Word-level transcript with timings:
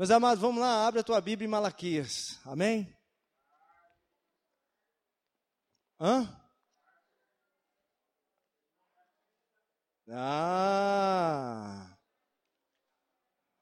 Meus 0.00 0.10
amados, 0.10 0.40
vamos 0.40 0.62
lá, 0.62 0.86
abre 0.86 1.00
a 1.00 1.04
tua 1.04 1.20
Bíblia 1.20 1.46
em 1.46 1.50
Malaquias. 1.50 2.40
Amém? 2.46 2.90
Hã? 6.00 6.26
Ah! 10.08 11.98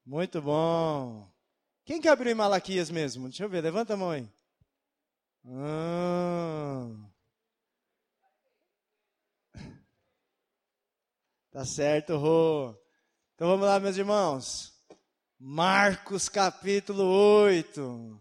Muito 0.06 0.40
bom. 0.40 1.28
Quem 1.84 2.00
que 2.00 2.06
abriu 2.06 2.30
em 2.30 2.36
Malaquias 2.36 2.88
mesmo? 2.88 3.28
Deixa 3.28 3.42
eu 3.42 3.48
ver, 3.48 3.60
levanta 3.60 3.94
a 3.94 3.96
mão 3.96 4.12
aí. 4.12 4.30
Ah. 5.44 6.86
Tá 11.50 11.64
certo, 11.64 12.16
Rô. 12.16 12.76
Então 13.34 13.48
vamos 13.48 13.66
lá, 13.66 13.80
meus 13.80 13.96
irmãos. 13.96 14.77
Marcos 15.40 16.28
capítulo 16.28 17.04
8. 17.04 18.20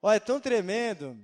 Olha, 0.00 0.16
é 0.16 0.20
tão 0.20 0.40
tremendo. 0.40 1.14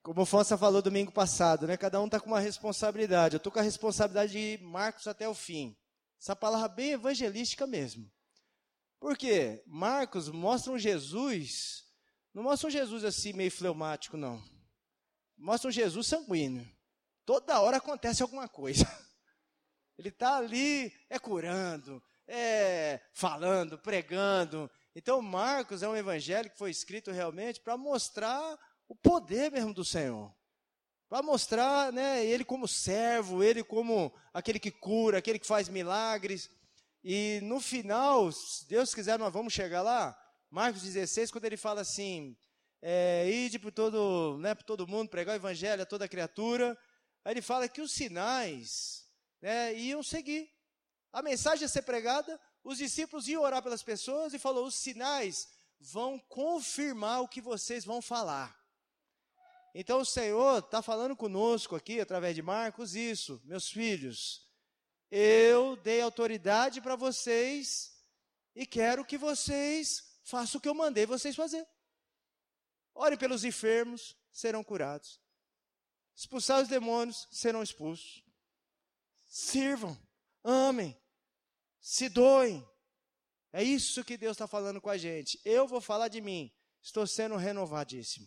Como 0.00 0.22
o 0.22 0.24
Fonsa 0.24 0.56
falou 0.56 0.80
domingo 0.80 1.10
passado, 1.10 1.66
né? 1.66 1.76
Cada 1.76 2.00
um 2.00 2.04
está 2.04 2.20
com 2.20 2.28
uma 2.28 2.38
responsabilidade. 2.38 3.34
Eu 3.34 3.38
estou 3.38 3.52
com 3.52 3.58
a 3.58 3.62
responsabilidade 3.62 4.30
de 4.30 4.38
ir 4.38 4.62
Marcos 4.62 5.08
até 5.08 5.28
o 5.28 5.34
fim. 5.34 5.76
Essa 6.20 6.36
palavra 6.36 6.68
bem 6.68 6.92
evangelística 6.92 7.66
mesmo. 7.66 8.08
Por 9.00 9.18
quê? 9.18 9.60
Marcos 9.66 10.28
mostra 10.28 10.72
um 10.72 10.78
Jesus, 10.78 11.84
não 12.32 12.44
mostra 12.44 12.68
um 12.68 12.70
Jesus 12.70 13.02
assim 13.02 13.32
meio 13.32 13.50
fleumático, 13.50 14.16
não. 14.16 14.40
Mostra 15.36 15.68
um 15.68 15.72
Jesus 15.72 16.06
sanguíneo. 16.06 16.64
Toda 17.26 17.60
hora 17.60 17.78
acontece 17.78 18.22
alguma 18.22 18.48
coisa. 18.48 18.84
Ele 19.98 20.10
está 20.10 20.36
ali, 20.36 20.92
é 21.10 21.18
curando, 21.18 22.00
é 22.26 23.00
falando, 23.12 23.78
pregando. 23.78 24.70
Então, 24.94 25.20
Marcos 25.20 25.82
é 25.82 25.88
um 25.88 25.96
evangelho 25.96 26.50
que 26.50 26.58
foi 26.58 26.70
escrito 26.70 27.10
realmente 27.10 27.60
para 27.60 27.76
mostrar 27.76 28.58
o 28.88 28.94
poder 28.94 29.50
mesmo 29.50 29.74
do 29.74 29.84
Senhor. 29.84 30.34
Para 31.08 31.22
mostrar 31.22 31.92
né, 31.92 32.24
ele 32.24 32.44
como 32.44 32.66
servo, 32.66 33.42
ele 33.42 33.62
como 33.62 34.12
aquele 34.32 34.58
que 34.58 34.70
cura, 34.70 35.18
aquele 35.18 35.38
que 35.38 35.46
faz 35.46 35.68
milagres. 35.68 36.50
E 37.02 37.40
no 37.42 37.60
final, 37.60 38.32
se 38.32 38.66
Deus 38.66 38.94
quiser, 38.94 39.18
nós 39.18 39.32
vamos 39.32 39.52
chegar 39.52 39.82
lá. 39.82 40.18
Marcos 40.50 40.82
16, 40.82 41.30
quando 41.30 41.44
ele 41.44 41.56
fala 41.56 41.80
assim: 41.80 42.36
é, 42.80 43.28
ide 43.28 43.58
por 43.58 43.72
todo, 43.72 44.38
né, 44.38 44.54
todo 44.54 44.86
mundo, 44.86 45.08
pregar 45.08 45.34
o 45.34 45.36
evangelho 45.36 45.82
a 45.82 45.86
toda 45.86 46.08
criatura. 46.08 46.78
Aí 47.24 47.32
ele 47.32 47.42
fala 47.42 47.68
que 47.68 47.80
os 47.80 47.92
sinais 47.92 49.06
né, 49.40 49.74
iam 49.74 50.02
seguir. 50.02 50.53
A 51.14 51.22
mensagem 51.22 51.62
ia 51.62 51.68
ser 51.68 51.82
pregada, 51.82 52.40
os 52.64 52.78
discípulos 52.78 53.28
iam 53.28 53.40
orar 53.40 53.62
pelas 53.62 53.84
pessoas 53.84 54.34
e 54.34 54.38
falou: 54.38 54.66
os 54.66 54.74
sinais 54.74 55.46
vão 55.78 56.18
confirmar 56.18 57.22
o 57.22 57.28
que 57.28 57.40
vocês 57.40 57.84
vão 57.84 58.02
falar. 58.02 58.60
Então 59.72 60.00
o 60.00 60.04
Senhor 60.04 60.58
está 60.58 60.82
falando 60.82 61.14
conosco 61.14 61.76
aqui, 61.76 62.00
através 62.00 62.34
de 62.34 62.42
Marcos, 62.42 62.96
isso, 62.96 63.40
meus 63.44 63.68
filhos. 63.68 64.44
Eu 65.08 65.76
dei 65.76 66.00
autoridade 66.00 66.80
para 66.80 66.96
vocês 66.96 67.96
e 68.52 68.66
quero 68.66 69.04
que 69.04 69.16
vocês 69.16 70.18
façam 70.24 70.58
o 70.58 70.60
que 70.60 70.68
eu 70.68 70.74
mandei 70.74 71.06
vocês 71.06 71.36
fazer. 71.36 71.64
Orem 72.92 73.16
pelos 73.16 73.44
enfermos, 73.44 74.16
serão 74.32 74.64
curados. 74.64 75.20
Expulsar 76.16 76.60
os 76.60 76.68
demônios, 76.68 77.28
serão 77.30 77.62
expulsos. 77.62 78.24
Sirvam, 79.28 79.96
amem, 80.42 80.96
se 81.84 82.08
doem. 82.08 82.66
É 83.52 83.62
isso 83.62 84.02
que 84.02 84.16
Deus 84.16 84.32
está 84.32 84.46
falando 84.46 84.80
com 84.80 84.88
a 84.88 84.96
gente. 84.96 85.38
Eu 85.44 85.68
vou 85.68 85.82
falar 85.82 86.08
de 86.08 86.18
mim. 86.18 86.50
Estou 86.82 87.06
sendo 87.06 87.36
renovadíssimo. 87.36 88.26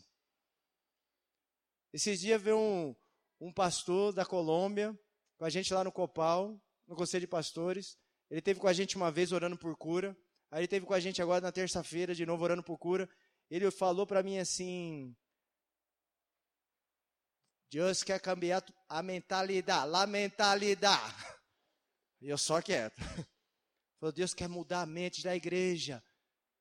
Esses 1.91 2.19
dias 2.19 2.39
veio 2.39 2.59
um, 2.59 2.95
um 3.41 3.51
pastor 3.51 4.13
da 4.13 4.23
Colômbia 4.23 4.97
com 5.37 5.43
a 5.43 5.49
gente 5.49 5.73
lá 5.73 5.83
no 5.83 5.91
Copal, 5.91 6.55
no 6.85 6.95
Conselho 6.95 7.21
de 7.21 7.27
Pastores. 7.27 7.97
Ele 8.29 8.43
teve 8.43 8.59
com 8.59 8.67
a 8.67 8.73
gente 8.73 8.95
uma 8.95 9.11
vez 9.11 9.31
orando 9.31 9.57
por 9.57 9.75
cura. 9.75 10.15
Aí 10.51 10.59
ele 10.59 10.67
teve 10.67 10.85
com 10.85 10.93
a 10.93 10.99
gente 10.99 11.19
agora 11.19 11.41
na 11.41 11.51
terça-feira, 11.51 12.13
de 12.13 12.27
novo 12.27 12.43
orando 12.43 12.61
por 12.61 12.77
cura. 12.77 13.09
Ele 13.49 13.71
falou 13.71 14.05
para 14.05 14.21
mim 14.21 14.37
assim: 14.37 15.15
Deus 17.71 18.03
quer 18.03 18.19
cambiar 18.19 18.63
a 18.87 19.01
mentalidade, 19.01 19.95
a 19.95 20.05
mentalidade. 20.05 21.25
E 22.21 22.29
eu 22.29 22.37
só 22.37 22.61
quieto. 22.61 22.97
Falou, 23.99 24.11
Deus 24.11 24.33
quer 24.33 24.47
mudar 24.47 24.81
a 24.81 24.85
mente 24.85 25.23
da 25.23 25.35
igreja. 25.35 26.03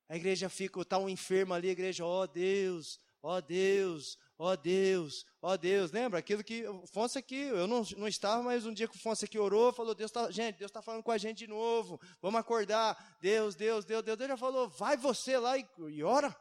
A 0.08 0.16
igreja 0.16 0.48
fica, 0.48 0.80
está 0.80 0.98
um 0.98 1.08
enfermo 1.08 1.52
ali, 1.52 1.68
a 1.68 1.72
igreja, 1.72 2.04
ó 2.04 2.22
oh, 2.22 2.26
Deus, 2.26 3.00
ó 3.22 3.36
oh, 3.36 3.40
Deus, 3.40 4.16
ó 4.38 4.52
oh, 4.52 4.56
Deus, 4.56 5.26
ó 5.42 5.56
Deus. 5.56 5.90
Lembra 5.90 6.20
aquilo 6.20 6.44
que 6.44 6.66
o 6.66 6.86
Fonse 6.86 7.18
aqui, 7.18 7.34
eu 7.34 7.66
não, 7.66 7.82
não 7.96 8.06
estava, 8.06 8.42
mas 8.42 8.64
um 8.64 8.72
dia 8.72 8.86
que 8.86 8.96
o 8.96 9.00
Fonse 9.00 9.24
aqui 9.24 9.38
orou, 9.38 9.72
falou, 9.72 9.94
Deus 9.94 10.10
tá, 10.10 10.30
gente, 10.30 10.58
Deus 10.58 10.70
está 10.70 10.80
falando 10.80 11.02
com 11.02 11.10
a 11.10 11.18
gente 11.18 11.38
de 11.38 11.46
novo. 11.48 12.00
Vamos 12.22 12.38
acordar. 12.38 13.18
Deus, 13.20 13.54
Deus, 13.56 13.84
Deus, 13.84 14.02
Deus. 14.04 14.16
Deus 14.16 14.30
já 14.30 14.36
falou, 14.36 14.68
vai 14.68 14.96
você 14.96 15.36
lá 15.36 15.58
e, 15.58 15.66
e 15.88 16.02
ora. 16.04 16.34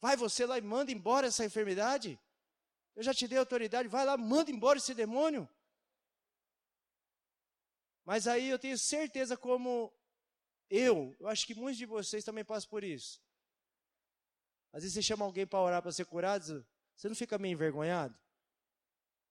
Vai 0.00 0.16
você 0.16 0.46
lá 0.46 0.56
e 0.56 0.62
manda 0.62 0.92
embora 0.92 1.26
essa 1.26 1.44
enfermidade. 1.44 2.18
Eu 2.94 3.02
já 3.02 3.12
te 3.12 3.26
dei 3.26 3.38
autoridade, 3.38 3.88
vai 3.88 4.04
lá, 4.04 4.16
manda 4.16 4.50
embora 4.50 4.78
esse 4.78 4.94
demônio. 4.94 5.48
Mas 8.06 8.28
aí 8.28 8.48
eu 8.48 8.58
tenho 8.58 8.78
certeza 8.78 9.36
como 9.36 9.92
eu, 10.70 11.16
eu 11.18 11.26
acho 11.26 11.44
que 11.44 11.56
muitos 11.56 11.76
de 11.76 11.84
vocês 11.84 12.24
também 12.24 12.44
passam 12.44 12.70
por 12.70 12.84
isso. 12.84 13.20
Às 14.72 14.84
vezes 14.84 14.94
você 14.94 15.02
chama 15.02 15.24
alguém 15.24 15.44
para 15.44 15.60
orar 15.60 15.82
para 15.82 15.90
ser 15.90 16.06
curado, 16.06 16.64
você 16.94 17.08
não 17.08 17.16
fica 17.16 17.36
meio 17.36 17.54
envergonhado? 17.54 18.16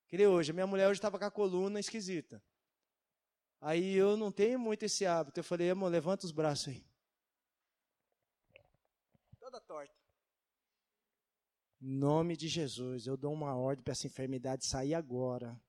Queria 0.08 0.30
hoje, 0.30 0.52
a 0.52 0.54
minha 0.54 0.68
mulher 0.68 0.90
hoje 0.90 0.98
estava 0.98 1.18
com 1.18 1.24
a 1.24 1.32
coluna 1.32 1.80
esquisita. 1.80 2.44
Aí 3.62 3.96
eu 3.96 4.18
não 4.18 4.30
tenho 4.30 4.60
muito 4.60 4.84
esse 4.84 5.06
hábito. 5.06 5.40
Eu 5.40 5.44
falei, 5.44 5.70
amor, 5.70 5.90
levanta 5.90 6.26
os 6.26 6.32
braços 6.34 6.68
aí. 6.68 6.86
Toda 9.40 9.62
torta. 9.62 9.96
Em 11.82 11.98
nome 11.98 12.36
de 12.36 12.50
Jesus, 12.50 13.08
eu 13.08 13.16
dou 13.16 13.34
uma 13.34 13.56
ordem 13.56 13.84
para 13.84 13.94
essa 13.94 14.06
enfermidade 14.06 14.66
sair 14.66 14.94
agora 14.94 15.60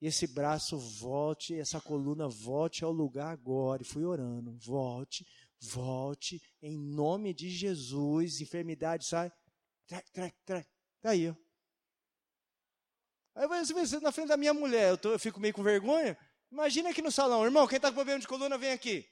e 0.00 0.06
esse 0.06 0.26
braço 0.26 0.78
volte, 0.78 1.54
essa 1.54 1.80
coluna 1.80 2.26
volte 2.26 2.82
ao 2.82 2.90
lugar 2.90 3.32
agora. 3.32 3.82
E 3.82 3.84
fui 3.84 4.04
orando, 4.04 4.56
volte, 4.58 5.26
volte, 5.60 6.42
em 6.62 6.78
nome 6.78 7.34
de 7.34 7.50
Jesus, 7.50 8.40
enfermidade 8.40 9.04
sai, 9.04 9.30
trec, 9.86 10.10
trec, 10.10 10.34
trec, 10.44 10.68
tá 11.02 11.10
aí, 11.10 11.28
ó. 11.28 11.34
Aí 13.34 13.46
você 13.46 13.72
vê 13.72 14.00
na 14.00 14.10
frente 14.10 14.28
da 14.28 14.36
minha 14.36 14.54
mulher, 14.54 14.90
eu, 14.90 14.98
tô, 14.98 15.12
eu 15.12 15.18
fico 15.18 15.38
meio 15.38 15.54
com 15.54 15.62
vergonha. 15.62 16.16
Imagina 16.50 16.90
aqui 16.90 17.00
no 17.00 17.12
salão, 17.12 17.44
irmão, 17.44 17.66
quem 17.66 17.76
está 17.76 17.88
com 17.88 17.94
problema 17.94 18.18
de 18.18 18.26
coluna, 18.26 18.58
vem 18.58 18.72
aqui. 18.72 19.06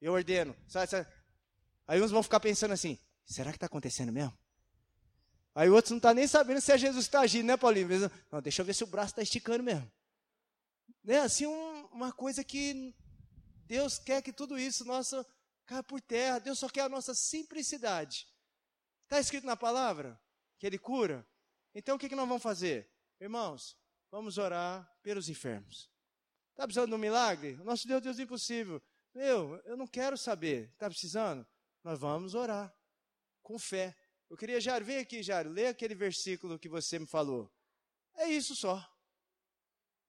Eu 0.00 0.12
ordeno. 0.12 0.56
Sabe, 0.68 0.86
sabe? 0.86 1.08
Aí 1.86 2.00
uns 2.00 2.10
vão 2.10 2.22
ficar 2.22 2.40
pensando 2.40 2.72
assim: 2.72 2.98
será 3.24 3.50
que 3.50 3.56
está 3.56 3.66
acontecendo 3.66 4.12
mesmo? 4.12 4.36
Aí 5.54 5.68
o 5.68 5.74
outro 5.74 5.90
não 5.90 5.98
está 5.98 6.14
nem 6.14 6.26
sabendo 6.28 6.60
se 6.60 6.72
é 6.72 6.78
Jesus 6.78 7.06
que 7.06 7.08
está 7.08 7.20
agindo, 7.20 7.46
né, 7.46 7.56
Paulinho? 7.56 7.88
Não, 8.30 8.40
deixa 8.40 8.62
eu 8.62 8.66
ver 8.66 8.74
se 8.74 8.84
o 8.84 8.86
braço 8.86 9.12
está 9.12 9.22
esticando 9.22 9.64
mesmo. 9.64 9.90
Né? 11.10 11.18
Assim, 11.18 11.44
um, 11.44 11.86
uma 11.86 12.12
coisa 12.12 12.44
que 12.44 12.94
Deus 13.66 13.98
quer 13.98 14.22
que 14.22 14.32
tudo 14.32 14.56
isso 14.56 14.84
nossa 14.84 15.26
caia 15.66 15.82
por 15.82 16.00
terra. 16.00 16.38
Deus 16.38 16.60
só 16.60 16.68
quer 16.68 16.82
a 16.82 16.88
nossa 16.88 17.16
simplicidade. 17.16 18.28
Está 19.02 19.18
escrito 19.18 19.44
na 19.44 19.56
palavra 19.56 20.16
que 20.56 20.68
Ele 20.68 20.78
cura? 20.78 21.26
Então 21.74 21.96
o 21.96 21.98
que, 21.98 22.08
que 22.08 22.14
nós 22.14 22.28
vamos 22.28 22.44
fazer? 22.44 22.88
Irmãos, 23.20 23.76
vamos 24.08 24.38
orar 24.38 24.88
pelos 25.02 25.28
enfermos. 25.28 25.90
Está 26.50 26.62
precisando 26.62 26.90
de 26.90 26.94
um 26.94 26.98
milagre? 26.98 27.54
O 27.54 27.64
nosso 27.64 27.88
Deus, 27.88 28.00
Deus 28.00 28.16
é 28.20 28.22
impossível. 28.22 28.80
Meu, 29.12 29.60
eu 29.64 29.76
não 29.76 29.88
quero 29.88 30.16
saber. 30.16 30.70
Está 30.74 30.88
precisando? 30.88 31.44
Nós 31.82 31.98
vamos 31.98 32.36
orar 32.36 32.72
com 33.42 33.58
fé. 33.58 33.96
Eu 34.28 34.36
queria, 34.36 34.60
Jário, 34.60 34.86
vem 34.86 34.98
aqui, 34.98 35.24
Jário, 35.24 35.50
lê 35.50 35.66
aquele 35.66 35.96
versículo 35.96 36.56
que 36.56 36.68
você 36.68 37.00
me 37.00 37.06
falou. 37.06 37.52
É 38.14 38.28
isso 38.28 38.54
só 38.54 38.88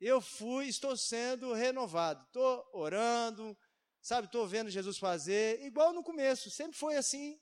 eu 0.01 0.19
fui, 0.19 0.68
estou 0.68 0.98
sendo 0.98 1.53
renovado. 1.53 2.24
Estou 2.25 2.68
orando, 2.74 3.56
sabe, 4.01 4.25
estou 4.25 4.48
vendo 4.48 4.69
Jesus 4.69 4.98
fazer, 4.98 5.62
igual 5.63 5.94
no 5.94 6.03
começo, 6.03 6.50
sempre 6.50 6.75
foi 6.75 6.98
assim. 6.98 7.39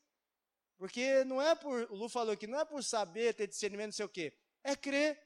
Porque 0.78 1.24
não 1.24 1.42
é 1.42 1.56
por, 1.56 1.90
o 1.90 1.96
Lu 1.96 2.10
falou 2.10 2.34
aqui, 2.34 2.46
não 2.46 2.60
é 2.60 2.66
por 2.66 2.84
saber, 2.84 3.34
ter 3.34 3.48
discernimento, 3.48 3.88
não 3.88 3.94
sei 3.94 4.06
o 4.06 4.10
quê. 4.10 4.38
É 4.64 4.76
crer, 4.76 5.22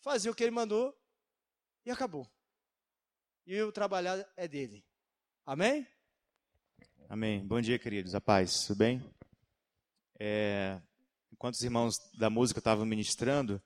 fazer 0.00 0.28
o 0.28 0.34
que 0.34 0.44
ele 0.44 0.50
mandou 0.50 0.94
e 1.84 1.90
acabou. 1.90 2.30
E 3.46 3.60
o 3.62 3.72
trabalhar 3.72 4.26
é 4.36 4.46
dele. 4.46 4.84
Amém? 5.44 5.86
Amém. 7.08 7.46
Bom 7.46 7.60
dia, 7.60 7.78
queridos. 7.78 8.14
A 8.14 8.20
paz, 8.20 8.66
tudo 8.66 8.78
bem? 8.78 9.02
É, 10.18 10.80
enquanto 11.30 11.54
os 11.54 11.62
irmãos 11.62 11.98
da 12.18 12.28
música 12.28 12.58
estavam 12.58 12.84
ministrando, 12.84 13.62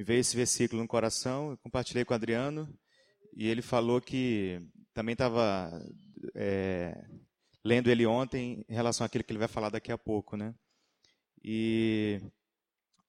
me 0.00 0.04
veio 0.04 0.20
esse 0.20 0.34
versículo 0.34 0.80
no 0.80 0.88
coração, 0.88 1.50
eu 1.50 1.58
compartilhei 1.58 2.06
com 2.06 2.14
o 2.14 2.16
Adriano, 2.16 2.66
e 3.36 3.46
ele 3.46 3.60
falou 3.60 4.00
que 4.00 4.58
também 4.94 5.12
estava 5.12 5.70
é, 6.34 7.04
lendo 7.62 7.90
ele 7.90 8.06
ontem 8.06 8.64
em 8.66 8.72
relação 8.72 9.04
àquilo 9.04 9.22
que 9.22 9.30
ele 9.30 9.38
vai 9.38 9.46
falar 9.46 9.68
daqui 9.68 9.92
a 9.92 9.98
pouco, 9.98 10.38
né? 10.38 10.54
E 11.44 12.18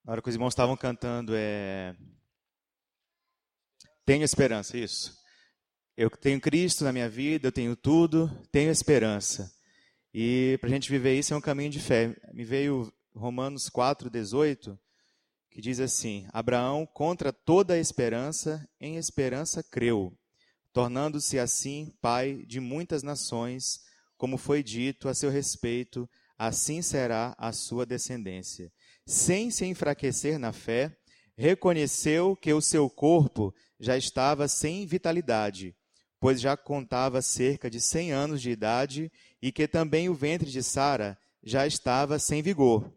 na 0.04 0.12
hora 0.12 0.22
que 0.22 0.28
os 0.28 0.36
irmãos 0.36 0.50
estavam 0.50 0.76
cantando, 0.76 1.32
é 1.34 1.96
tenho 4.06 4.26
esperança, 4.26 4.78
isso. 4.78 5.18
Eu 5.96 6.10
tenho 6.10 6.42
Cristo 6.42 6.84
na 6.84 6.92
minha 6.92 7.08
vida, 7.08 7.48
eu 7.48 7.54
tenho 7.54 7.74
tudo, 7.74 8.30
tenho 8.52 8.70
esperança. 8.70 9.50
E 10.14 10.58
para 10.60 10.68
a 10.68 10.74
gente 10.74 10.92
viver 10.92 11.18
isso 11.18 11.34
é 11.34 11.38
um 11.38 11.42
caminho 11.42 11.70
de 11.70 11.80
fé. 11.80 12.14
Me 12.34 12.44
veio 12.44 12.92
Romanos 13.16 13.70
4, 13.70 14.10
18, 14.10 14.78
que 15.52 15.62
diz 15.62 15.80
assim: 15.80 16.26
Abraão, 16.32 16.86
contra 16.86 17.32
toda 17.32 17.74
a 17.74 17.80
esperança, 17.80 18.68
em 18.80 18.96
esperança 18.96 19.62
creu, 19.62 20.18
tornando-se 20.74 21.38
assim 21.38 21.94
pai 22.02 22.44
de 22.48 22.60
muitas 22.60 23.04
nações, 23.04 23.82
como 24.18 24.38
foi 24.38 24.64
dito 24.64 25.10
a 25.10 25.14
seu 25.14 25.30
respeito, 25.30 26.10
assim 26.38 26.82
será 26.82 27.36
a 27.38 27.52
sua 27.52 27.86
descendência. 27.86 28.72
Sem 29.06 29.52
se 29.52 29.66
enfraquecer 29.66 30.40
na 30.40 30.54
fé, 30.54 30.96
reconheceu 31.38 32.36
que 32.36 32.54
o 32.54 32.62
seu 32.62 32.90
corpo 32.90 33.54
já 33.80 33.98
estava 33.98 34.48
sem 34.48 34.86
vitalidade, 34.86 35.76
pois 36.20 36.40
já 36.40 36.56
contava 36.56 37.22
cerca 37.22 37.70
de 37.70 37.82
cem 37.82 38.12
anos 38.12 38.42
de 38.42 38.52
idade, 38.52 39.12
e 39.42 39.52
que 39.52 39.68
também 39.68 40.08
o 40.08 40.14
ventre 40.14 40.50
de 40.50 40.64
Sara 40.64 41.18
já 41.44 41.66
estava 41.66 42.20
sem 42.20 42.42
vigor. 42.42 42.94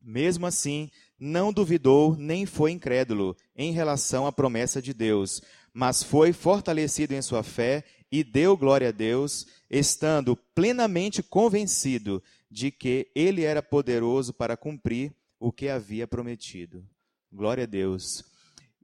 Mesmo 0.00 0.46
assim, 0.46 0.90
não 1.18 1.52
duvidou 1.52 2.16
nem 2.16 2.46
foi 2.46 2.72
incrédulo 2.72 3.36
em 3.56 3.72
relação 3.72 4.26
à 4.26 4.32
promessa 4.32 4.80
de 4.82 4.92
Deus, 4.92 5.40
mas 5.72 6.02
foi 6.02 6.32
fortalecido 6.32 7.14
em 7.14 7.22
sua 7.22 7.42
fé 7.42 7.84
e 8.10 8.22
deu 8.22 8.56
glória 8.56 8.88
a 8.88 8.92
Deus, 8.92 9.46
estando 9.68 10.36
plenamente 10.54 11.22
convencido 11.22 12.22
de 12.50 12.70
que 12.70 13.10
ele 13.14 13.42
era 13.42 13.62
poderoso 13.62 14.32
para 14.32 14.56
cumprir 14.56 15.12
o 15.40 15.52
que 15.52 15.68
havia 15.68 16.06
prometido. 16.06 16.84
Glória 17.32 17.64
a 17.64 17.66
Deus. 17.66 18.24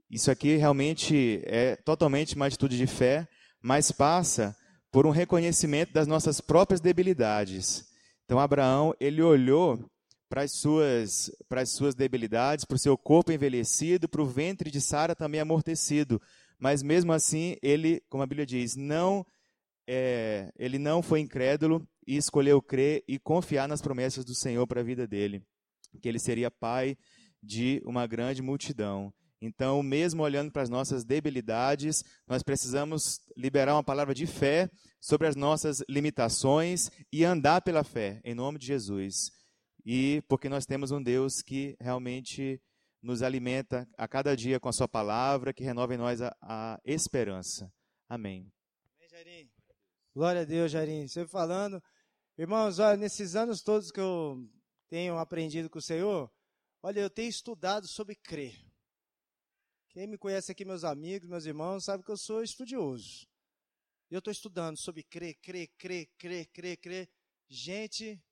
Isso 0.09 0.29
aqui 0.29 0.57
realmente 0.57 1.41
é 1.45 1.75
totalmente 1.75 2.35
uma 2.35 2.45
atitude 2.45 2.77
de 2.77 2.85
fé, 2.85 3.27
mas 3.61 3.91
passa 3.91 4.55
por 4.91 5.07
um 5.07 5.09
reconhecimento 5.09 5.91
das 5.91 6.05
nossas 6.05 6.39
próprias 6.39 6.79
debilidades. 6.79 7.85
Então 8.25 8.39
Abraão, 8.39 8.93
ele 8.99 9.21
olhou 9.21 9.89
para 10.33 10.41
as 10.41 10.51
suas, 10.51 11.31
para 11.47 11.61
as 11.61 11.69
suas 11.69 11.93
debilidades, 11.93 12.65
para 12.65 12.73
o 12.73 12.79
seu 12.79 12.97
corpo 12.97 13.31
envelhecido, 13.31 14.09
para 14.09 14.19
o 14.19 14.25
ventre 14.25 14.71
de 14.71 14.81
Sara 14.81 15.15
também 15.15 15.39
amortecido. 15.39 16.19
Mas 16.57 16.81
mesmo 16.81 17.13
assim, 17.13 17.55
ele, 17.61 18.01
como 18.09 18.23
a 18.23 18.25
Bíblia 18.25 18.43
diz, 18.43 18.75
não 18.75 19.23
é, 19.87 20.51
ele 20.57 20.79
não 20.79 21.03
foi 21.03 21.19
incrédulo 21.19 21.87
e 22.07 22.17
escolheu 22.17 22.59
crer 22.63 23.03
e 23.07 23.19
confiar 23.19 23.67
nas 23.67 23.79
promessas 23.79 24.25
do 24.25 24.33
Senhor 24.33 24.65
para 24.65 24.81
a 24.81 24.83
vida 24.83 25.05
dele, 25.05 25.43
que 26.01 26.09
ele 26.09 26.17
seria 26.17 26.49
pai 26.49 26.97
de 27.39 27.79
uma 27.85 28.07
grande 28.07 28.41
multidão. 28.41 29.13
Então, 29.39 29.83
mesmo 29.83 30.23
olhando 30.23 30.51
para 30.51 30.63
as 30.63 30.69
nossas 30.69 31.03
debilidades, 31.03 32.03
nós 32.27 32.41
precisamos 32.41 33.21
liberar 33.37 33.75
uma 33.75 33.83
palavra 33.83 34.15
de 34.15 34.25
fé 34.25 34.67
sobre 34.99 35.27
as 35.27 35.35
nossas 35.35 35.83
limitações 35.87 36.89
e 37.11 37.23
andar 37.23 37.61
pela 37.61 37.83
fé, 37.83 38.19
em 38.25 38.33
nome 38.33 38.57
de 38.57 38.65
Jesus 38.65 39.42
e 39.85 40.21
porque 40.27 40.47
nós 40.47 40.65
temos 40.65 40.91
um 40.91 41.01
Deus 41.01 41.41
que 41.41 41.75
realmente 41.79 42.61
nos 43.01 43.21
alimenta 43.21 43.87
a 43.97 44.07
cada 44.07 44.35
dia 44.35 44.59
com 44.59 44.69
a 44.69 44.73
sua 44.73 44.87
palavra, 44.87 45.53
que 45.53 45.63
renova 45.63 45.93
em 45.93 45.97
nós 45.97 46.21
a, 46.21 46.33
a 46.41 46.79
esperança. 46.85 47.71
Amém. 48.07 48.49
Amém, 48.95 49.09
Jairim. 49.09 49.51
Glória 50.15 50.41
a 50.41 50.45
Deus, 50.45 50.71
Jairim. 50.71 51.07
Você 51.07 51.27
falando, 51.27 51.83
irmãos, 52.37 52.79
olha, 52.79 52.95
nesses 52.95 53.35
anos 53.35 53.61
todos 53.61 53.91
que 53.91 53.99
eu 53.99 54.37
tenho 54.89 55.17
aprendido 55.17 55.69
com 55.69 55.79
o 55.79 55.81
Senhor, 55.81 56.31
olha, 56.81 57.01
eu 57.01 57.09
tenho 57.09 57.29
estudado 57.29 57.87
sobre 57.87 58.15
crer. 58.15 58.55
Quem 59.89 60.07
me 60.07 60.17
conhece 60.17 60.51
aqui, 60.51 60.63
meus 60.63 60.83
amigos, 60.83 61.27
meus 61.27 61.45
irmãos, 61.45 61.83
sabe 61.83 62.03
que 62.03 62.11
eu 62.11 62.17
sou 62.17 62.41
estudioso. 62.41 63.27
Eu 64.09 64.19
estou 64.19 64.31
estudando 64.31 64.77
sobre 64.77 65.03
crer, 65.03 65.35
crer, 65.41 65.67
crer, 65.77 66.07
crer, 66.17 66.47
crer, 66.47 66.77
crer. 66.77 67.09
Gente, 67.49 68.23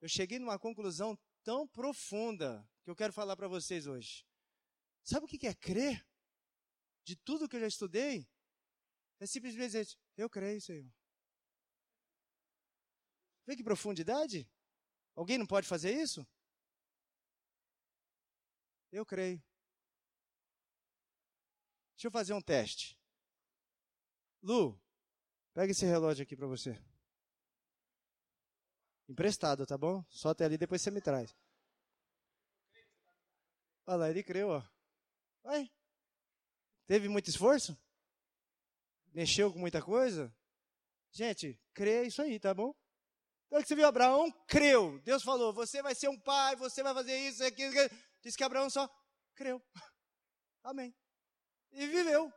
eu 0.00 0.08
cheguei 0.08 0.38
numa 0.38 0.58
conclusão 0.58 1.18
tão 1.42 1.66
profunda 1.66 2.68
que 2.82 2.90
eu 2.90 2.96
quero 2.96 3.12
falar 3.12 3.36
para 3.36 3.48
vocês 3.48 3.86
hoje. 3.86 4.24
Sabe 5.02 5.24
o 5.24 5.28
que 5.28 5.46
é 5.46 5.54
crer? 5.54 6.06
De 7.04 7.16
tudo 7.16 7.48
que 7.48 7.56
eu 7.56 7.60
já 7.60 7.66
estudei, 7.66 8.28
é 9.18 9.26
simplesmente 9.26 9.66
dizer: 9.66 9.88
Eu 10.16 10.28
creio, 10.28 10.60
Senhor. 10.60 10.92
Vê 13.46 13.56
que 13.56 13.64
profundidade? 13.64 14.46
Alguém 15.14 15.38
não 15.38 15.46
pode 15.46 15.66
fazer 15.66 15.92
isso? 15.92 16.26
Eu 18.92 19.04
creio. 19.06 19.42
Deixa 21.94 22.06
eu 22.06 22.10
fazer 22.10 22.32
um 22.34 22.40
teste. 22.40 22.98
Lu, 24.42 24.80
pega 25.52 25.72
esse 25.72 25.84
relógio 25.84 26.22
aqui 26.22 26.36
para 26.36 26.46
você. 26.46 26.80
Emprestado, 29.08 29.64
tá 29.66 29.78
bom? 29.78 30.04
Só 30.10 30.30
até 30.30 30.44
ali, 30.44 30.58
depois 30.58 30.82
você 30.82 30.90
me 30.90 31.00
traz. 31.00 31.34
Olha 33.86 33.96
lá, 33.96 34.10
ele 34.10 34.22
creu, 34.22 34.50
ó. 34.50 34.62
Vai. 35.42 35.70
Teve 36.86 37.08
muito 37.08 37.30
esforço? 37.30 37.76
Mexeu 39.14 39.50
com 39.50 39.58
muita 39.58 39.80
coisa? 39.80 40.34
Gente, 41.10 41.58
crê 41.72 42.04
isso 42.04 42.20
aí, 42.20 42.38
tá 42.38 42.52
bom? 42.52 42.74
Então 43.46 43.62
que 43.62 43.68
você 43.68 43.74
viu 43.74 43.86
Abraão, 43.86 44.30
creu. 44.46 45.00
Deus 45.00 45.22
falou, 45.22 45.54
você 45.54 45.80
vai 45.80 45.94
ser 45.94 46.08
um 46.08 46.20
pai, 46.20 46.54
você 46.56 46.82
vai 46.82 46.92
fazer 46.92 47.16
isso, 47.16 47.42
aquilo. 47.42 47.72
Diz 48.20 48.36
que 48.36 48.44
Abraão 48.44 48.68
só 48.68 48.86
creu. 49.34 49.62
Amém. 50.62 50.94
E 51.72 51.86
viveu. 51.86 52.30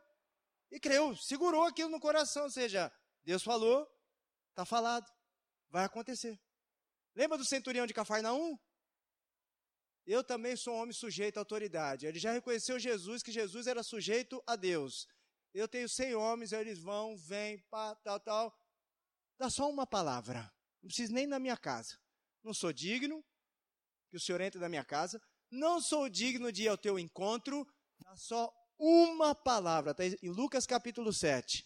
E 0.70 0.80
creu, 0.80 1.14
segurou 1.16 1.64
aquilo 1.64 1.90
no 1.90 2.00
coração, 2.00 2.44
ou 2.44 2.50
seja, 2.50 2.90
Deus 3.22 3.42
falou, 3.42 3.86
está 4.48 4.64
falado, 4.64 5.06
vai 5.68 5.84
acontecer. 5.84 6.40
Lembra 7.14 7.36
do 7.36 7.44
centurião 7.44 7.86
de 7.86 7.92
Cafarnaum? 7.92 8.58
Eu 10.06 10.24
também 10.24 10.56
sou 10.56 10.74
um 10.74 10.78
homem 10.78 10.92
sujeito 10.92 11.36
à 11.36 11.40
autoridade. 11.40 12.06
Ele 12.06 12.18
já 12.18 12.32
reconheceu 12.32 12.78
Jesus, 12.78 13.22
que 13.22 13.30
Jesus 13.30 13.66
era 13.66 13.82
sujeito 13.82 14.42
a 14.46 14.56
Deus. 14.56 15.06
Eu 15.54 15.68
tenho 15.68 15.88
cem 15.88 16.14
homens, 16.14 16.52
eles 16.52 16.78
vão, 16.78 17.16
vêm, 17.16 17.58
pá, 17.70 17.94
tal, 17.96 18.18
tal. 18.18 18.58
Dá 19.38 19.50
só 19.50 19.70
uma 19.70 19.86
palavra. 19.86 20.52
Não 20.82 20.88
precisa 20.88 21.12
nem 21.12 21.26
na 21.26 21.38
minha 21.38 21.56
casa. 21.56 21.98
Não 22.42 22.54
sou 22.54 22.72
digno 22.72 23.24
que 24.10 24.16
o 24.16 24.20
Senhor 24.20 24.40
entre 24.40 24.58
na 24.60 24.68
minha 24.68 24.84
casa. 24.84 25.22
Não 25.50 25.80
sou 25.80 26.08
digno 26.08 26.50
de 26.50 26.64
ir 26.64 26.68
ao 26.68 26.78
teu 26.78 26.98
encontro. 26.98 27.66
Dá 28.00 28.16
só 28.16 28.52
uma 28.78 29.34
palavra. 29.34 29.92
Está 29.92 30.04
em 30.06 30.30
Lucas 30.30 30.66
capítulo 30.66 31.12
7. 31.12 31.64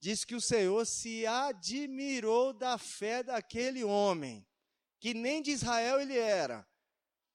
Diz 0.00 0.24
que 0.24 0.34
o 0.34 0.40
Senhor 0.40 0.84
se 0.84 1.24
admirou 1.24 2.52
da 2.52 2.76
fé 2.76 3.22
daquele 3.22 3.82
homem 3.82 4.46
que 5.00 5.14
nem 5.14 5.42
de 5.42 5.50
Israel 5.50 6.00
ele 6.00 6.16
era. 6.16 6.66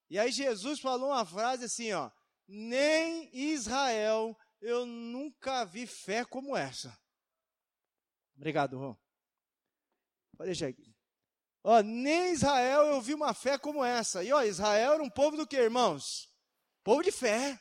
E 0.10 0.20
aí 0.20 0.32
Jesus 0.32 0.80
falou 0.80 1.10
uma 1.10 1.25
frase 1.25 1.65
assim, 1.65 1.91
ó: 1.94 2.12
"Nem 2.48 3.30
Israel 3.34 4.38
eu 4.60 4.86
nunca 4.86 5.63
vi 5.65 5.88
fé 5.88 6.25
como 6.25 6.56
essa". 6.56 6.98
Obrigado, 8.36 8.77
Rô. 8.77 8.98
Pode 10.38 10.50
deixar 10.50 10.68
aqui. 10.68 10.91
Ó, 11.63 11.82
nem 11.82 12.32
Israel 12.32 12.88
eu 12.88 13.01
vi 13.01 13.13
uma 13.13 13.34
fé 13.34 13.58
como 13.58 13.84
essa. 13.86 14.24
E 14.24 14.32
ó, 14.34 14.44
Israel 14.44 14.94
era 14.94 15.03
um 15.03 15.10
povo 15.10 15.38
do 15.38 15.46
que, 15.46 15.56
irmãos? 15.56 16.27
Povo 16.84 17.03
de 17.03 17.12
fé. 17.12 17.60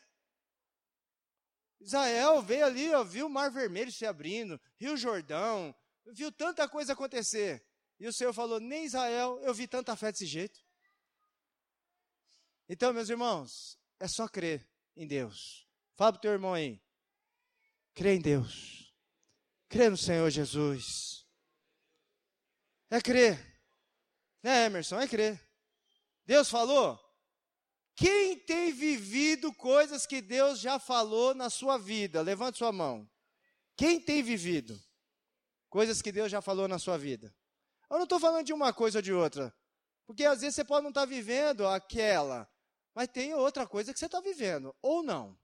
Israel 1.79 2.41
veio 2.41 2.65
ali, 2.65 2.93
ó, 2.93 3.03
viu 3.03 3.27
o 3.27 3.29
Mar 3.29 3.51
Vermelho 3.51 3.91
se 3.91 4.05
abrindo, 4.05 4.59
Rio 4.79 4.95
Jordão, 4.95 5.75
viu 6.13 6.31
tanta 6.31 6.67
coisa 6.67 6.93
acontecer. 6.93 7.63
E 8.01 8.07
o 8.07 8.11
Senhor 8.11 8.33
falou: 8.33 8.59
nem 8.59 8.83
Israel 8.83 9.39
eu 9.43 9.53
vi 9.53 9.67
tanta 9.67 9.95
fé 9.95 10.11
desse 10.11 10.25
jeito. 10.25 10.59
Então, 12.67 12.91
meus 12.91 13.09
irmãos, 13.09 13.77
é 13.99 14.07
só 14.07 14.27
crer 14.27 14.67
em 14.95 15.05
Deus. 15.05 15.69
Fala 15.95 16.13
para 16.13 16.17
o 16.17 16.21
teu 16.21 16.31
irmão 16.31 16.51
aí. 16.51 16.81
Crê 17.93 18.15
em 18.15 18.21
Deus. 18.21 18.91
Crê 19.69 19.87
no 19.87 19.97
Senhor 19.97 20.27
Jesus. 20.31 21.27
É 22.89 22.99
crer. 22.99 23.37
Né, 24.41 24.65
Emerson? 24.65 24.99
É 24.99 25.07
crer. 25.07 25.39
Deus 26.25 26.49
falou. 26.49 26.99
Quem 27.95 28.39
tem 28.39 28.71
vivido 28.71 29.53
coisas 29.53 30.07
que 30.07 30.21
Deus 30.21 30.59
já 30.59 30.79
falou 30.79 31.35
na 31.35 31.51
sua 31.51 31.77
vida? 31.77 32.19
Levante 32.23 32.57
sua 32.57 32.71
mão. 32.71 33.07
Quem 33.75 34.01
tem 34.01 34.23
vivido 34.23 34.81
coisas 35.69 36.01
que 36.01 36.11
Deus 36.11 36.31
já 36.31 36.41
falou 36.41 36.67
na 36.67 36.79
sua 36.79 36.97
vida? 36.97 37.31
Eu 37.91 37.97
não 37.97 38.05
estou 38.05 38.21
falando 38.21 38.45
de 38.45 38.53
uma 38.53 38.71
coisa 38.71 38.99
ou 38.99 39.01
de 39.01 39.11
outra. 39.11 39.53
Porque 40.07 40.23
às 40.23 40.39
vezes 40.39 40.55
você 40.55 40.63
pode 40.63 40.83
não 40.83 40.91
estar 40.91 41.01
tá 41.01 41.05
vivendo 41.05 41.67
aquela, 41.67 42.49
mas 42.95 43.09
tem 43.09 43.33
outra 43.33 43.67
coisa 43.67 43.91
que 43.91 43.99
você 43.99 44.05
está 44.05 44.21
vivendo, 44.21 44.73
ou 44.81 45.03
não. 45.03 45.37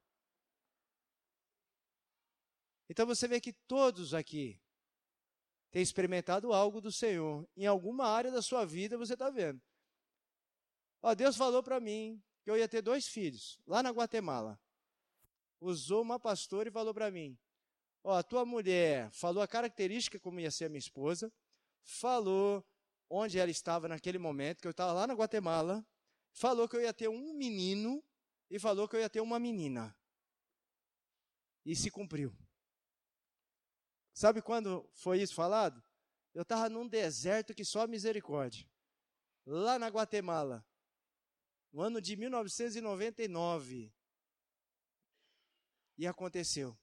Então 2.90 3.06
você 3.06 3.28
vê 3.28 3.42
que 3.42 3.52
todos 3.52 4.14
aqui 4.14 4.58
tem 5.72 5.82
experimentado 5.82 6.54
algo 6.54 6.80
do 6.80 6.90
Senhor. 6.90 7.46
Em 7.56 7.66
alguma 7.66 8.08
área 8.08 8.32
da 8.32 8.42
sua 8.42 8.66
vida 8.66 8.98
você 8.98 9.12
está 9.12 9.30
vendo. 9.30 9.62
Ó, 11.02 11.14
Deus 11.14 11.36
falou 11.36 11.62
para 11.62 11.82
mim 11.82 12.24
que 12.44 12.50
eu 12.50 12.56
ia 12.58 12.70
ter 12.70 12.82
dois 12.82 13.10
filhos, 13.10 13.60
lá 13.68 13.84
na 13.84 13.90
Guatemala. 13.90 14.58
Usou 15.60 16.02
uma 16.02 16.18
pastora 16.18 16.70
e 16.70 16.72
falou 16.72 16.94
para 16.94 17.12
mim: 17.12 17.38
Ó, 18.06 18.16
a 18.16 18.24
tua 18.24 18.46
mulher 18.46 19.12
falou 19.12 19.44
a 19.44 19.48
característica 19.48 20.18
como 20.18 20.40
ia 20.40 20.50
ser 20.50 20.66
a 20.66 20.70
minha 20.70 20.80
esposa, 20.80 21.30
falou 21.84 22.66
onde 23.10 23.40
ela 23.40 23.52
estava 23.52 23.88
naquele 23.88 24.18
momento, 24.18 24.62
que 24.62 24.68
eu 24.68 24.72
estava 24.72 24.94
lá 24.94 25.08
na 25.08 25.14
Guatemala, 25.14 25.86
falou 26.32 26.68
que 26.68 26.76
eu 26.76 26.82
ia 26.82 26.94
ter 26.94 27.08
um 27.08 27.34
menino 27.34 28.04
e 28.50 28.60
falou 28.60 28.88
que 28.88 28.96
eu 28.96 29.00
ia 29.00 29.10
ter 29.10 29.22
uma 29.22 29.40
menina. 29.40 29.98
E 31.66 31.76
se 31.76 31.90
cumpriu. 31.90 32.36
Sabe 34.14 34.42
quando 34.42 34.90
foi 34.94 35.22
isso 35.22 35.36
falado? 35.36 35.84
Eu 36.34 36.44
estava 36.44 36.70
num 36.70 36.88
deserto 36.88 37.54
que 37.54 37.66
só 37.66 37.88
misericórdia. 37.88 38.70
Lá 39.46 39.78
na 39.78 39.88
Guatemala. 39.88 40.66
No 41.72 41.82
ano 41.82 42.02
de 42.02 42.16
1999. 42.16 43.94
E 45.98 46.08
aconteceu. 46.08 46.78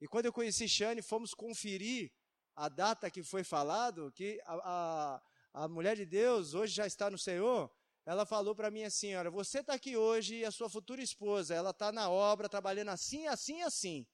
E 0.00 0.08
quando 0.08 0.26
eu 0.26 0.32
conheci 0.32 0.68
Shane, 0.68 1.02
fomos 1.02 1.34
conferir 1.34 2.12
a 2.54 2.68
data 2.68 3.10
que 3.10 3.22
foi 3.22 3.44
falado, 3.44 4.12
que 4.12 4.40
a, 4.44 5.20
a, 5.54 5.62
a 5.64 5.68
mulher 5.68 5.96
de 5.96 6.04
Deus 6.04 6.54
hoje 6.54 6.74
já 6.74 6.86
está 6.86 7.10
no 7.10 7.18
Senhor. 7.18 7.70
Ela 8.06 8.26
falou 8.26 8.54
para 8.54 8.70
mim 8.70 8.84
assim: 8.84 9.14
Olha, 9.14 9.30
você 9.30 9.60
está 9.60 9.74
aqui 9.74 9.96
hoje 9.96 10.36
e 10.36 10.44
a 10.44 10.50
sua 10.50 10.68
futura 10.68 11.02
esposa, 11.02 11.54
ela 11.54 11.70
está 11.70 11.92
na 11.92 12.10
obra, 12.10 12.48
trabalhando 12.48 12.88
assim, 12.88 13.26
assim, 13.26 13.62
assim. 13.62 14.06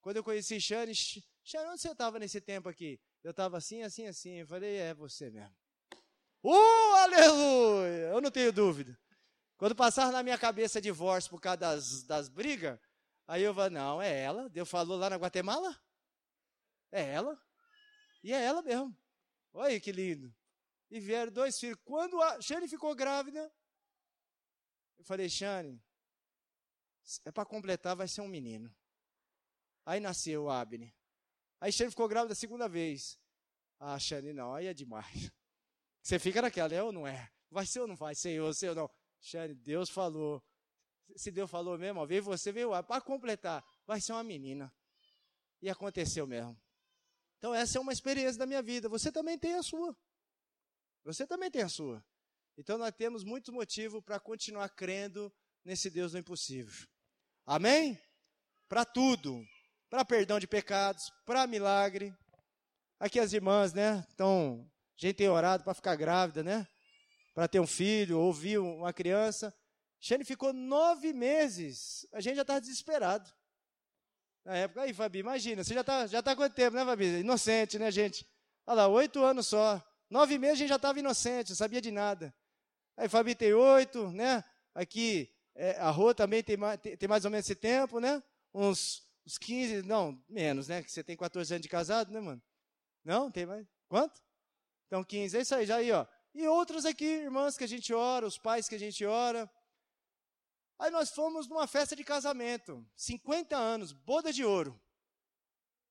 Quando 0.00 0.18
eu 0.18 0.24
conheci 0.24 0.60
Shane, 0.60 0.94
Sharon, 0.94 1.72
onde 1.72 1.80
você 1.82 1.90
estava 1.90 2.18
nesse 2.18 2.40
tempo 2.40 2.68
aqui? 2.68 3.00
Eu 3.22 3.32
estava 3.32 3.58
assim, 3.58 3.82
assim, 3.82 4.06
assim. 4.06 4.36
Eu 4.36 4.46
falei, 4.46 4.76
é 4.76 4.94
você 4.94 5.30
mesmo. 5.30 5.54
Uh, 6.42 6.94
aleluia! 6.96 8.08
Eu 8.12 8.20
não 8.20 8.30
tenho 8.30 8.52
dúvida. 8.52 8.98
Quando 9.56 9.74
passar 9.74 10.12
na 10.12 10.22
minha 10.22 10.38
cabeça 10.38 10.80
divórcio 10.80 11.30
por 11.30 11.40
causa 11.40 11.56
das, 11.56 12.02
das 12.04 12.28
brigas, 12.28 12.78
aí 13.26 13.42
eu 13.42 13.52
falo, 13.52 13.70
não, 13.70 14.00
é 14.00 14.20
ela. 14.20 14.48
Deus 14.48 14.68
falou 14.70 14.96
lá 14.96 15.10
na 15.10 15.16
Guatemala? 15.16 15.76
É 16.92 17.02
ela. 17.02 17.38
E 18.22 18.32
é 18.32 18.44
ela 18.44 18.62
mesmo. 18.62 18.96
Olha 19.52 19.68
aí 19.68 19.80
que 19.80 19.92
lindo. 19.92 20.34
E 20.90 21.00
vieram 21.00 21.32
dois 21.32 21.58
filhos. 21.58 21.78
Quando 21.84 22.20
a 22.22 22.40
Shane 22.40 22.68
ficou 22.68 22.94
grávida, 22.94 23.52
eu 24.98 25.04
falei, 25.04 25.28
Shane, 25.28 25.82
é 27.24 27.30
para 27.30 27.44
completar, 27.44 27.94
vai 27.94 28.08
ser 28.08 28.20
um 28.20 28.28
menino. 28.28 28.74
Aí 29.84 30.00
nasceu 30.00 30.44
o 30.44 30.50
Abner. 30.50 30.92
Aí 31.60 31.72
Shane 31.72 31.90
ficou 31.90 32.08
grávida 32.08 32.32
a 32.32 32.36
segunda 32.36 32.68
vez. 32.68 33.18
Ah, 33.78 33.98
Shane, 33.98 34.32
não, 34.32 34.54
aí 34.54 34.66
é 34.66 34.74
demais. 34.74 35.30
Você 36.02 36.18
fica 36.18 36.40
naquela, 36.40 36.74
é 36.74 36.82
ou 36.82 36.92
não 36.92 37.06
é? 37.06 37.30
Vai 37.50 37.66
ser 37.66 37.80
ou 37.80 37.86
não 37.86 37.96
vai? 37.96 38.14
Senhor, 38.14 38.54
ou 38.68 38.74
não? 38.74 38.90
Shane, 39.20 39.54
Deus 39.54 39.90
falou. 39.90 40.42
Se 41.16 41.30
Deus 41.30 41.50
falou 41.50 41.78
mesmo, 41.78 42.06
veio 42.06 42.22
você, 42.22 42.52
veio 42.52 42.70
para 42.84 43.00
completar. 43.00 43.64
Vai 43.86 44.00
ser 44.00 44.12
uma 44.12 44.22
menina. 44.22 44.72
E 45.60 45.70
aconteceu 45.70 46.26
mesmo. 46.26 46.60
Então, 47.38 47.54
essa 47.54 47.78
é 47.78 47.80
uma 47.80 47.92
experiência 47.92 48.38
da 48.38 48.46
minha 48.46 48.62
vida. 48.62 48.88
Você 48.88 49.10
também 49.10 49.38
tem 49.38 49.54
a 49.54 49.62
sua. 49.62 49.96
Você 51.04 51.26
também 51.26 51.50
tem 51.50 51.62
a 51.62 51.68
sua. 51.68 52.04
Então, 52.56 52.76
nós 52.76 52.92
temos 52.92 53.24
muito 53.24 53.52
motivo 53.52 54.02
para 54.02 54.18
continuar 54.18 54.68
crendo 54.70 55.32
nesse 55.64 55.88
Deus 55.88 56.12
do 56.12 56.18
impossível. 56.18 56.86
Amém? 57.46 57.98
Para 58.68 58.84
tudo 58.84 59.42
para 59.90 60.04
perdão 60.04 60.38
de 60.38 60.46
pecados, 60.46 61.10
para 61.24 61.46
milagre. 61.46 62.14
Aqui 63.00 63.18
as 63.18 63.32
irmãs, 63.32 63.72
né? 63.72 64.04
Então, 64.12 64.68
a 64.96 65.06
gente 65.06 65.16
tem 65.16 65.28
orado 65.28 65.64
para 65.64 65.74
ficar 65.74 65.96
grávida, 65.96 66.42
né? 66.42 66.66
Para 67.34 67.48
ter 67.48 67.60
um 67.60 67.66
filho, 67.66 68.18
ouvir 68.18 68.58
uma 68.58 68.92
criança. 68.92 69.54
Xane 70.00 70.24
ficou 70.24 70.52
nove 70.52 71.12
meses. 71.12 72.06
A 72.12 72.20
gente 72.20 72.36
já 72.36 72.42
estava 72.42 72.60
desesperado. 72.60 73.30
Na 74.48 74.56
época, 74.56 74.80
aí, 74.80 74.94
Fabi, 74.94 75.18
imagina, 75.18 75.62
você 75.62 75.74
já 75.74 75.82
está 75.82 76.06
já 76.06 76.22
tá 76.22 76.34
quanto 76.34 76.54
tempo, 76.54 76.74
né, 76.74 76.82
Fabi? 76.82 77.20
Inocente, 77.20 77.78
né, 77.78 77.90
gente? 77.90 78.26
Olha 78.66 78.76
lá, 78.76 78.88
oito 78.88 79.22
anos 79.22 79.46
só. 79.46 79.78
Nove 80.08 80.38
meses 80.38 80.54
a 80.54 80.58
gente 80.60 80.68
já 80.70 80.76
estava 80.76 80.98
inocente, 80.98 81.50
não 81.50 81.56
sabia 81.56 81.82
de 81.82 81.90
nada. 81.90 82.34
Aí, 82.96 83.10
Fabi 83.10 83.34
tem 83.34 83.52
oito, 83.52 84.10
né? 84.10 84.42
Aqui, 84.74 85.30
é, 85.54 85.72
a 85.72 85.90
Rô 85.90 86.14
também 86.14 86.42
tem, 86.42 86.56
tem, 86.98 87.06
mais 87.06 87.26
ou 87.26 87.30
menos 87.30 87.44
esse 87.44 87.54
tempo, 87.54 88.00
né? 88.00 88.22
Uns 88.54 89.06
os 89.26 89.36
15, 89.36 89.82
não, 89.82 90.18
menos, 90.26 90.66
né? 90.66 90.82
Que 90.82 90.90
você 90.90 91.04
tem 91.04 91.14
14 91.14 91.52
anos 91.52 91.62
de 91.62 91.68
casado, 91.68 92.10
né, 92.10 92.18
mano? 92.18 92.40
Não? 93.04 93.30
Tem 93.30 93.44
mais? 93.44 93.66
Quanto? 93.86 94.18
Então, 94.86 95.04
15, 95.04 95.36
é 95.36 95.40
isso 95.42 95.54
aí, 95.54 95.66
já 95.66 95.76
aí, 95.76 95.92
ó. 95.92 96.06
E 96.34 96.48
outros 96.48 96.86
aqui, 96.86 97.04
irmãs 97.04 97.58
que 97.58 97.64
a 97.64 97.68
gente 97.68 97.92
ora, 97.92 98.26
os 98.26 98.38
pais 98.38 98.66
que 98.66 98.76
a 98.76 98.78
gente 98.78 99.04
ora. 99.04 99.46
Aí 100.78 100.90
nós 100.90 101.10
fomos 101.10 101.48
numa 101.48 101.66
festa 101.66 101.96
de 101.96 102.04
casamento, 102.04 102.86
50 102.96 103.56
anos, 103.56 103.92
boda 103.92 104.32
de 104.32 104.44
ouro. 104.44 104.80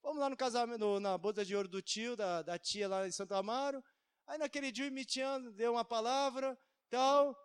Fomos 0.01 0.19
lá 0.19 0.29
no 0.29 0.37
casamento, 0.37 0.99
na 0.99 1.17
boda 1.17 1.43
de 1.43 1.55
ouro 1.55 1.67
do 1.67 1.81
tio, 1.81 2.15
da, 2.15 2.41
da 2.41 2.57
tia 2.57 2.87
lá 2.87 3.07
em 3.07 3.11
Santo 3.11 3.33
Amaro. 3.33 3.83
Aí 4.25 4.37
naquele 4.37 4.71
dia 4.71 4.87
o 4.87 4.91
Mitiano 4.91 5.51
deu 5.51 5.73
uma 5.73 5.83
palavra, 5.83 6.57
tal, 6.89 7.35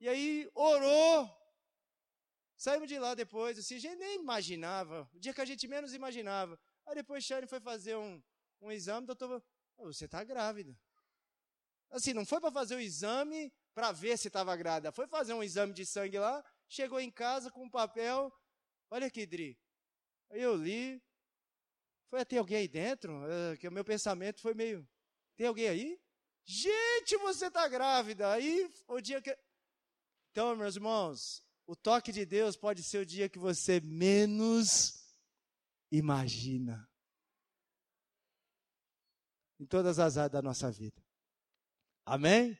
e 0.00 0.08
aí 0.08 0.50
orou 0.54 1.28
Saímos 2.62 2.86
de 2.86 2.96
lá 2.96 3.12
depois, 3.16 3.58
assim, 3.58 3.74
a 3.74 3.78
gente 3.80 3.96
nem 3.96 4.20
imaginava, 4.20 5.10
o 5.12 5.18
dia 5.18 5.34
que 5.34 5.40
a 5.40 5.44
gente 5.44 5.66
menos 5.66 5.94
imaginava. 5.94 6.56
Aí 6.86 6.94
depois 6.94 7.24
Shane 7.24 7.48
foi 7.48 7.58
fazer 7.58 7.96
um, 7.96 8.22
um 8.60 8.70
exame, 8.70 9.04
doutor, 9.04 9.42
você 9.78 10.04
está 10.04 10.22
grávida. 10.22 10.72
Assim, 11.90 12.12
não 12.12 12.24
foi 12.24 12.40
para 12.40 12.52
fazer 12.52 12.76
o 12.76 12.80
exame 12.80 13.52
para 13.74 13.90
ver 13.90 14.16
se 14.16 14.28
estava 14.28 14.54
grávida, 14.54 14.92
foi 14.92 15.08
fazer 15.08 15.34
um 15.34 15.42
exame 15.42 15.72
de 15.72 15.84
sangue 15.84 16.20
lá, 16.20 16.40
chegou 16.72 16.98
em 16.98 17.10
casa 17.10 17.50
com 17.50 17.64
um 17.64 17.70
papel, 17.70 18.32
olha 18.90 19.06
aqui, 19.06 19.26
Dri. 19.26 19.58
Eu 20.30 20.56
li, 20.56 21.02
foi 22.08 22.20
até 22.20 22.38
alguém 22.38 22.56
aí 22.58 22.68
dentro, 22.68 23.12
é, 23.30 23.56
que 23.58 23.68
o 23.68 23.72
meu 23.72 23.84
pensamento 23.84 24.40
foi 24.40 24.54
meio, 24.54 24.88
tem 25.36 25.46
alguém 25.46 25.68
aí? 25.68 26.00
Gente, 26.44 27.16
você 27.18 27.46
está 27.46 27.68
grávida. 27.68 28.32
Aí 28.32 28.68
o 28.88 29.00
dia 29.00 29.20
que. 29.20 29.36
Então, 30.30 30.56
meus 30.56 30.76
irmãos, 30.76 31.44
o 31.66 31.76
toque 31.76 32.10
de 32.10 32.24
Deus 32.24 32.56
pode 32.56 32.82
ser 32.82 32.98
o 32.98 33.06
dia 33.06 33.28
que 33.28 33.38
você 33.38 33.80
menos 33.80 35.14
imagina. 35.90 36.88
Em 39.60 39.66
todas 39.66 39.98
as 39.98 40.16
áreas 40.16 40.32
da 40.32 40.42
nossa 40.42 40.70
vida. 40.72 41.00
Amém? 42.04 42.58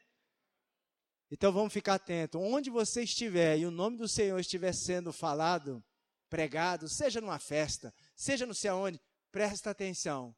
Então 1.33 1.51
vamos 1.51 1.73
ficar 1.73 1.95
atentos. 1.95 2.39
Onde 2.39 2.69
você 2.69 3.05
estiver 3.05 3.59
e 3.59 3.65
o 3.65 3.71
nome 3.71 3.97
do 3.97 4.07
Senhor 4.07 4.39
estiver 4.39 4.75
sendo 4.75 5.15
falado, 5.15 5.83
pregado, 6.29 6.91
seja 6.91 7.23
numa 7.23 7.39
festa, 7.39 7.93
seja 8.15 8.45
não 8.45 8.53
sei 8.53 8.69
aonde, 8.69 9.01
presta 9.31 9.71
atenção. 9.71 10.37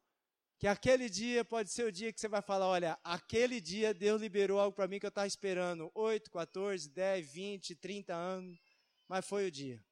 Que 0.57 0.67
aquele 0.67 1.09
dia 1.09 1.43
pode 1.43 1.69
ser 1.69 1.83
o 1.83 1.91
dia 1.91 2.13
que 2.13 2.21
você 2.21 2.29
vai 2.29 2.41
falar: 2.41 2.67
olha, 2.67 2.97
aquele 3.03 3.59
dia 3.59 3.93
Deus 3.93 4.21
liberou 4.21 4.57
algo 4.57 4.73
para 4.73 4.87
mim 4.87 4.97
que 4.97 5.05
eu 5.05 5.09
estava 5.09 5.27
esperando 5.27 5.91
8, 5.93 6.31
14, 6.31 6.87
10, 6.87 7.29
20, 7.29 7.75
30 7.75 8.15
anos, 8.15 8.57
mas 9.05 9.27
foi 9.27 9.47
o 9.47 9.51
dia. 9.51 9.83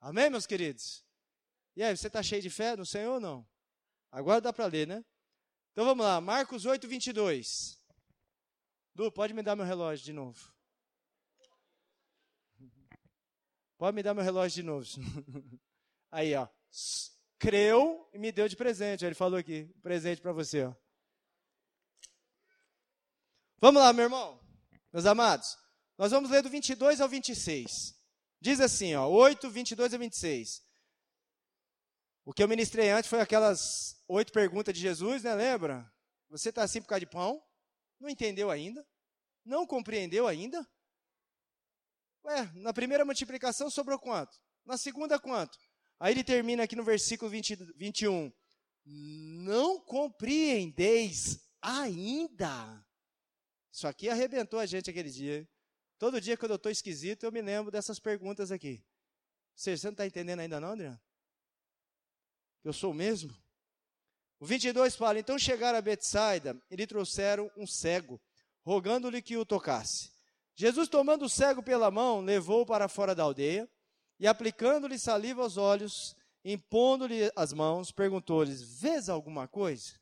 Amém, 0.00 0.30
meus 0.30 0.46
queridos? 0.46 1.04
E 1.76 1.82
aí, 1.82 1.94
você 1.94 2.06
está 2.06 2.22
cheio 2.22 2.40
de 2.40 2.48
fé 2.48 2.74
no 2.74 2.86
Senhor 2.86 3.16
ou 3.16 3.20
não? 3.20 3.46
Agora 4.10 4.40
dá 4.40 4.54
para 4.54 4.64
ler, 4.64 4.86
né? 4.86 5.04
Então 5.72 5.84
vamos 5.84 6.06
lá, 6.06 6.18
Marcos 6.18 6.64
8, 6.64 6.88
22. 6.88 7.77
Du, 8.98 9.12
pode 9.12 9.32
me 9.32 9.42
dar 9.42 9.54
meu 9.54 9.64
relógio 9.64 10.04
de 10.04 10.12
novo. 10.12 10.52
Pode 13.78 13.94
me 13.94 14.02
dar 14.02 14.12
meu 14.12 14.24
relógio 14.24 14.56
de 14.56 14.62
novo. 14.64 14.86
Aí, 16.10 16.34
ó 16.34 16.48
creu 17.38 18.08
e 18.12 18.18
me 18.18 18.32
deu 18.32 18.48
de 18.48 18.56
presente. 18.56 19.04
Ele 19.04 19.14
falou 19.14 19.38
aqui, 19.38 19.64
presente 19.82 20.20
para 20.20 20.32
você. 20.32 20.64
Ó. 20.64 20.74
Vamos 23.60 23.80
lá, 23.82 23.92
meu 23.92 24.04
irmão, 24.04 24.40
meus 24.92 25.06
amados. 25.06 25.56
Nós 25.96 26.10
vamos 26.10 26.30
ler 26.30 26.42
do 26.42 26.50
22 26.50 27.00
ao 27.00 27.08
26. 27.08 27.96
Diz 28.40 28.60
assim, 28.60 28.94
ó, 28.94 29.06
8, 29.08 29.50
22 29.50 29.94
a 29.94 29.98
26. 29.98 30.62
O 32.24 32.32
que 32.32 32.42
eu 32.42 32.48
ministrei 32.48 32.90
antes 32.90 33.08
foi 33.08 33.20
aquelas 33.20 34.02
oito 34.06 34.32
perguntas 34.32 34.74
de 34.74 34.80
Jesus, 34.80 35.22
né? 35.22 35.34
Lembra? 35.34 35.90
Você 36.28 36.50
está 36.50 36.62
assim 36.62 36.80
por 36.80 36.88
causa 36.88 37.00
de 37.00 37.06
pão? 37.06 37.42
Não 38.00 38.08
entendeu 38.08 38.50
ainda? 38.50 38.86
Não 39.44 39.66
compreendeu 39.66 40.26
ainda? 40.26 40.66
Ué, 42.24 42.50
na 42.54 42.72
primeira 42.72 43.04
multiplicação 43.04 43.70
sobrou 43.70 43.98
quanto? 43.98 44.38
Na 44.64 44.76
segunda, 44.76 45.18
quanto? 45.18 45.58
Aí 45.98 46.12
ele 46.12 46.22
termina 46.22 46.62
aqui 46.62 46.76
no 46.76 46.84
versículo 46.84 47.30
20, 47.30 47.56
21. 47.74 48.32
Não 48.84 49.80
compreendeis 49.80 51.40
ainda. 51.60 52.84
Isso 53.72 53.86
aqui 53.86 54.08
arrebentou 54.08 54.60
a 54.60 54.66
gente 54.66 54.90
aquele 54.90 55.10
dia. 55.10 55.48
Todo 55.98 56.20
dia 56.20 56.36
quando 56.36 56.52
eu 56.52 56.56
estou 56.56 56.70
esquisito, 56.70 57.24
eu 57.24 57.32
me 57.32 57.42
lembro 57.42 57.72
dessas 57.72 57.98
perguntas 57.98 58.52
aqui. 58.52 58.84
Você, 59.54 59.76
você 59.76 59.86
não 59.86 59.92
está 59.92 60.06
entendendo 60.06 60.40
ainda 60.40 60.60
não, 60.60 60.72
Adriano? 60.72 61.00
Eu 62.62 62.72
sou 62.72 62.92
o 62.92 62.94
mesmo? 62.94 63.36
O 64.40 64.46
22 64.46 64.94
fala: 64.94 65.18
Então 65.18 65.38
chegaram 65.38 65.78
a 65.78 65.82
Betsaida 65.82 66.60
e 66.70 66.76
lhe 66.76 66.86
trouxeram 66.86 67.50
um 67.56 67.66
cego, 67.66 68.20
rogando-lhe 68.64 69.20
que 69.20 69.36
o 69.36 69.44
tocasse. 69.44 70.10
Jesus, 70.54 70.88
tomando 70.88 71.24
o 71.24 71.28
cego 71.28 71.62
pela 71.62 71.90
mão, 71.90 72.20
levou-o 72.20 72.66
para 72.66 72.88
fora 72.88 73.14
da 73.14 73.22
aldeia 73.22 73.68
e, 74.18 74.26
aplicando-lhe 74.26 74.98
saliva 74.98 75.42
aos 75.42 75.56
olhos, 75.56 76.16
impondo-lhe 76.44 77.30
as 77.36 77.52
mãos, 77.52 77.90
perguntou-lhes: 77.90 78.62
Vês 78.80 79.08
alguma 79.08 79.46
coisa? 79.48 79.98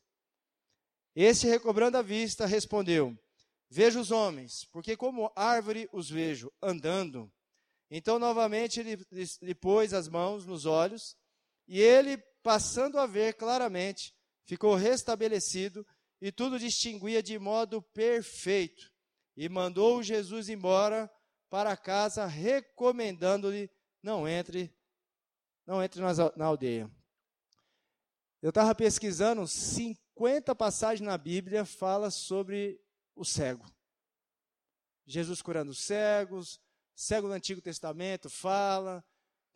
Este, 1.15 1.47
recobrando 1.47 1.97
a 1.97 2.01
vista, 2.01 2.45
respondeu: 2.45 3.17
Vejo 3.69 3.99
os 3.99 4.11
homens, 4.11 4.65
porque 4.65 4.95
como 4.95 5.31
árvore 5.35 5.89
os 5.91 6.09
vejo 6.09 6.51
andando. 6.61 7.31
Então, 7.89 8.19
novamente, 8.19 8.79
ele 8.79 8.99
lhe 9.41 9.55
pôs 9.55 9.93
as 9.93 10.07
mãos 10.07 10.45
nos 10.45 10.65
olhos, 10.65 11.15
e 11.67 11.81
ele, 11.81 12.17
passando 12.43 12.99
a 12.99 13.05
ver 13.05 13.33
claramente, 13.33 14.16
ficou 14.47 14.73
restabelecido 14.75 15.85
e 16.19 16.31
tudo 16.31 16.57
distinguia 16.57 17.21
de 17.21 17.37
modo 17.37 17.81
perfeito. 17.81 18.91
E 19.35 19.47
mandou 19.47 20.01
Jesus 20.01 20.49
embora 20.49 21.11
para 21.49 21.77
casa, 21.77 22.25
recomendando-lhe: 22.25 23.69
não 24.01 24.27
entre, 24.27 24.73
não 25.65 25.83
entre 25.83 26.01
na 26.35 26.45
aldeia. 26.45 26.89
Eu 28.41 28.49
estava 28.49 28.73
pesquisando, 28.73 29.45
50 29.45 30.55
passagens 30.55 31.05
na 31.05 31.17
Bíblia 31.17 31.65
fala 31.65 32.09
sobre 32.09 32.81
o 33.15 33.25
cego. 33.25 33.65
Jesus 35.05 35.41
curando 35.41 35.73
cegos, 35.73 36.59
cego 36.95 37.27
no 37.27 37.33
Antigo 37.33 37.61
Testamento 37.61 38.29
fala. 38.29 39.03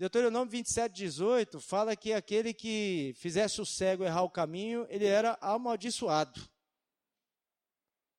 Deuteronômio 0.02 0.50
27, 0.50 0.96
18 0.96 1.62
fala 1.62 1.96
que 1.96 2.12
aquele 2.12 2.56
que 2.56 3.14
fizesse 3.18 3.62
o 3.62 3.66
cego 3.68 4.04
errar 4.04 4.24
o 4.24 4.32
caminho, 4.32 4.84
ele 4.90 5.06
era 5.06 5.38
amaldiçoado. 5.40 6.42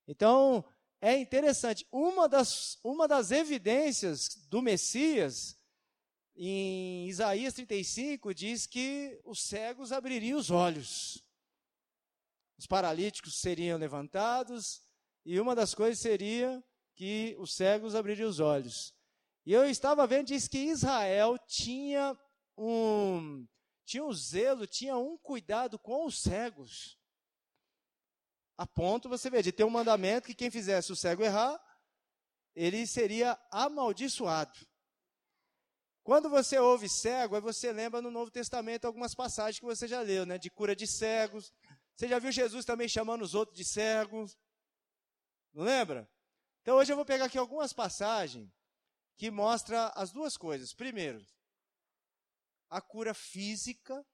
Então, 0.07 0.65
é 1.01 1.17
interessante. 1.17 1.85
Uma 1.91 2.29
das, 2.29 2.79
uma 2.85 3.09
das 3.09 3.33
evidências 3.33 4.29
do 4.49 4.63
Messias, 4.63 5.59
em 6.37 7.09
Isaías 7.09 7.55
35, 7.55 8.33
diz 8.33 8.65
que 8.65 9.21
os 9.25 9.43
cegos 9.43 9.91
abririam 9.91 10.39
os 10.39 10.53
olhos. 10.53 11.21
Os 12.57 12.67
paralíticos 12.69 13.41
seriam 13.41 13.77
levantados, 13.77 14.81
e 15.27 15.41
uma 15.41 15.57
das 15.57 15.75
coisas 15.75 15.99
seria 15.99 16.63
que 16.95 17.35
os 17.41 17.53
cegos 17.53 17.97
abririam 17.97 18.29
os 18.29 18.39
olhos. 18.39 18.95
E 19.45 19.53
eu 19.53 19.69
estava 19.69 20.07
vendo, 20.07 20.29
diz 20.29 20.47
que 20.47 20.59
Israel 20.59 21.37
tinha 21.47 22.17
um, 22.57 23.47
tinha 23.85 24.05
um 24.05 24.13
zelo, 24.13 24.67
tinha 24.67 24.97
um 24.97 25.19
cuidado 25.19 25.79
com 25.79 26.07
os 26.07 26.21
cegos. 26.21 26.97
A 28.57 28.67
ponto, 28.67 29.09
você 29.09 29.29
vê, 29.29 29.43
de 29.43 29.51
ter 29.51 29.65
um 29.65 29.71
mandamento 29.71 30.29
que 30.29 30.35
quem 30.35 30.51
fizesse 30.51 30.93
o 30.93 30.97
cego 30.97 31.25
errar, 31.25 31.61
ele 32.55 32.87
seria 32.87 33.39
amaldiçoado. 33.51 34.59
Quando 36.05 36.29
você 36.29 36.59
ouve 36.59 36.89
cego, 36.89 37.35
aí 37.35 37.41
você 37.41 37.73
lembra 37.73 38.01
no 38.01 38.11
Novo 38.11 38.31
Testamento 38.31 38.85
algumas 38.85 39.15
passagens 39.15 39.59
que 39.59 39.65
você 39.65 39.89
já 39.89 40.01
leu, 40.01 40.25
né? 40.27 40.39
De 40.39 40.51
cura 40.51 40.77
de 40.77 40.87
cegos. 40.87 41.53
Você 41.97 42.09
já 42.09 42.19
viu 42.19 42.31
Jesus 42.31 42.65
também 42.65 42.89
chamando 42.89 43.23
os 43.23 43.35
outros 43.35 43.57
de 43.57 43.65
cegos? 43.65 44.37
Não 45.53 45.65
lembra? 45.65 46.09
Então 46.61 46.77
hoje 46.77 46.93
eu 46.93 46.97
vou 46.97 47.05
pegar 47.05 47.27
aqui 47.27 47.39
algumas 47.39 47.73
passagens 47.73 48.49
que 49.17 49.31
mostra 49.31 49.89
as 49.89 50.13
duas 50.13 50.37
coisas. 50.37 50.73
Primeiro, 50.73 51.25
a 52.69 52.81
cura 52.81 53.15
física, 53.15 54.05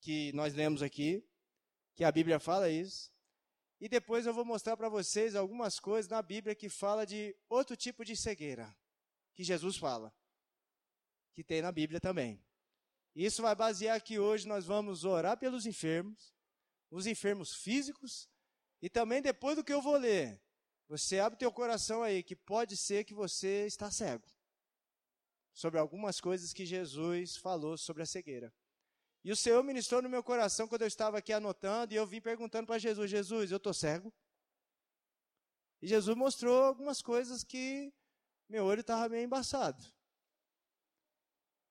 que 0.00 0.32
nós 0.32 0.54
lemos 0.54 0.82
aqui, 0.82 1.26
que 1.94 2.04
a 2.04 2.12
Bíblia 2.12 2.38
fala 2.38 2.70
isso. 2.70 3.12
E 3.78 3.88
depois 3.88 4.24
eu 4.24 4.32
vou 4.32 4.44
mostrar 4.44 4.76
para 4.76 4.88
vocês 4.88 5.34
algumas 5.34 5.78
coisas 5.78 6.10
na 6.10 6.22
Bíblia 6.22 6.54
que 6.54 6.68
fala 6.68 7.04
de 7.04 7.36
outro 7.48 7.76
tipo 7.76 8.04
de 8.04 8.16
cegueira, 8.16 8.74
que 9.34 9.44
Jesus 9.44 9.76
fala, 9.76 10.14
que 11.34 11.44
tem 11.44 11.60
na 11.60 11.70
Bíblia 11.70 12.00
também. 12.00 12.42
Isso 13.14 13.42
vai 13.42 13.54
basear 13.54 14.00
que 14.02 14.18
hoje 14.18 14.48
nós 14.48 14.64
vamos 14.64 15.04
orar 15.04 15.38
pelos 15.38 15.66
enfermos, 15.66 16.34
os 16.90 17.06
enfermos 17.06 17.54
físicos, 17.54 18.28
e 18.80 18.88
também 18.88 19.20
depois 19.20 19.56
do 19.56 19.64
que 19.64 19.72
eu 19.72 19.82
vou 19.82 19.96
ler, 19.96 20.40
você 20.88 21.18
abre 21.18 21.38
teu 21.38 21.52
coração 21.52 22.02
aí, 22.02 22.22
que 22.22 22.36
pode 22.36 22.76
ser 22.76 23.04
que 23.04 23.14
você 23.14 23.66
está 23.66 23.90
cego. 23.90 24.26
Sobre 25.52 25.80
algumas 25.80 26.20
coisas 26.20 26.52
que 26.52 26.66
Jesus 26.66 27.36
falou 27.36 27.76
sobre 27.76 28.02
a 28.02 28.06
cegueira. 28.06 28.52
E 29.24 29.32
o 29.32 29.36
Senhor 29.36 29.62
ministrou 29.64 30.00
no 30.00 30.08
meu 30.08 30.22
coração 30.22 30.68
quando 30.68 30.82
eu 30.82 30.86
estava 30.86 31.18
aqui 31.18 31.32
anotando 31.32 31.92
e 31.92 31.96
eu 31.96 32.06
vim 32.06 32.20
perguntando 32.20 32.66
para 32.66 32.78
Jesus: 32.78 33.10
Jesus, 33.10 33.50
eu 33.50 33.56
estou 33.56 33.74
cego? 33.74 34.12
E 35.82 35.88
Jesus 35.88 36.16
mostrou 36.16 36.62
algumas 36.62 37.02
coisas 37.02 37.42
que 37.42 37.92
meu 38.48 38.64
olho 38.64 38.82
estava 38.82 39.08
meio 39.08 39.24
embaçado. 39.24 39.84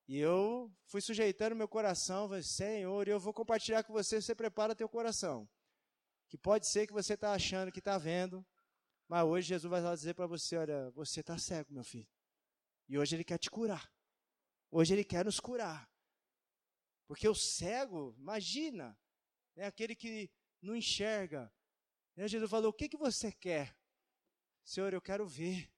E 0.07 0.19
eu 0.19 0.71
fui 0.85 1.01
sujeitando 1.01 1.55
meu 1.55 1.67
coração, 1.67 2.27
falei, 2.27 2.43
Senhor, 2.43 3.07
eu 3.07 3.19
vou 3.19 3.33
compartilhar 3.33 3.83
com 3.83 3.93
você, 3.93 4.21
você 4.21 4.35
prepara 4.35 4.75
teu 4.75 4.87
coração. 4.87 5.49
Que 6.27 6.37
pode 6.37 6.67
ser 6.67 6.85
que 6.85 6.93
você 6.93 7.13
está 7.13 7.33
achando 7.33 7.71
que 7.71 7.79
está 7.79 7.97
vendo, 7.97 8.45
mas 9.07 9.23
hoje 9.23 9.49
Jesus 9.49 9.69
vai 9.69 9.81
dizer 9.95 10.13
para 10.13 10.27
você: 10.27 10.57
olha, 10.57 10.89
você 10.91 11.19
está 11.19 11.37
cego, 11.37 11.73
meu 11.73 11.83
filho. 11.83 12.09
E 12.87 12.97
hoje 12.97 13.15
ele 13.15 13.23
quer 13.23 13.37
te 13.37 13.49
curar. 13.49 13.91
Hoje 14.71 14.93
ele 14.93 15.03
quer 15.03 15.25
nos 15.25 15.39
curar. 15.39 15.89
Porque 17.07 17.27
o 17.27 17.35
cego, 17.35 18.15
imagina, 18.17 18.97
é 19.55 19.65
aquele 19.65 19.95
que 19.95 20.29
não 20.61 20.75
enxerga. 20.75 21.53
E 22.17 22.27
Jesus 22.27 22.49
falou: 22.49 22.69
o 22.71 22.73
que, 22.73 22.89
que 22.89 22.97
você 22.97 23.31
quer? 23.31 23.77
Senhor, 24.63 24.93
eu 24.93 25.01
quero 25.01 25.27
ver. 25.27 25.71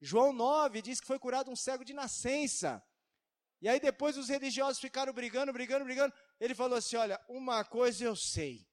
João 0.00 0.32
9 0.32 0.82
diz 0.82 1.00
que 1.00 1.06
foi 1.06 1.18
curado 1.18 1.50
um 1.50 1.56
cego 1.56 1.84
de 1.84 1.92
nascença. 1.92 2.82
E 3.60 3.68
aí 3.68 3.80
depois 3.80 4.16
os 4.16 4.28
religiosos 4.28 4.80
ficaram 4.80 5.12
brigando, 5.12 5.52
brigando, 5.52 5.84
brigando. 5.84 6.14
Ele 6.40 6.54
falou 6.54 6.78
assim: 6.78 6.96
olha, 6.96 7.22
uma 7.28 7.64
coisa 7.64 8.04
eu 8.04 8.16
sei. 8.16 8.66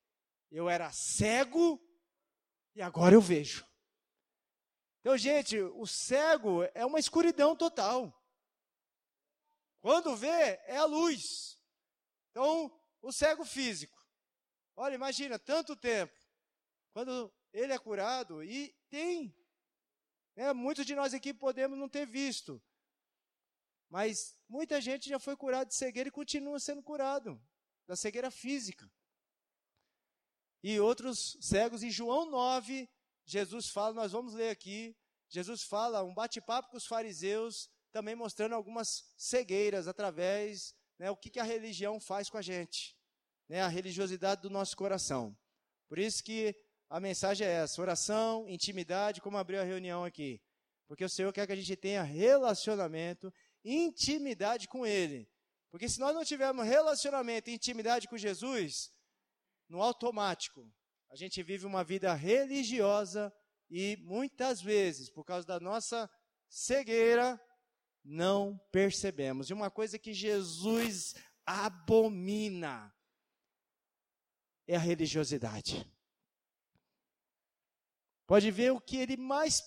Eu 0.50 0.69
era 0.69 0.91
cego 0.91 1.82
e 2.76 2.82
agora 2.82 3.15
eu 3.15 3.22
vejo. 3.22 3.65
Então, 5.04 5.18
gente, 5.18 5.60
o 5.60 5.86
cego 5.86 6.63
é 6.74 6.86
uma 6.86 6.98
escuridão 6.98 7.58
total. 7.58 8.18
Quando 9.82 10.16
vê, 10.16 10.62
é 10.66 10.78
a 10.78 10.86
luz. 10.86 11.60
Então, 12.32 12.74
o 13.02 13.12
cego 13.12 13.44
físico. 13.44 14.02
Olha, 14.78 14.96
imagina, 14.96 15.38
tanto 15.38 15.76
tempo. 15.76 16.18
Quando 16.94 17.30
ele 17.52 17.74
é 17.74 17.78
curado, 17.78 18.42
e 18.46 18.74
tem. 18.89 19.36
Né, 20.38 20.54
muitos 20.54 20.86
de 20.86 20.96
nós 20.96 21.13
aqui 21.13 21.34
podemos 21.34 21.78
não 21.78 21.89
ter 21.89 22.08
visto. 22.08 22.63
Mas 23.89 24.39
muita 24.48 24.80
gente 24.80 25.10
já 25.10 25.20
foi 25.20 25.36
curada 25.36 25.66
de 25.66 25.76
cegueira 25.76 26.08
e 26.08 26.13
continua 26.13 26.62
sendo 26.62 26.82
curado 26.82 27.38
da 27.86 27.98
cegueira 27.98 28.32
física. 28.32 28.89
E 30.63 30.80
outros 30.80 31.38
cegos, 31.42 31.84
em 31.84 31.92
João 31.92 32.32
9, 32.32 32.89
Jesus 33.26 33.70
fala, 33.70 33.94
nós 33.94 34.12
vamos 34.12 34.34
ler 34.34 34.50
aqui, 34.50 34.96
Jesus 35.30 35.64
fala 35.64 36.04
um 36.04 36.14
bate-papo 36.14 36.70
com 36.70 36.78
os 36.78 36.86
fariseus, 36.86 37.70
também 37.92 38.16
mostrando 38.16 38.54
algumas 38.54 39.14
cegueiras 39.18 39.88
através, 39.88 40.76
né, 41.00 41.10
o 41.10 41.18
que, 41.18 41.30
que 41.30 41.40
a 41.40 41.44
religião 41.44 42.00
faz 42.00 42.30
com 42.30 42.38
a 42.38 42.42
gente, 42.42 42.98
né, 43.48 43.62
a 43.62 43.68
religiosidade 43.68 44.42
do 44.42 44.50
nosso 44.50 44.76
coração. 44.76 45.36
Por 45.88 46.00
isso 46.00 46.24
que 46.24 46.56
a 46.90 47.00
mensagem 47.00 47.48
é 47.48 47.52
essa, 47.52 47.82
oração, 47.82 48.48
intimidade, 48.48 49.22
como 49.22 49.38
abriu 49.38 49.62
a 49.62 49.64
reunião 49.64 50.04
aqui. 50.04 50.42
Porque 50.88 51.04
o 51.04 51.10
Senhor 51.10 51.32
quer 51.34 51.48
que 51.48 51.54
a 51.54 51.56
gente 51.56 51.76
tenha 51.76 52.04
relacionamento, 52.04 53.34
intimidade 53.64 54.68
com 54.68 54.86
Ele. 54.86 55.28
Porque 55.72 55.90
se 55.90 56.00
nós 56.00 56.14
não 56.14 56.24
tivermos 56.24 56.66
relacionamento 56.66 57.50
e 57.50 57.56
intimidade 57.56 58.08
com 58.08 58.16
Jesus, 58.16 58.94
no 59.68 59.82
automático, 59.82 60.72
a 61.13 61.15
gente 61.15 61.43
vive 61.43 61.67
uma 61.67 61.84
vida 61.84 62.12
religiosa 62.15 63.32
e 63.69 63.95
muitas 63.97 64.60
vezes, 64.60 65.12
por 65.12 65.23
causa 65.23 65.45
da 65.45 65.60
nossa 65.60 66.10
cegueira, 66.49 67.39
não 68.04 68.58
percebemos. 68.71 69.47
E 69.47 69.54
uma 69.54 69.69
coisa 69.69 69.99
que 69.99 70.12
Jesus 70.12 71.13
abomina 71.45 72.91
é 74.67 74.76
a 74.76 74.80
religiosidade. 74.80 75.88
Pode 78.26 78.49
ver 78.49 78.71
o 78.71 78.82
que 78.82 78.97
ele 78.97 79.15
mais 79.15 79.62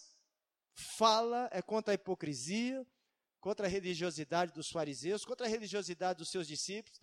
fala 0.74 1.48
é 1.52 1.62
contra 1.62 1.92
a 1.92 1.94
hipocrisia, 1.94 2.85
contra 3.38 3.66
a 3.66 3.70
religiosidade 3.70 4.52
dos 4.52 4.68
fariseus, 4.68 5.24
contra 5.24 5.46
a 5.46 5.48
religiosidade 5.48 6.18
dos 6.18 6.28
seus 6.28 6.48
discípulos. 6.48 7.00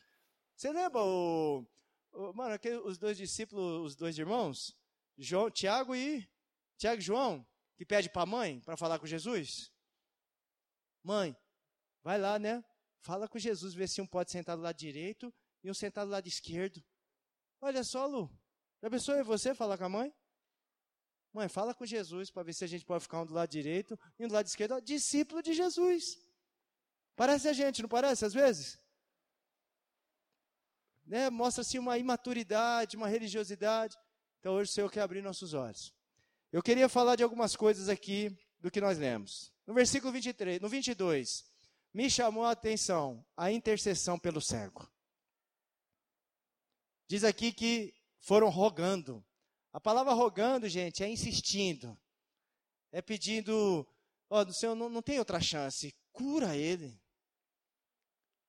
Você 0.54 0.70
lembra 0.70 1.02
o, 1.02 1.66
Mano, 2.36 2.54
aqui, 2.54 2.70
os 2.70 2.98
dois 2.98 3.18
discípulos, 3.18 3.88
os 3.88 3.96
dois 3.96 4.18
irmãos, 4.18 4.78
João, 5.18 5.50
Tiago 5.50 5.96
e 5.96 6.28
Tiago 6.78 7.02
e 7.02 7.04
João, 7.04 7.46
que 7.76 7.86
pede 7.86 8.10
para 8.10 8.22
a 8.22 8.26
mãe 8.26 8.60
para 8.60 8.78
falar 8.78 9.00
com 9.00 9.08
Jesus. 9.08 9.72
Mãe, 11.04 11.36
vai 12.04 12.20
lá, 12.20 12.38
né? 12.38 12.64
Fala 13.02 13.28
com 13.28 13.38
Jesus, 13.40 13.74
vê 13.74 13.88
se 13.88 14.00
um 14.00 14.08
pode 14.08 14.32
sentar 14.32 14.56
do 14.56 14.64
lado 14.64 14.78
direito 14.78 15.34
e 15.64 15.70
um 15.70 15.74
sentado 15.74 16.08
do 16.08 16.12
lado 16.12 16.28
esquerdo. 16.28 16.84
Olha 17.60 17.84
só, 17.84 18.06
Lu. 18.06 18.30
Já 18.82 18.90
pensou 18.90 19.16
em 19.16 19.24
você 19.24 19.56
falar 19.56 19.78
com 19.78 19.86
a 19.86 19.90
mãe? 19.90 20.14
Mãe, 21.34 21.50
fala 21.50 21.74
com 21.74 21.86
Jesus 21.86 22.30
para 22.30 22.44
ver 22.44 22.54
se 22.54 22.64
a 22.64 22.68
gente 22.68 22.86
pode 22.86 23.04
ficar 23.04 23.22
um 23.22 23.26
do 23.26 23.34
lado 23.34 23.50
direito 23.50 24.00
e 24.20 24.26
um 24.26 24.28
do 24.28 24.34
lado 24.34 24.46
esquerdo. 24.46 24.80
discípulo 24.82 25.42
de 25.42 25.54
Jesus. 25.54 26.20
Parece 27.16 27.48
a 27.48 27.54
gente, 27.54 27.82
não 27.82 27.90
parece 27.90 28.24
às 28.26 28.34
vezes? 28.34 28.80
Né? 31.14 31.30
Mostra-se 31.30 31.78
uma 31.78 31.96
imaturidade, 31.96 32.98
uma 32.98 33.08
religiosidade. 33.08 33.96
Então 34.40 34.56
hoje 34.56 34.72
o 34.72 34.74
Senhor 34.74 34.92
quer 34.92 35.02
abrir 35.02 35.22
nossos 35.22 35.54
olhos. 35.54 35.94
Eu 36.52 36.64
queria 36.64 36.90
falar 36.90 37.16
de 37.16 37.22
algumas 37.22 37.56
coisas 37.56 37.88
aqui 37.88 38.36
do 38.60 38.72
que 38.72 38.82
nós 38.82 38.98
lemos. 38.98 39.54
No 39.68 39.76
versículo 39.76 40.12
23, 40.12 40.60
no 40.60 40.68
22, 40.68 41.46
me 41.94 42.10
chamou 42.10 42.44
a 42.44 42.50
atenção 42.50 43.24
a 43.38 43.52
intercessão 43.52 44.18
pelo 44.18 44.42
cego. 44.42 44.92
Diz 47.08 47.24
aqui 47.24 47.54
que 47.54 47.94
foram 48.20 48.50
rogando. 48.50 49.24
A 49.72 49.80
palavra 49.80 50.14
rogando, 50.14 50.68
gente, 50.68 51.04
é 51.04 51.08
insistindo. 51.08 51.96
É 52.92 53.04
pedindo, 53.04 53.88
ó, 54.32 54.42
oh, 54.42 54.52
Senhor, 54.52 54.74
não, 54.74 54.90
não 54.90 55.04
tem 55.04 55.20
outra 55.20 55.40
chance, 55.40 55.94
cura 56.12 56.58
ele. 56.58 57.00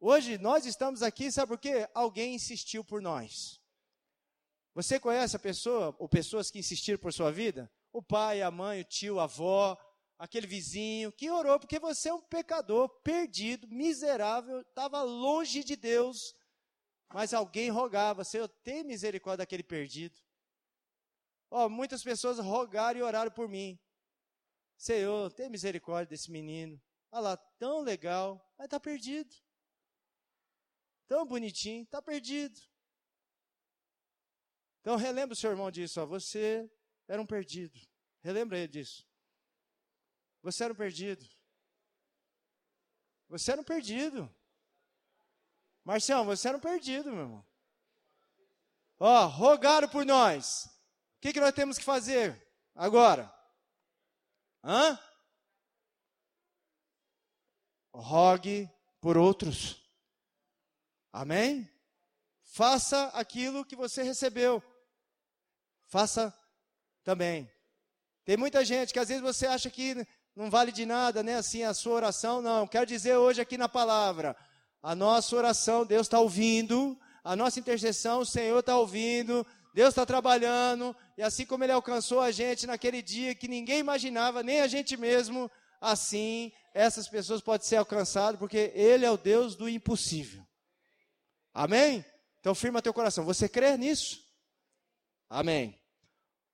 Hoje 0.06 0.36
nós 0.36 0.66
estamos 0.66 1.02
aqui, 1.02 1.32
sabe 1.32 1.48
por 1.48 1.58
quê? 1.58 1.88
Alguém 1.94 2.34
insistiu 2.34 2.84
por 2.84 3.00
nós. 3.00 3.58
Você 4.74 5.00
conhece 5.00 5.34
a 5.34 5.38
pessoa, 5.38 5.96
ou 5.98 6.06
pessoas 6.06 6.50
que 6.50 6.58
insistiram 6.58 6.98
por 6.98 7.10
sua 7.10 7.32
vida? 7.32 7.72
O 7.90 8.02
pai, 8.02 8.42
a 8.42 8.50
mãe, 8.50 8.82
o 8.82 8.84
tio, 8.84 9.18
a 9.18 9.24
avó, 9.24 9.78
aquele 10.18 10.46
vizinho 10.46 11.10
que 11.10 11.30
orou 11.30 11.58
porque 11.58 11.78
você 11.78 12.10
é 12.10 12.14
um 12.14 12.20
pecador, 12.20 12.86
perdido, 13.00 13.66
miserável, 13.66 14.60
estava 14.60 15.02
longe 15.02 15.64
de 15.64 15.74
Deus, 15.74 16.34
mas 17.10 17.32
alguém 17.32 17.70
rogava, 17.70 18.24
Senhor, 18.24 18.46
tem 18.62 18.84
misericórdia 18.84 19.38
daquele 19.38 19.62
perdido. 19.62 20.20
Ó, 21.50 21.64
oh, 21.64 21.70
muitas 21.70 22.02
pessoas 22.02 22.38
rogaram 22.38 23.00
e 23.00 23.02
oraram 23.02 23.30
por 23.30 23.48
mim. 23.48 23.80
Senhor, 24.76 25.32
tem 25.32 25.48
misericórdia 25.48 26.10
desse 26.10 26.30
menino. 26.30 26.78
Olha 27.10 27.22
lá, 27.22 27.36
tão 27.58 27.80
legal, 27.80 28.46
mas 28.58 28.66
está 28.66 28.78
perdido. 28.78 29.34
Tão 31.06 31.26
bonitinho, 31.26 31.82
está 31.82 32.00
perdido. 32.00 32.60
Então 34.80 34.96
relembra 34.96 35.32
o 35.32 35.36
seu 35.36 35.50
irmão 35.50 35.70
disso, 35.70 36.00
ó, 36.00 36.06
você 36.06 36.70
era 37.08 37.20
um 37.20 37.26
perdido. 37.26 37.80
Relembra 38.22 38.58
ele 38.58 38.68
disso. 38.68 39.06
Você 40.42 40.64
era 40.64 40.72
um 40.72 40.76
perdido. 40.76 41.26
Você 43.28 43.52
era 43.52 43.60
um 43.60 43.64
perdido. 43.64 44.34
Marcião, 45.82 46.24
você 46.24 46.48
era 46.48 46.56
um 46.56 46.60
perdido, 46.60 47.10
meu 47.10 47.20
irmão. 47.20 47.46
Ó, 48.98 49.26
rogaram 49.26 49.88
por 49.88 50.04
nós. 50.04 50.66
O 51.16 51.20
que, 51.20 51.32
que 51.32 51.40
nós 51.40 51.54
temos 51.54 51.76
que 51.78 51.84
fazer 51.84 52.46
agora? 52.74 53.32
Hã? 54.62 54.98
Rogue 57.92 58.70
por 59.00 59.16
outros. 59.16 59.83
Amém? 61.14 61.70
Faça 62.42 63.04
aquilo 63.14 63.64
que 63.64 63.76
você 63.76 64.02
recebeu. 64.02 64.60
Faça 65.86 66.34
também. 67.04 67.48
Tem 68.24 68.36
muita 68.36 68.64
gente 68.64 68.92
que 68.92 68.98
às 68.98 69.06
vezes 69.06 69.22
você 69.22 69.46
acha 69.46 69.70
que 69.70 70.04
não 70.34 70.50
vale 70.50 70.72
de 70.72 70.84
nada, 70.84 71.22
né? 71.22 71.36
Assim, 71.36 71.62
a 71.62 71.72
sua 71.72 71.94
oração, 71.94 72.42
não. 72.42 72.66
Quero 72.66 72.84
dizer 72.84 73.14
hoje 73.14 73.40
aqui 73.40 73.56
na 73.56 73.68
palavra, 73.68 74.36
a 74.82 74.92
nossa 74.96 75.36
oração, 75.36 75.86
Deus 75.86 76.08
está 76.08 76.18
ouvindo, 76.18 76.98
a 77.22 77.36
nossa 77.36 77.60
intercessão, 77.60 78.22
o 78.22 78.26
Senhor 78.26 78.58
está 78.58 78.76
ouvindo, 78.76 79.46
Deus 79.72 79.90
está 79.90 80.04
trabalhando, 80.04 80.96
e 81.16 81.22
assim 81.22 81.46
como 81.46 81.62
Ele 81.62 81.70
alcançou 81.70 82.20
a 82.20 82.32
gente 82.32 82.66
naquele 82.66 83.00
dia 83.00 83.36
que 83.36 83.46
ninguém 83.46 83.78
imaginava, 83.78 84.42
nem 84.42 84.62
a 84.62 84.66
gente 84.66 84.96
mesmo, 84.96 85.48
assim 85.80 86.50
essas 86.74 87.06
pessoas 87.06 87.40
podem 87.40 87.64
ser 87.64 87.76
alcançadas, 87.76 88.36
porque 88.36 88.72
Ele 88.74 89.06
é 89.06 89.10
o 89.12 89.16
Deus 89.16 89.54
do 89.54 89.68
impossível. 89.68 90.44
Amém? 91.54 92.04
Então 92.40 92.54
firma 92.54 92.82
teu 92.82 92.92
coração. 92.92 93.24
Você 93.24 93.48
crê 93.48 93.76
nisso? 93.76 94.20
Amém. 95.30 95.80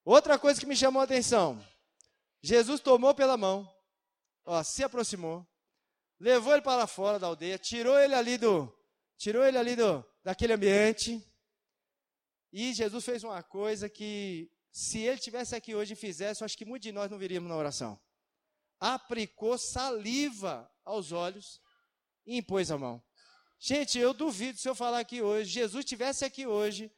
Outra 0.05 0.39
coisa 0.39 0.61
que 0.61 0.67
me 0.67 0.77
chamou 0.77 1.01
a 1.01 1.05
atenção. 1.05 1.59
Jesus 2.43 2.81
tomou 2.81 3.15
pela 3.15 3.37
mão, 3.37 3.69
ó, 4.45 4.63
se 4.63 4.83
aproximou, 4.83 5.47
levou 6.19 6.53
ele 6.53 6.63
para 6.63 6.87
fora 6.87 7.19
da 7.19 7.27
aldeia, 7.27 7.59
tirou 7.59 7.99
ele 7.99 8.15
ali 8.15 8.39
do, 8.39 8.73
tirou 9.19 9.45
ele 9.45 9.59
ali 9.59 9.77
do, 9.77 10.05
daquele 10.23 10.55
ambiente. 10.55 11.23
E 12.53 12.73
Jesus 12.73 13.05
fez 13.05 13.23
uma 13.23 13.43
coisa 13.43 13.89
que, 13.89 14.51
se 14.73 15.01
ele 15.01 15.19
tivesse 15.19 15.55
aqui 15.55 15.75
hoje 15.75 15.93
e 15.93 15.97
fizesse, 15.97 16.43
eu 16.43 16.47
acho 16.47 16.57
que 16.57 16.65
muitos 16.65 16.87
de 16.87 16.93
nós 16.93 17.11
não 17.11 17.19
viríamos 17.19 17.49
na 17.49 17.57
oração. 17.57 18.01
Aplicou 18.79 19.59
saliva 19.59 20.71
aos 20.85 21.13
olhos 21.13 21.61
e 22.27 22.39
impôs 22.39 22.71
a 22.71 22.79
mão. 22.79 23.03
Gente, 23.63 23.99
eu 23.99 24.15
duvido 24.15 24.59
se 24.59 24.67
eu 24.67 24.75
falar 24.75 25.01
aqui 25.01 25.21
hoje, 25.21 25.51
Jesus 25.51 25.85
tivesse 25.85 26.25
aqui 26.25 26.47
hoje, 26.47 26.91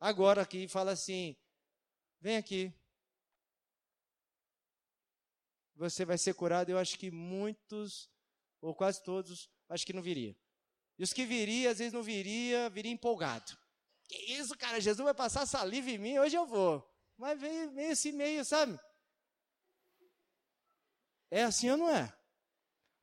agora 0.00 0.40
aqui, 0.40 0.64
e 0.64 0.68
fala 0.68 0.92
assim: 0.92 1.36
vem 2.18 2.38
aqui, 2.38 2.72
você 5.76 6.06
vai 6.06 6.16
ser 6.16 6.32
curado. 6.32 6.70
Eu 6.70 6.78
acho 6.78 6.98
que 6.98 7.10
muitos, 7.10 8.10
ou 8.62 8.74
quase 8.74 9.02
todos, 9.02 9.50
acho 9.68 9.84
que 9.84 9.92
não 9.92 10.00
viria. 10.00 10.34
E 10.98 11.02
os 11.02 11.12
que 11.12 11.26
viria, 11.26 11.70
às 11.70 11.78
vezes 11.78 11.92
não 11.92 12.02
viria, 12.02 12.70
viria 12.70 12.90
empolgado. 12.90 13.56
Que 14.08 14.16
isso, 14.32 14.56
cara, 14.56 14.80
Jesus 14.80 15.04
vai 15.04 15.12
passar 15.12 15.44
saliva 15.44 15.90
em 15.90 15.98
mim, 15.98 16.18
hoje 16.18 16.34
eu 16.34 16.46
vou. 16.46 16.82
Mas 17.18 17.38
veio 17.38 17.70
meio 17.72 17.92
assim, 17.92 18.12
meio, 18.12 18.46
sabe? 18.46 18.80
É 21.30 21.42
assim 21.42 21.68
ou 21.68 21.76
não 21.76 21.90
é? 21.90 22.17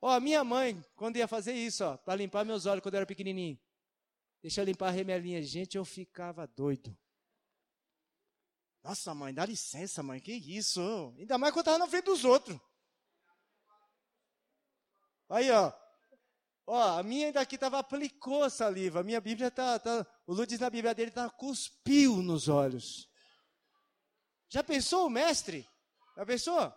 Ó, 0.05 0.11
a 0.11 0.19
minha 0.19 0.43
mãe, 0.43 0.79
quando 0.95 1.17
ia 1.17 1.27
fazer 1.27 1.53
isso, 1.53 1.83
ó, 1.83 1.97
para 1.97 2.17
limpar 2.17 2.45
meus 2.45 2.67
olhos 2.67 2.83
quando 2.83 2.93
eu 2.93 2.99
era 2.99 3.07
pequenininho, 3.07 3.59
deixa 4.39 4.61
eu 4.61 4.65
limpar 4.65 4.89
a 4.89 4.91
remelinha. 4.91 5.41
Gente, 5.41 5.77
eu 5.77 5.83
ficava 5.83 6.45
doido. 6.45 6.95
Nossa, 8.83 9.15
mãe, 9.15 9.33
dá 9.33 9.43
licença, 9.47 10.03
mãe, 10.03 10.19
que 10.19 10.31
isso? 10.31 11.11
Ainda 11.17 11.39
mais 11.39 11.51
quando 11.51 11.61
estava 11.61 11.79
na 11.79 11.87
frente 11.87 12.05
dos 12.05 12.23
outros. 12.23 12.55
Aí, 15.27 15.49
ó. 15.49 15.73
Ó, 16.67 16.99
a 16.99 17.01
minha 17.01 17.25
ainda 17.25 17.41
aqui 17.41 17.55
estava 17.55 17.79
aplicou 17.79 18.47
saliva. 18.47 18.99
A 18.99 19.03
minha 19.03 19.19
Bíblia 19.19 19.47
está. 19.47 19.79
Tá, 19.79 20.05
o 20.27 20.35
Lu 20.35 20.45
diz 20.45 20.59
na 20.59 20.69
Bíblia 20.69 20.93
dele, 20.93 21.09
está 21.09 21.31
cuspiu 21.31 22.17
nos 22.17 22.47
olhos. 22.47 23.09
Já 24.49 24.63
pensou 24.63 25.07
o 25.07 25.09
mestre? 25.09 25.67
Já 26.15 26.23
pensou? 26.27 26.71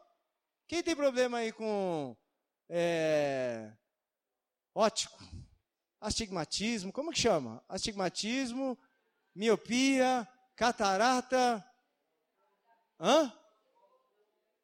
Quem 0.67 0.83
tem 0.83 0.97
problema 0.97 1.37
aí 1.37 1.53
com 1.53 2.17
é, 2.69 3.73
ótico? 4.75 5.19
Astigmatismo, 6.01 6.93
como 6.93 7.11
que 7.11 7.21
chama? 7.21 7.65
Astigmatismo, 7.69 8.79
miopia, 9.35 10.29
catarata, 10.55 11.65
Hã? 13.01 13.33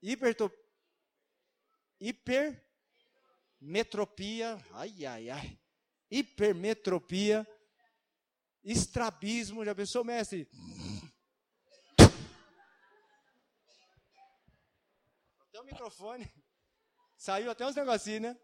Hiperto... 0.03 0.51
Hipermetropia. 2.01 4.61
Ai, 4.73 5.07
ai, 5.07 5.31
ai. 5.31 5.57
Hipermetropia. 6.11 7.47
Estrabismo. 8.65 9.65
Já 9.65 9.73
pensou, 9.75 10.05
mestre? 10.05 10.49
Até 15.49 15.61
o 15.61 15.65
microfone. 15.65 16.29
Saiu 17.25 17.51
até 17.51 17.67
uns 17.67 17.75
negocinhos, 17.75 18.21
né? 18.21 18.37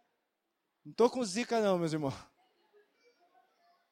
Não 0.82 0.94
tô 0.94 1.10
com 1.10 1.22
zica 1.22 1.60
não, 1.60 1.78
meus 1.78 1.92
irmãos. 1.92 2.14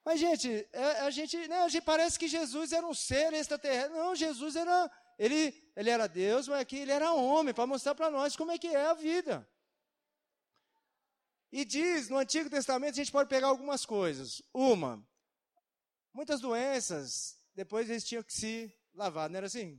Mas, 0.03 0.19
gente, 0.19 0.67
é, 0.73 1.01
a 1.01 1.11
gente, 1.11 1.37
né, 1.47 1.59
a 1.59 1.69
gente 1.69 1.85
parece 1.85 2.19
que 2.19 2.27
Jesus 2.27 2.73
era 2.73 2.87
um 2.87 2.95
ser 2.95 3.35
extraterrestre. 3.35 3.93
Não, 3.93 4.17
Jesus 4.17 4.57
era 4.57 4.91
ele, 5.19 5.63
ele 5.77 5.91
era 5.91 6.07
Deus, 6.07 6.49
mas 6.49 6.61
aqui 6.61 6.79
ele 6.79 6.91
era 6.91 7.13
homem, 7.13 7.53
para 7.53 7.67
mostrar 7.67 7.95
para 7.95 8.11
nós 8.11 8.35
como 8.35 8.51
é 8.51 8.57
que 8.57 8.69
é 8.69 8.87
a 8.87 8.95
vida. 8.95 9.47
E 11.53 11.67
diz, 11.67 12.09
no 12.09 12.17
Antigo 12.17 12.49
Testamento, 12.49 12.95
a 12.95 12.97
gente 12.97 13.13
pode 13.13 13.29
pegar 13.29 13.49
algumas 13.49 13.85
coisas. 13.85 14.41
Uma, 14.55 15.07
muitas 16.15 16.41
doenças, 16.41 17.39
depois 17.55 17.91
eles 17.91 18.05
tinham 18.05 18.23
que 18.23 18.33
se 18.33 18.75
lavar, 18.95 19.29
não 19.29 19.37
era 19.37 19.49
assim? 19.49 19.79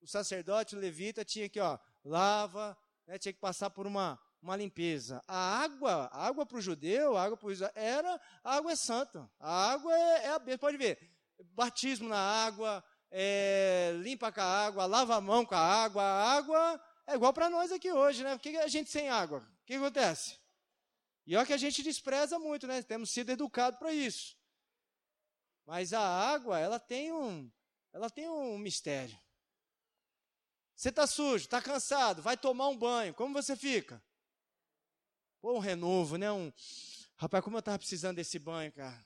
O 0.00 0.06
sacerdote, 0.06 0.74
o 0.74 0.78
levita, 0.78 1.26
tinha 1.26 1.46
que, 1.46 1.60
ó, 1.60 1.78
lava, 2.02 2.74
né, 3.06 3.18
tinha 3.18 3.34
que 3.34 3.38
passar 3.38 3.68
por 3.68 3.86
uma, 3.86 4.18
uma 4.40 4.56
limpeza. 4.56 5.22
A 5.26 5.62
água, 5.62 6.08
a 6.12 6.26
água 6.26 6.46
para 6.46 6.58
o 6.58 6.60
judeu, 6.60 7.16
a 7.16 7.24
água 7.24 7.36
para 7.36 7.48
o 7.48 7.52
era, 7.74 8.20
a 8.42 8.56
água 8.56 8.72
é 8.72 8.76
santa. 8.76 9.30
A 9.38 9.72
água 9.72 9.92
é, 9.92 10.26
é 10.26 10.52
a 10.52 10.58
pode 10.58 10.76
ver, 10.76 10.98
batismo 11.54 12.08
na 12.08 12.18
água, 12.18 12.84
é, 13.10 13.92
limpa 14.02 14.32
com 14.32 14.40
a 14.40 14.66
água, 14.66 14.86
lava 14.86 15.16
a 15.16 15.20
mão 15.20 15.44
com 15.44 15.54
a 15.54 15.58
água. 15.58 16.02
A 16.02 16.32
água 16.32 16.80
é 17.06 17.14
igual 17.14 17.32
para 17.32 17.50
nós 17.50 17.72
aqui 17.72 17.92
hoje, 17.92 18.22
né? 18.22 18.36
Por 18.36 18.42
que 18.42 18.56
a 18.56 18.68
gente 18.68 18.90
sem 18.90 19.08
água? 19.08 19.38
O 19.38 19.66
que 19.66 19.74
acontece? 19.74 20.38
E 21.26 21.36
olha 21.36 21.46
que 21.46 21.52
a 21.52 21.58
gente 21.58 21.82
despreza 21.82 22.38
muito, 22.38 22.66
né? 22.66 22.82
Temos 22.82 23.10
sido 23.10 23.30
educados 23.30 23.78
para 23.78 23.92
isso. 23.92 24.36
Mas 25.64 25.92
a 25.92 26.00
água, 26.00 26.58
ela 26.58 26.78
tem 26.78 27.12
um, 27.12 27.50
ela 27.92 28.08
tem 28.08 28.28
um 28.28 28.56
mistério. 28.56 29.18
Você 30.76 30.90
está 30.90 31.06
sujo, 31.06 31.44
está 31.44 31.60
cansado, 31.60 32.22
vai 32.22 32.36
tomar 32.36 32.68
um 32.68 32.76
banho, 32.76 33.14
como 33.14 33.32
você 33.32 33.56
fica? 33.56 34.00
Pô, 35.40 35.54
um 35.54 35.58
renovo, 35.58 36.16
né? 36.16 36.30
Um... 36.30 36.52
Rapaz, 37.16 37.42
como 37.42 37.56
eu 37.56 37.60
estava 37.60 37.78
precisando 37.78 38.16
desse 38.16 38.38
banho, 38.38 38.72
cara. 38.72 39.04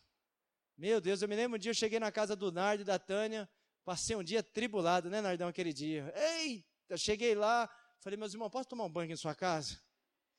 Meu 0.76 1.00
Deus, 1.00 1.22
eu 1.22 1.28
me 1.28 1.36
lembro 1.36 1.56
um 1.56 1.58
dia, 1.58 1.70
eu 1.70 1.74
cheguei 1.74 2.00
na 2.00 2.10
casa 2.10 2.34
do 2.34 2.50
Nardo 2.50 2.80
e 2.80 2.84
da 2.84 2.98
Tânia, 2.98 3.48
passei 3.84 4.16
um 4.16 4.24
dia 4.24 4.42
tribulado, 4.42 5.10
né, 5.10 5.20
Nardão, 5.20 5.48
aquele 5.48 5.72
dia. 5.72 6.12
Eita, 6.16 6.96
cheguei 6.96 7.34
lá, 7.34 7.68
falei, 8.00 8.16
meus 8.16 8.32
irmãos, 8.32 8.48
posso 8.48 8.68
tomar 8.68 8.84
um 8.84 8.90
banho 8.90 9.04
aqui 9.04 9.12
em 9.12 9.16
sua 9.16 9.34
casa? 9.34 9.78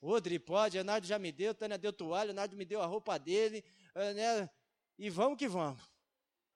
Odri, 0.02 0.40
pode, 0.40 0.80
a 0.80 0.84
Nardo 0.84 1.06
já 1.06 1.20
me 1.20 1.32
deu, 1.32 1.54
Tânia 1.54 1.78
deu 1.78 1.94
toalha, 1.94 2.32
o 2.32 2.34
Nardo 2.34 2.58
me 2.58 2.66
deu 2.66 2.82
a 2.82 2.88
roupa 2.88 3.20
dele, 3.20 3.64
eh, 3.94 4.14
né? 4.14 4.50
E 4.98 5.10
vamos 5.10 5.38
que 5.38 5.48
vamos. 5.48 5.82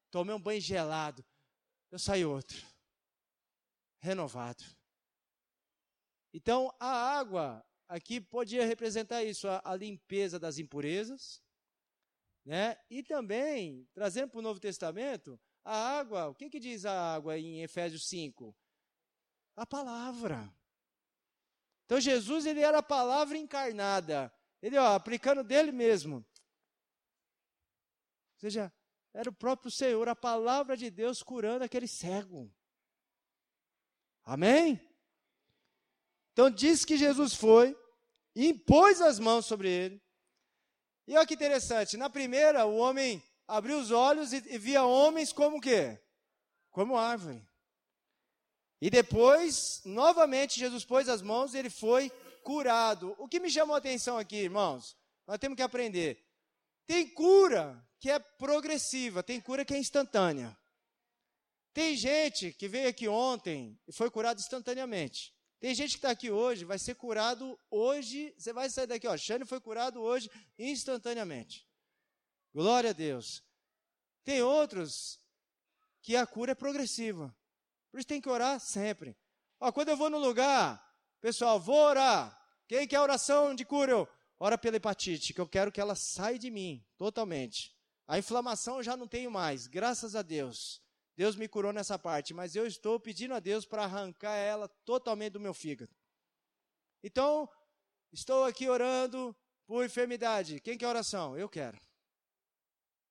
Tomei 0.10 0.34
um 0.34 0.42
banho 0.42 0.60
gelado. 0.60 1.24
Eu 1.92 2.00
saí 2.00 2.26
outro 2.26 2.58
renovado. 4.06 4.64
Então, 6.34 6.74
a 6.80 7.18
água 7.18 7.66
aqui 7.88 8.20
podia 8.20 8.66
representar 8.66 9.24
isso, 9.24 9.48
a, 9.48 9.62
a 9.64 9.76
limpeza 9.76 10.40
das 10.40 10.58
impurezas, 10.58 11.42
né? 12.46 12.78
E 12.90 13.02
também, 13.02 13.88
trazendo 13.94 14.30
para 14.30 14.40
o 14.40 14.44
Novo 14.44 14.60
Testamento, 14.60 15.40
a 15.64 15.98
água, 15.98 16.28
o 16.28 16.36
que, 16.36 16.50
que 16.50 16.60
diz 16.60 16.86
a 16.86 17.16
água 17.16 17.38
em 17.38 17.64
Efésios 17.64 18.08
5? 18.08 18.56
A 19.56 19.66
palavra. 19.66 20.54
Então 21.86 22.00
Jesus 22.00 22.46
ele 22.46 22.62
era 22.62 22.80
a 22.80 22.84
palavra 22.84 23.38
encarnada. 23.38 24.32
Ele, 24.62 24.78
ó, 24.78 24.96
aplicando 24.96 25.44
dele 25.44 25.72
mesmo. 25.72 26.18
Ou 26.18 26.24
seja, 28.40 28.72
era 29.14 29.30
o 29.30 29.34
próprio 29.34 29.72
Senhor, 29.72 30.08
a 30.08 30.16
palavra 30.16 30.76
de 30.76 30.90
Deus 30.92 31.24
curando 31.24 31.64
aquele 31.64 31.88
cego. 31.88 32.52
Amém? 34.24 34.80
Então 36.36 36.50
diz 36.50 36.84
que 36.84 36.98
Jesus 36.98 37.34
foi, 37.34 37.74
impôs 38.36 39.00
as 39.00 39.20
mãos 39.20 39.46
sobre 39.46 39.70
ele. 39.70 40.04
E 41.08 41.16
olha 41.16 41.26
que 41.26 41.34
interessante, 41.34 41.96
na 41.96 42.10
primeira 42.10 42.66
o 42.66 42.76
homem 42.76 43.24
abriu 43.48 43.80
os 43.80 43.90
olhos 43.90 44.34
e, 44.34 44.44
e 44.54 44.58
via 44.58 44.84
homens 44.84 45.32
como 45.32 45.62
quê? 45.62 45.98
Como 46.72 46.98
árvore. 46.98 47.42
E 48.82 48.90
depois, 48.90 49.82
novamente, 49.86 50.60
Jesus 50.60 50.84
pôs 50.84 51.08
as 51.08 51.22
mãos 51.22 51.54
e 51.54 51.58
ele 51.58 51.70
foi 51.70 52.10
curado. 52.44 53.16
O 53.18 53.30
que 53.30 53.40
me 53.40 53.50
chamou 53.50 53.74
a 53.74 53.78
atenção 53.78 54.18
aqui, 54.18 54.36
irmãos? 54.36 54.98
Nós 55.26 55.38
temos 55.38 55.56
que 55.56 55.64
aprender. 55.64 56.22
Tem 56.86 57.08
cura 57.08 57.82
que 57.98 58.12
é 58.12 58.20
progressiva, 58.20 59.24
tem 59.24 59.40
cura 59.40 59.64
que 59.64 59.74
é 59.74 59.78
instantânea. 59.78 60.56
Tem 61.74 61.96
gente 61.96 62.52
que 62.52 62.68
veio 62.68 62.90
aqui 62.90 63.08
ontem 63.08 63.80
e 63.88 63.94
foi 63.94 64.12
curado 64.12 64.40
instantaneamente. 64.42 65.35
Tem 65.66 65.74
gente 65.74 65.94
que 65.94 65.98
está 65.98 66.12
aqui 66.12 66.30
hoje, 66.30 66.64
vai 66.64 66.78
ser 66.78 66.94
curado 66.94 67.60
hoje. 67.72 68.32
Você 68.38 68.54
vai 68.54 68.70
sair 68.70 68.86
daqui, 68.86 69.08
ó. 69.08 69.18
Xane 69.18 69.46
foi 69.46 69.60
curado 69.60 70.00
hoje 70.00 70.30
instantaneamente. 70.60 71.68
Glória 72.54 72.92
a 72.92 72.94
Deus. 72.94 73.42
Tem 74.24 74.44
outros 74.44 75.20
que 76.04 76.16
a 76.16 76.28
cura 76.28 76.52
é 76.52 76.54
progressiva. 76.54 77.36
Por 77.90 78.00
isso 78.00 78.08
tem 78.08 78.22
que 78.22 78.30
orar 78.30 78.60
sempre. 78.60 79.18
Ó, 79.60 79.72
quando 79.72 79.90
eu 79.90 79.98
vou 79.98 80.08
no 80.08 80.20
lugar, 80.20 80.88
pessoal, 81.20 81.60
vou 81.60 81.78
orar. 81.78 82.40
Quem 82.68 82.88
quer 82.88 83.00
oração 83.00 83.56
de 83.56 83.66
cura? 83.66 83.92
Eu, 83.92 84.08
ora 84.40 84.60
pela 84.60 84.78
hepatite, 84.78 85.34
que 85.34 85.42
eu 85.42 85.48
quero 85.48 85.72
que 85.72 85.82
ela 85.82 85.96
saia 85.96 86.38
de 86.38 86.52
mim 86.52 86.86
totalmente. 86.96 87.76
A 88.08 88.20
inflamação 88.20 88.78
eu 88.78 88.84
já 88.84 88.96
não 88.96 89.08
tenho 89.08 89.32
mais, 89.32 89.66
graças 89.66 90.16
a 90.16 90.22
Deus. 90.22 90.85
Deus 91.16 91.36
me 91.36 91.48
curou 91.48 91.72
nessa 91.72 91.98
parte, 91.98 92.34
mas 92.34 92.56
eu 92.56 92.68
estou 92.68 93.00
pedindo 93.00 93.34
a 93.34 93.40
Deus 93.40 93.66
para 93.66 93.84
arrancar 93.84 94.36
ela 94.36 94.68
totalmente 94.84 95.34
do 95.34 95.40
meu 95.40 95.54
fígado. 95.54 95.96
Então, 97.02 97.50
estou 98.12 98.44
aqui 98.44 98.68
orando 98.68 99.36
por 99.66 99.86
enfermidade. 99.86 100.60
Quem 100.60 100.78
quer 100.78 100.88
oração? 100.88 101.38
Eu 101.38 101.48
quero. 101.48 101.80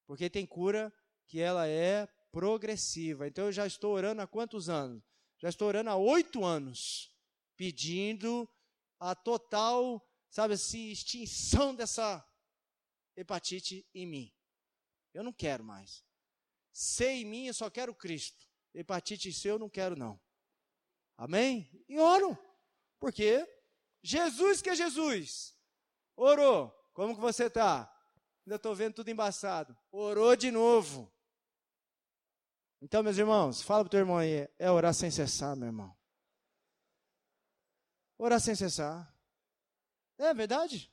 Porque 0.07 0.29
tem 0.29 0.47
cura 0.47 0.93
que 1.27 1.41
ela 1.41 1.67
é 1.67 2.07
progressiva. 2.31 3.27
Então 3.27 3.47
eu 3.47 3.53
já 3.53 3.67
estou 3.67 3.95
orando 3.95 4.21
há 4.21 4.27
quantos 4.27 4.69
anos? 4.69 5.03
Já 5.39 5.49
estou 5.49 5.69
orando 5.69 5.91
há 5.91 5.97
oito 5.97 6.45
anos, 6.45 7.11
pedindo 7.57 8.49
a 8.99 9.15
total, 9.15 10.05
sabe 10.31 10.55
assim, 10.55 10.91
extinção 10.91 11.75
dessa 11.75 12.25
hepatite 13.17 13.87
em 13.95 14.07
mim. 14.07 14.33
Eu 15.13 15.23
não 15.23 15.33
quero 15.33 15.65
mais. 15.65 16.04
C 16.75 17.07
em 17.07 17.25
mim, 17.25 17.47
eu 17.47 17.55
só 17.55 17.71
quero 17.71 17.95
Cristo. 17.95 18.45
Hepatite 18.75 19.33
C 19.33 19.49
eu 19.49 19.61
não 19.61 19.71
quero, 19.71 19.95
não. 19.95 20.21
Amém? 21.17 21.71
E 21.89 21.97
oro. 22.01 22.37
Porque 22.99 23.49
Jesus 24.03 24.61
que 24.61 24.71
é 24.71 24.75
Jesus. 24.75 25.57
Orou. 26.17 26.69
Como 26.93 27.15
que 27.15 27.21
você 27.21 27.45
está? 27.45 27.89
Ainda 28.45 28.57
estou 28.57 28.75
vendo 28.75 28.95
tudo 28.95 29.09
embaçado. 29.09 29.77
Orou 29.93 30.35
de 30.35 30.51
novo. 30.51 31.11
Então, 32.83 33.05
meus 33.05 33.19
irmãos, 33.19 33.63
fala 33.63 33.85
para 33.85 33.87
o 33.87 33.91
teu 33.91 34.01
irmão 34.01 34.19
aí. 34.19 34.49
É 34.59 34.69
orar 34.69 34.93
sem 34.93 35.13
cessar, 35.13 35.55
meu 35.55 35.67
irmão. 35.67 35.97
Orar 38.19 38.41
sem 38.41 38.57
cessar. 38.57 39.17
É 40.19 40.35
verdade? 40.35 40.93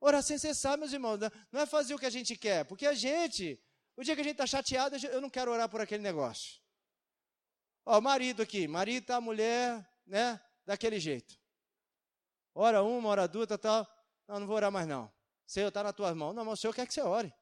Orar 0.00 0.22
sem 0.24 0.38
cessar, 0.38 0.76
meus 0.76 0.92
irmãos. 0.92 1.20
Não 1.52 1.60
é 1.60 1.66
fazer 1.66 1.94
o 1.94 1.98
que 1.98 2.06
a 2.06 2.10
gente 2.10 2.36
quer. 2.36 2.64
Porque 2.64 2.84
a 2.84 2.94
gente 2.94 3.62
o 3.96 4.02
dia 4.02 4.14
que 4.14 4.20
a 4.20 4.24
gente 4.24 4.40
está 4.40 4.46
chateado, 4.46 4.96
eu 4.96 5.20
não 5.20 5.30
quero 5.30 5.50
orar 5.50 5.68
por 5.68 5.80
aquele 5.80 6.02
negócio. 6.02 6.60
Ó, 7.84 8.00
marido 8.00 8.42
aqui, 8.42 8.66
marido 8.68 9.06
tá 9.06 9.16
a 9.16 9.20
mulher, 9.20 9.86
né, 10.06 10.40
daquele 10.64 10.98
jeito. 11.00 11.38
Ora 12.54 12.82
uma, 12.82 13.08
ora 13.08 13.26
duas, 13.26 13.48
tal, 13.48 13.58
tal. 13.58 13.88
Não, 14.28 14.40
não 14.40 14.46
vou 14.46 14.56
orar 14.56 14.70
mais 14.70 14.86
não. 14.86 15.12
Senhor, 15.46 15.68
está 15.68 15.82
nas 15.82 15.94
tuas 15.94 16.14
mãos. 16.14 16.34
Não, 16.34 16.44
mas 16.44 16.58
o 16.58 16.62
Senhor 16.62 16.74
quer 16.74 16.86
que 16.86 16.94
você 16.94 17.02
ore. 17.02 17.32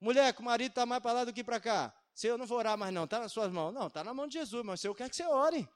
Mulher, 0.00 0.34
o 0.38 0.42
marido 0.42 0.70
está 0.70 0.86
mais 0.86 1.02
para 1.02 1.12
lá 1.12 1.24
do 1.24 1.32
que 1.32 1.44
para 1.44 1.60
cá. 1.60 1.94
Senhor, 2.14 2.38
não 2.38 2.46
vou 2.46 2.58
orar 2.58 2.78
mais 2.78 2.92
não, 2.92 3.04
está 3.04 3.18
nas 3.18 3.32
suas 3.32 3.50
mãos. 3.52 3.72
Não, 3.72 3.88
está 3.88 4.02
na 4.02 4.14
mão 4.14 4.26
de 4.26 4.34
Jesus, 4.34 4.64
mas 4.64 4.80
o 4.80 4.82
Senhor 4.82 4.94
quer 4.94 5.10
que 5.10 5.16
você 5.16 5.24
ore. 5.24 5.68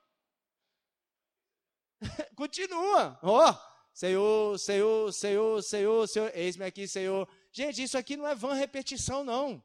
Continua. 2.34 3.18
Ó, 3.22 3.50
oh, 3.50 3.54
Senhor, 3.92 4.58
Senhor, 4.58 5.12
Senhor, 5.12 5.62
Senhor, 5.62 6.08
Senhor, 6.08 6.30
eis-me 6.34 6.64
aqui, 6.64 6.88
Senhor. 6.88 7.28
Gente, 7.52 7.82
isso 7.82 7.98
aqui 7.98 8.16
não 8.16 8.26
é 8.26 8.34
vã 8.34 8.54
repetição, 8.54 9.24
não. 9.24 9.62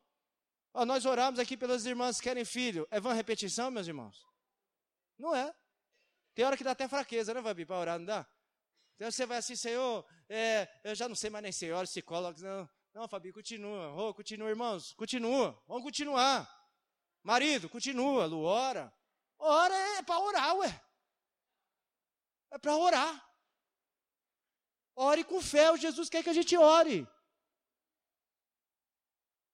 Ó, 0.73 0.85
nós 0.85 1.05
oramos 1.05 1.39
aqui 1.39 1.55
pelas 1.55 1.85
irmãs 1.85 2.17
que 2.17 2.23
querem 2.23 2.43
filho. 2.43 2.87
É 2.91 2.99
vã 2.99 3.13
repetição, 3.13 3.69
meus 3.71 3.87
irmãos? 3.87 4.25
Não 5.17 5.35
é. 5.35 5.53
Tem 6.33 6.43
hora 6.43 6.57
que 6.57 6.63
dá 6.63 6.71
até 6.71 6.87
fraqueza, 6.87 7.33
né, 7.33 7.41
Fabi, 7.41 7.65
para 7.65 7.77
orar, 7.77 7.99
não 7.99 8.05
dá? 8.05 8.27
Então 8.95 9.09
você 9.09 9.25
vai 9.25 9.37
assim, 9.37 9.55
Senhor, 9.55 10.05
é, 10.27 10.67
eu 10.83 10.95
já 10.95 11.07
não 11.07 11.15
sei 11.15 11.29
mais 11.29 11.43
nem 11.43 11.51
senhora, 11.51 11.87
psicólogo, 11.87 12.41
não. 12.41 12.69
Não, 12.93 13.07
Fabi, 13.07 13.31
continua. 13.31 13.93
Oh, 13.93 14.13
continua, 14.13 14.49
irmãos, 14.49 14.93
continua. 14.93 15.61
Vamos 15.67 15.83
continuar. 15.83 16.49
Marido, 17.23 17.69
continua. 17.69 18.25
Lu, 18.25 18.43
ora. 18.43 18.93
Ora 19.37 19.75
é 19.97 20.01
para 20.01 20.19
orar, 20.19 20.55
ué. 20.57 20.81
É 22.51 22.57
para 22.57 22.75
orar. 22.75 23.35
Ore 24.95 25.23
com 25.25 25.41
fé, 25.41 25.71
o 25.71 25.77
Jesus 25.77 26.09
quer 26.09 26.23
que 26.23 26.29
a 26.29 26.33
gente 26.33 26.55
ore. 26.55 27.05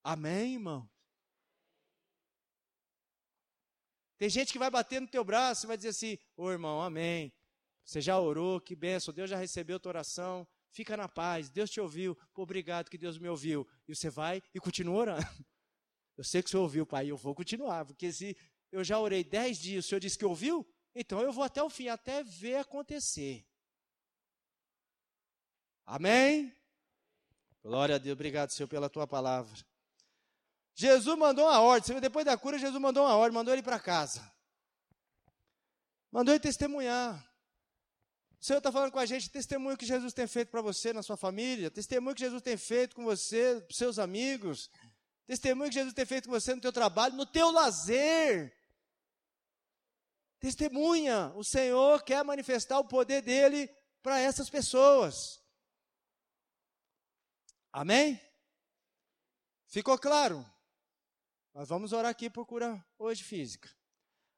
Amém, 0.04 0.54
irmão? 0.54 0.90
Tem 4.18 4.30
gente 4.30 4.52
que 4.52 4.60
vai 4.60 4.70
bater 4.70 5.02
no 5.02 5.08
teu 5.08 5.24
braço 5.24 5.66
e 5.66 5.68
vai 5.68 5.78
dizer 5.78 5.90
assim: 5.90 6.18
Ô 6.38 6.44
oh, 6.46 6.52
irmão, 6.52 6.82
amém. 6.82 7.34
Você 7.84 8.00
já 8.00 8.20
orou, 8.20 8.62
que 8.62 8.76
benção, 8.76 9.14
Deus 9.14 9.30
já 9.30 9.38
recebeu 9.38 9.78
a 9.78 9.80
tua 9.80 9.90
oração. 9.90 10.48
Fica 10.70 10.96
na 10.96 11.10
paz, 11.10 11.50
Deus 11.50 11.70
te 11.70 11.82
ouviu. 11.82 12.16
Pô, 12.34 12.44
obrigado 12.44 12.90
que 12.90 12.98
Deus 12.98 13.18
me 13.18 13.28
ouviu. 13.28 13.68
E 13.88 13.96
você 13.96 14.10
vai 14.10 14.42
e 14.54 14.60
continua 14.60 14.96
orando. 14.96 15.26
Eu 16.18 16.24
sei 16.24 16.42
que 16.42 16.50
o 16.50 16.52
senhor 16.52 16.64
ouviu, 16.64 16.86
pai, 16.86 17.10
eu 17.10 17.18
vou 17.18 17.34
continuar, 17.34 17.84
porque 17.84 18.12
se 18.12 18.38
eu 18.72 18.84
já 18.84 19.00
orei 19.00 19.24
dez 19.24 19.58
dias, 19.58 19.86
o 19.86 19.88
senhor 19.88 20.00
disse 20.00 20.18
que 20.18 20.26
ouviu, 20.26 20.68
então 20.94 21.20
eu 21.22 21.32
vou 21.32 21.44
até 21.44 21.64
o 21.64 21.70
fim, 21.70 21.88
até 21.88 22.22
ver 22.22 22.58
acontecer. 22.58 23.44
Amém? 25.84 26.56
Glória 27.64 27.96
a 27.96 27.98
Deus, 27.98 28.14
obrigado, 28.14 28.52
Senhor, 28.52 28.68
pela 28.68 28.90
tua 28.90 29.08
palavra. 29.08 29.66
Jesus 30.82 31.16
mandou 31.16 31.46
uma 31.46 31.60
ordem. 31.60 32.00
Depois 32.00 32.26
da 32.26 32.36
cura, 32.36 32.58
Jesus 32.58 32.82
mandou 32.82 33.06
uma 33.06 33.16
ordem, 33.16 33.36
mandou 33.36 33.54
ele 33.54 33.62
para 33.62 33.80
casa. 33.80 34.20
Mandou 36.12 36.34
ele 36.34 36.42
testemunhar. 36.42 37.16
O 38.40 38.44
Senhor 38.44 38.58
está 38.58 38.72
falando 38.72 38.92
com 38.92 38.98
a 38.98 39.06
gente, 39.06 39.30
testemunho 39.30 39.78
que 39.78 39.86
Jesus 39.86 40.12
tem 40.12 40.26
feito 40.26 40.50
para 40.50 40.62
você 40.62 40.92
na 40.92 41.04
sua 41.04 41.16
família, 41.16 41.70
testemunho 41.70 42.16
que 42.16 42.22
Jesus 42.22 42.42
tem 42.42 42.58
feito 42.58 42.96
com 42.96 43.04
você, 43.04 43.62
com 43.62 43.72
seus 43.72 44.00
amigos, 44.00 44.72
testemunho 45.28 45.70
que 45.70 45.76
Jesus 45.76 45.94
tem 45.94 46.06
feito 46.06 46.26
com 46.26 46.32
você 46.32 46.56
no 46.56 46.62
teu 46.62 46.74
trabalho, 46.74 47.14
no 47.14 47.28
teu 47.28 47.52
lazer. 47.52 48.52
Testemunha, 50.40 51.32
o 51.36 51.44
Senhor 51.44 52.02
quer 52.02 52.24
manifestar 52.24 52.80
o 52.80 52.88
poder 52.88 53.22
dele 53.22 53.68
para 54.02 54.20
essas 54.20 54.50
pessoas. 54.50 55.40
Amém? 57.72 58.20
Ficou 59.68 60.00
claro? 60.00 60.44
Nós 61.54 61.70
vamos 61.70 61.92
orar 61.92 62.12
aqui 62.12 62.30
por 62.30 62.46
cura 62.46 62.84
hoje 62.98 63.24
física. 63.24 63.70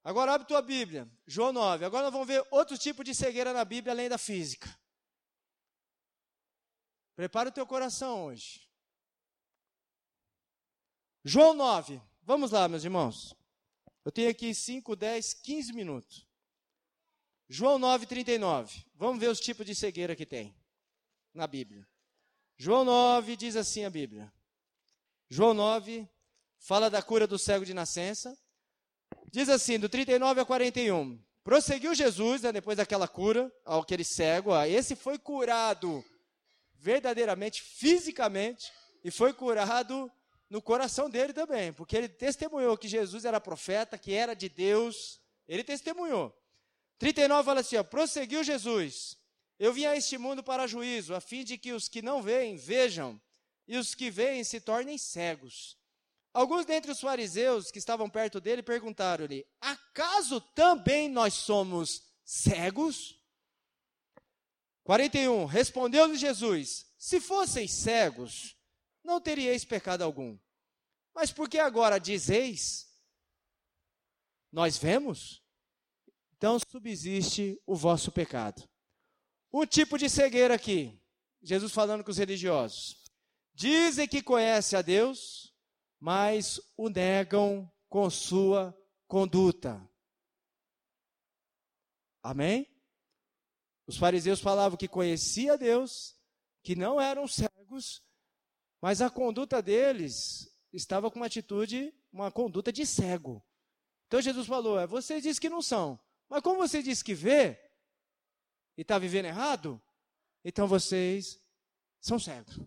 Agora 0.03 0.33
abre 0.33 0.47
tua 0.47 0.61
Bíblia, 0.61 1.09
João 1.25 1.53
9. 1.53 1.85
Agora 1.85 2.03
nós 2.05 2.13
vamos 2.13 2.27
ver 2.27 2.45
outro 2.51 2.77
tipo 2.77 3.03
de 3.03 3.15
cegueira 3.15 3.53
na 3.53 3.63
Bíblia 3.63 3.93
além 3.93 4.09
da 4.09 4.17
física. 4.17 4.67
Prepara 7.15 7.49
o 7.49 7.51
teu 7.51 7.65
coração 7.65 8.25
hoje. 8.25 8.67
João 11.23 11.53
9. 11.53 12.01
Vamos 12.23 12.51
lá, 12.51 12.67
meus 12.67 12.83
irmãos. 12.83 13.33
Eu 14.03 14.11
tenho 14.11 14.29
aqui 14.29 14.53
5, 14.53 14.95
10, 14.95 15.33
15 15.35 15.73
minutos. 15.73 16.27
João 17.47 17.77
9, 17.77 18.05
39. 18.07 18.85
Vamos 18.95 19.19
ver 19.19 19.29
os 19.29 19.39
tipos 19.39 19.65
de 19.65 19.75
cegueira 19.75 20.15
que 20.15 20.25
tem 20.25 20.53
na 21.33 21.47
Bíblia. 21.47 21.87
João 22.57 22.83
9 22.83 23.37
diz 23.37 23.55
assim 23.55 23.85
a 23.85 23.89
Bíblia. 23.89 24.33
João 25.29 25.53
9 25.53 26.09
fala 26.63 26.89
da 26.89 27.01
cura 27.01 27.27
do 27.27 27.37
cego 27.37 27.65
de 27.65 27.73
nascença. 27.73 28.37
Diz 29.29 29.49
assim, 29.49 29.77
do 29.77 29.89
39 29.89 30.39
a 30.39 30.45
41. 30.45 31.21
Prosseguiu 31.43 31.93
Jesus, 31.93 32.41
né, 32.41 32.53
depois 32.53 32.77
daquela 32.77 33.05
cura, 33.05 33.51
aquele 33.65 34.05
cego, 34.05 34.51
ó, 34.51 34.63
esse 34.63 34.95
foi 34.95 35.19
curado 35.19 36.03
verdadeiramente, 36.75 37.61
fisicamente, 37.61 38.71
e 39.03 39.11
foi 39.11 39.33
curado 39.33 40.09
no 40.49 40.61
coração 40.61 41.09
dele 41.09 41.33
também, 41.33 41.73
porque 41.73 41.97
ele 41.97 42.07
testemunhou 42.07 42.77
que 42.77 42.87
Jesus 42.87 43.25
era 43.25 43.41
profeta, 43.41 43.97
que 43.97 44.13
era 44.13 44.33
de 44.33 44.47
Deus, 44.47 45.19
ele 45.47 45.65
testemunhou. 45.65 46.33
39 46.97 47.45
fala 47.45 47.59
assim: 47.59 47.75
ó, 47.75 47.83
prosseguiu 47.83 48.41
Jesus. 48.41 49.17
Eu 49.59 49.73
vim 49.73 49.85
a 49.85 49.97
este 49.97 50.17
mundo 50.17 50.41
para 50.41 50.67
juízo, 50.67 51.13
a 51.13 51.19
fim 51.19 51.43
de 51.43 51.57
que 51.57 51.73
os 51.73 51.89
que 51.89 52.01
não 52.01 52.21
veem 52.21 52.55
vejam, 52.55 53.19
e 53.67 53.77
os 53.77 53.93
que 53.93 54.09
veem 54.09 54.45
se 54.45 54.61
tornem 54.61 54.97
cegos. 54.97 55.77
Alguns 56.33 56.65
dentre 56.65 56.91
os 56.91 56.99
fariseus 56.99 57.69
que 57.69 57.77
estavam 57.77 58.09
perto 58.09 58.41
dele 58.41 58.63
perguntaram-lhe: 58.63 59.45
Acaso 59.61 60.41
também 60.41 61.07
nós 61.07 61.35
somos 61.35 62.03
cegos? 62.23 63.19
41. 64.83 65.45
Respondeu-lhe 65.45 66.17
Jesus: 66.17 66.87
Se 66.97 67.21
fosseis 67.21 67.71
cegos, 67.71 68.57
não 69.03 69.21
teríeis 69.21 69.63
pecado 69.63 70.03
algum. 70.03 70.37
Mas 71.13 71.31
por 71.31 71.47
que 71.47 71.59
agora 71.59 71.99
dizeis? 71.99 72.91
Nós 74.51 74.77
vemos? 74.77 75.43
Então 76.35 76.57
subsiste 76.59 77.61
o 77.65 77.75
vosso 77.75 78.11
pecado. 78.11 78.67
Um 79.51 79.65
tipo 79.65 79.97
de 79.99 80.09
cegueira 80.09 80.55
aqui. 80.55 80.99
Jesus 81.41 81.71
falando 81.71 82.03
com 82.03 82.09
os 82.09 82.17
religiosos. 82.17 83.03
Dizem 83.53 84.07
que 84.07 84.23
conhecem 84.23 84.79
a 84.79 84.81
Deus, 84.81 85.52
mas 86.03 86.59
o 86.75 86.89
negam 86.89 87.71
com 87.87 88.09
sua 88.09 88.77
conduta. 89.07 89.89
Amém? 92.21 92.67
Os 93.87 93.95
fariseus 93.95 94.41
falavam 94.41 94.77
que 94.77 94.85
conhecia 94.85 95.57
Deus, 95.57 96.19
que 96.61 96.75
não 96.75 96.99
eram 96.99 97.25
cegos, 97.25 98.03
mas 98.81 99.01
a 99.01 99.09
conduta 99.09 99.61
deles 99.61 100.53
estava 100.73 101.09
com 101.09 101.19
uma 101.19 101.27
atitude, 101.27 101.95
uma 102.11 102.29
conduta 102.29 102.69
de 102.69 102.85
cego. 102.85 103.41
Então 104.07 104.21
Jesus 104.21 104.45
falou: 104.45 104.77
é, 104.77 104.85
vocês 104.85 105.23
dizem 105.23 105.39
que 105.39 105.49
não 105.49 105.61
são, 105.61 105.97
mas 106.27 106.41
como 106.41 106.57
você 106.57 106.83
diz 106.83 107.01
que 107.01 107.13
vê 107.13 107.57
e 108.75 108.81
está 108.81 108.99
vivendo 108.99 109.27
errado, 109.27 109.81
então 110.43 110.67
vocês 110.67 111.41
são 112.01 112.19
cegos. 112.19 112.59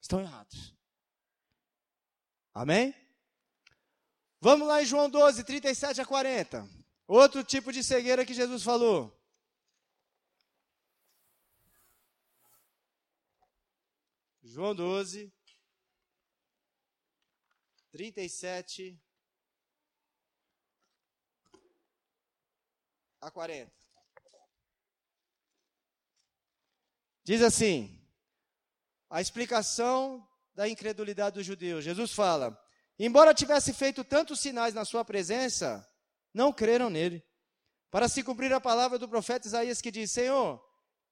Estão 0.00 0.20
errados. 0.20 0.75
Amém? 2.56 2.94
Vamos 4.40 4.66
lá 4.66 4.80
em 4.82 4.86
João 4.86 5.10
12, 5.10 5.44
37 5.44 6.00
a 6.00 6.06
40. 6.06 6.66
Outro 7.06 7.44
tipo 7.44 7.70
de 7.70 7.84
cegueira 7.84 8.24
que 8.24 8.32
Jesus 8.32 8.62
falou. 8.62 9.14
João 14.42 14.74
12, 14.74 15.30
37 17.92 18.98
a 23.20 23.30
40. 23.30 23.70
Diz 27.22 27.42
assim: 27.42 28.02
a 29.10 29.20
explicação 29.20 30.26
da 30.56 30.66
incredulidade 30.66 31.34
dos 31.34 31.46
judeus. 31.46 31.84
Jesus 31.84 32.12
fala: 32.12 32.58
Embora 32.98 33.34
tivesse 33.34 33.74
feito 33.74 34.02
tantos 34.02 34.40
sinais 34.40 34.72
na 34.72 34.86
sua 34.86 35.04
presença, 35.04 35.86
não 36.32 36.50
creram 36.50 36.88
nele. 36.88 37.22
Para 37.90 38.08
se 38.08 38.22
cumprir 38.22 38.52
a 38.52 38.60
palavra 38.60 38.98
do 38.98 39.08
profeta 39.08 39.46
Isaías 39.46 39.82
que 39.82 39.90
diz: 39.90 40.10
Senhor, 40.10 40.60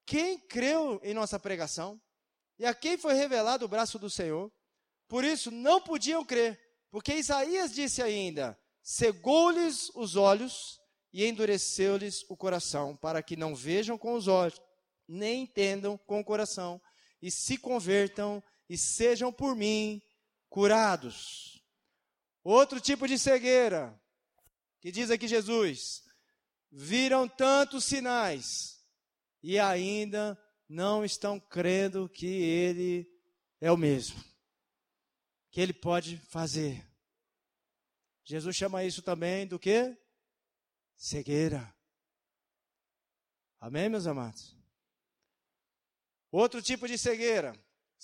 quem 0.05 0.39
creu 0.39 0.99
em 1.03 1.13
nossa 1.13 1.39
pregação? 1.39 2.01
E 2.57 2.65
a 2.65 2.73
quem 2.73 2.97
foi 2.97 3.13
revelado 3.13 3.65
o 3.65 3.67
braço 3.67 3.99
do 3.99 4.09
Senhor? 4.09 4.51
Por 5.07 5.23
isso 5.23 5.51
não 5.51 5.79
podiam 5.79 6.25
crer, 6.25 6.59
porque 6.89 7.13
Isaías 7.13 7.71
disse 7.71 8.01
ainda: 8.01 8.59
cegou-lhes 8.81 9.91
os 9.93 10.15
olhos 10.15 10.81
e 11.13 11.23
endureceu-lhes 11.23 12.25
o 12.27 12.35
coração, 12.35 12.97
para 12.97 13.21
que 13.21 13.35
não 13.35 13.55
vejam 13.55 13.95
com 13.95 14.15
os 14.15 14.27
olhos, 14.27 14.59
nem 15.07 15.43
entendam 15.43 15.97
com 15.99 16.19
o 16.19 16.25
coração, 16.25 16.81
e 17.21 17.29
se 17.29 17.57
convertam 17.57 18.43
e 18.69 18.77
sejam 18.77 19.31
por 19.31 19.55
mim 19.55 20.01
curados. 20.49 21.63
Outro 22.43 22.79
tipo 22.79 23.07
de 23.07 23.17
cegueira, 23.17 23.99
que 24.79 24.91
diz 24.91 25.09
aqui 25.09 25.27
Jesus: 25.27 26.03
viram 26.71 27.27
tantos 27.27 27.85
sinais 27.85 28.85
e 29.41 29.59
ainda 29.59 30.39
não 30.67 31.05
estão 31.05 31.39
crendo 31.39 32.09
que 32.09 32.27
Ele 32.27 33.09
é 33.61 33.71
o 33.71 33.77
mesmo, 33.77 34.23
que 35.51 35.61
Ele 35.61 35.73
pode 35.73 36.17
fazer. 36.29 36.85
Jesus 38.23 38.55
chama 38.55 38.83
isso 38.83 39.01
também 39.01 39.45
do 39.45 39.59
que? 39.59 39.95
Cegueira. 40.95 41.73
Amém, 43.59 43.87
meus 43.87 44.07
amados? 44.07 44.55
Outro 46.31 46.61
tipo 46.61 46.87
de 46.87 46.97
cegueira, 46.97 47.53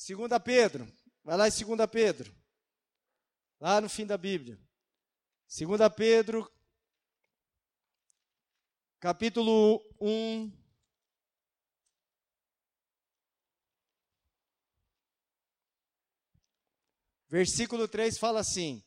2 0.08 0.30
Pedro, 0.44 0.92
vai 1.24 1.38
lá 1.38 1.48
em 1.48 1.52
2 1.52 1.90
Pedro, 1.92 2.36
lá 3.60 3.80
no 3.80 3.88
fim 3.88 4.06
da 4.06 4.18
Bíblia. 4.18 4.60
2 5.48 5.80
Pedro, 5.96 6.52
capítulo 9.00 9.80
1, 10.00 10.60
Versículo 17.30 17.88
3 17.88 18.18
fala 18.18 18.42
assim: 18.42 18.84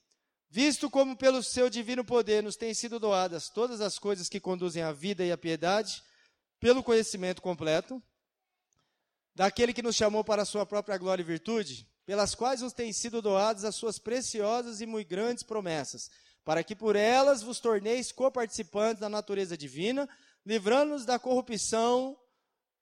Visto 0.50 0.90
como 0.90 1.16
pelo 1.16 1.42
seu 1.42 1.70
divino 1.70 2.04
poder 2.04 2.42
nos 2.42 2.56
têm 2.56 2.74
sido 2.74 3.00
doadas 3.00 3.48
todas 3.48 3.80
as 3.80 3.98
coisas 3.98 4.28
que 4.28 4.38
conduzem 4.38 4.82
à 4.82 4.92
vida 4.92 5.24
e 5.24 5.32
à 5.32 5.38
piedade, 5.38 6.02
pelo 6.60 6.82
conhecimento 6.82 7.40
completo, 7.40 8.02
daquele 9.34 9.72
que 9.72 9.82
nos 9.82 9.96
chamou 9.96 10.22
para 10.22 10.42
a 10.42 10.46
sua 10.46 10.64
própria 10.64 10.96
glória 10.96 11.22
e 11.22 11.26
virtude, 11.26 11.88
pelas 12.06 12.34
quais 12.34 12.60
nos 12.60 12.72
têm 12.72 12.92
sido 12.92 13.20
doadas 13.20 13.64
as 13.64 13.74
suas 13.74 13.98
preciosas 13.98 14.80
e 14.80 14.86
muito 14.86 15.08
grandes 15.08 15.42
promessas, 15.42 16.10
para 16.44 16.62
que 16.62 16.76
por 16.76 16.94
elas 16.94 17.42
vos 17.42 17.58
torneis 17.58 18.12
coparticipantes 18.12 19.00
da 19.00 19.08
natureza 19.08 19.56
divina, 19.56 20.08
livrando-nos 20.44 21.04
da 21.04 21.18
corrupção 21.18 22.16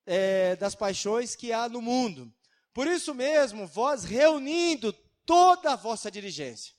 é, 0.05 0.57
das 0.57 0.75
paixões 0.75 1.37
que 1.37 1.53
há 1.53 1.69
no 1.69 1.81
mundo. 1.81 2.33
Por 2.75 2.87
isso 2.87 3.15
mesmo, 3.15 3.67
vós 3.67 4.03
reunindo 4.05 4.93
toda 5.25 5.73
a 5.73 5.77
vossa 5.77 6.11
diligência. 6.11 6.75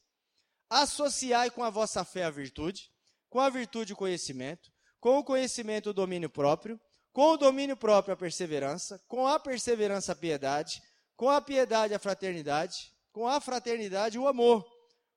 Associai 0.70 1.50
com 1.50 1.64
a 1.64 1.70
vossa 1.70 2.04
fé 2.04 2.26
a 2.26 2.30
virtude, 2.30 2.92
com 3.30 3.40
a 3.40 3.50
virtude 3.50 3.94
o 3.94 3.96
conhecimento, 3.96 4.72
com 5.00 5.20
o 5.20 5.24
conhecimento 5.24 5.92
o 5.92 5.94
domínio 5.94 6.30
próprio, 6.30 6.80
com 7.14 7.34
o 7.34 7.38
domínio 7.38 7.78
próprio 7.78 8.16
a 8.16 8.18
perseverança, 8.18 9.00
com 9.08 9.28
a 9.28 9.40
perseverança 9.40 10.12
a 10.12 10.16
piedade, 10.16 10.82
com 11.16 11.30
a 11.30 11.40
piedade 11.40 11.94
a 11.94 12.00
fraternidade, 12.00 12.92
com 13.12 13.28
a 13.28 13.40
fraternidade 13.40 14.18
o 14.18 14.28
amor. 14.28 14.66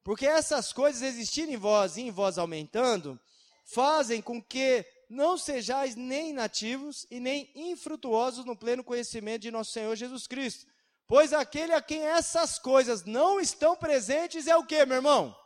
Porque 0.04 0.26
essas 0.26 0.72
coisas 0.72 1.02
existirem 1.02 1.54
em 1.54 1.58
vós 1.58 1.96
e 1.96 2.02
em 2.02 2.10
vós 2.10 2.36
aumentando, 2.38 3.18
fazem 3.64 4.20
com 4.20 4.40
que 4.40 4.86
não 5.08 5.38
sejais 5.38 5.96
nem 5.96 6.32
nativos 6.32 7.06
e 7.10 7.18
nem 7.18 7.50
infrutuosos 7.54 8.44
no 8.44 8.56
pleno 8.56 8.84
conhecimento 8.84 9.42
de 9.42 9.50
nosso 9.50 9.72
Senhor 9.72 9.96
Jesus 9.96 10.26
Cristo. 10.26 10.66
Pois 11.06 11.32
aquele 11.32 11.72
a 11.72 11.80
quem 11.80 12.02
essas 12.02 12.58
coisas 12.58 13.04
não 13.04 13.40
estão 13.40 13.74
presentes 13.74 14.46
é 14.46 14.56
o 14.56 14.66
que, 14.66 14.84
meu 14.84 14.96
irmão? 14.96 15.36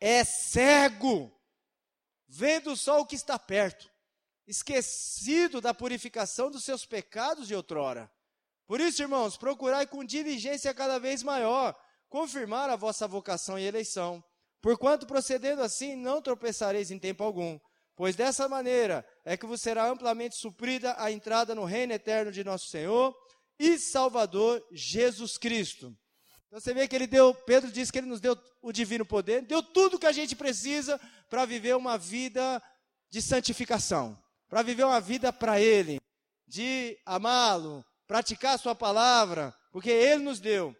É 0.00 0.24
cego, 0.24 1.32
vendo 2.28 2.76
só 2.76 3.00
o 3.00 3.06
que 3.06 3.16
está 3.16 3.38
perto, 3.38 3.91
esquecido 4.46 5.60
da 5.60 5.72
purificação 5.72 6.50
dos 6.50 6.64
seus 6.64 6.84
pecados 6.84 7.46
de 7.46 7.54
outrora. 7.54 8.10
Por 8.66 8.80
isso, 8.80 9.02
irmãos, 9.02 9.36
procurai 9.36 9.86
com 9.86 10.04
diligência 10.04 10.72
cada 10.72 10.98
vez 10.98 11.22
maior 11.22 11.78
confirmar 12.08 12.68
a 12.68 12.76
vossa 12.76 13.08
vocação 13.08 13.58
e 13.58 13.64
eleição. 13.64 14.22
Porquanto 14.60 15.06
procedendo 15.06 15.62
assim, 15.62 15.96
não 15.96 16.20
tropeçareis 16.20 16.90
em 16.90 16.98
tempo 16.98 17.24
algum, 17.24 17.58
pois 17.96 18.14
dessa 18.14 18.48
maneira 18.48 19.06
é 19.24 19.36
que 19.36 19.46
vos 19.46 19.60
será 19.60 19.86
amplamente 19.86 20.36
suprida 20.36 20.94
a 20.98 21.10
entrada 21.10 21.54
no 21.54 21.64
reino 21.64 21.92
eterno 21.92 22.30
de 22.30 22.44
nosso 22.44 22.66
Senhor 22.66 23.16
e 23.58 23.78
Salvador 23.78 24.64
Jesus 24.70 25.38
Cristo. 25.38 25.96
Então 26.46 26.60
você 26.60 26.74
vê 26.74 26.86
que 26.86 26.94
ele 26.94 27.06
deu, 27.06 27.34
Pedro 27.34 27.72
disse 27.72 27.90
que 27.90 27.98
ele 27.98 28.06
nos 28.06 28.20
deu 28.20 28.38
o 28.60 28.72
divino 28.72 29.06
poder, 29.06 29.40
deu 29.42 29.62
tudo 29.62 29.98
que 29.98 30.06
a 30.06 30.12
gente 30.12 30.36
precisa 30.36 31.00
para 31.30 31.46
viver 31.46 31.74
uma 31.74 31.96
vida 31.96 32.62
de 33.08 33.22
santificação, 33.22 34.22
para 34.52 34.60
viver 34.60 34.84
uma 34.84 35.00
vida 35.00 35.32
para 35.32 35.58
ele, 35.58 35.98
de 36.46 37.00
amá-lo, 37.06 37.82
praticar 38.06 38.54
a 38.54 38.58
sua 38.58 38.74
palavra, 38.74 39.58
porque 39.70 39.88
ele 39.88 40.22
nos 40.22 40.40
deu. 40.40 40.76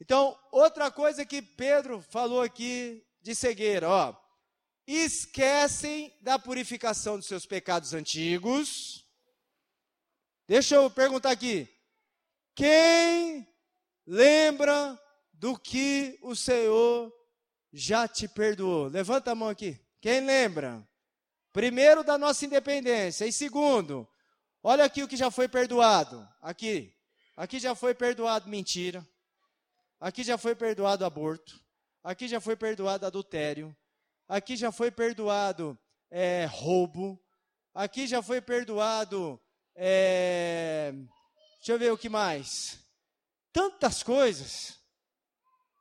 Então, 0.00 0.34
outra 0.50 0.90
coisa 0.90 1.22
que 1.22 1.42
Pedro 1.42 2.00
falou 2.00 2.40
aqui 2.40 3.06
de 3.20 3.34
cegueira, 3.34 3.90
ó, 3.90 4.16
esquecem 4.86 6.16
da 6.22 6.38
purificação 6.38 7.18
dos 7.18 7.26
seus 7.26 7.44
pecados 7.44 7.92
antigos. 7.92 9.06
Deixa 10.48 10.76
eu 10.76 10.88
perguntar 10.88 11.32
aqui. 11.32 11.68
Quem 12.54 13.46
lembra 14.06 14.98
do 15.30 15.58
que 15.58 16.18
o 16.22 16.34
Senhor 16.34 17.12
já 17.70 18.08
te 18.08 18.26
perdoou? 18.26 18.86
Levanta 18.86 19.32
a 19.32 19.34
mão 19.34 19.50
aqui. 19.50 19.78
Quem 20.00 20.24
lembra? 20.24 20.88
Primeiro, 21.54 22.02
da 22.02 22.18
nossa 22.18 22.44
independência. 22.44 23.24
E 23.24 23.32
segundo, 23.32 24.06
olha 24.60 24.84
aqui 24.84 25.04
o 25.04 25.08
que 25.08 25.16
já 25.16 25.30
foi 25.30 25.48
perdoado. 25.48 26.28
Aqui. 26.42 26.92
Aqui 27.36 27.60
já 27.60 27.76
foi 27.76 27.94
perdoado 27.94 28.50
mentira. 28.50 29.06
Aqui 30.00 30.24
já 30.24 30.36
foi 30.36 30.56
perdoado 30.56 31.04
aborto. 31.04 31.58
Aqui 32.02 32.26
já 32.26 32.40
foi 32.40 32.56
perdoado 32.56 33.06
adultério. 33.06 33.74
Aqui 34.28 34.56
já 34.56 34.72
foi 34.72 34.90
perdoado 34.90 35.78
é, 36.10 36.46
roubo. 36.50 37.22
Aqui 37.72 38.08
já 38.08 38.20
foi 38.20 38.40
perdoado. 38.40 39.40
É, 39.76 40.92
deixa 41.58 41.72
eu 41.72 41.78
ver 41.78 41.92
o 41.92 41.98
que 41.98 42.08
mais 42.08 42.84
tantas 43.54 44.02
coisas, 44.02 44.80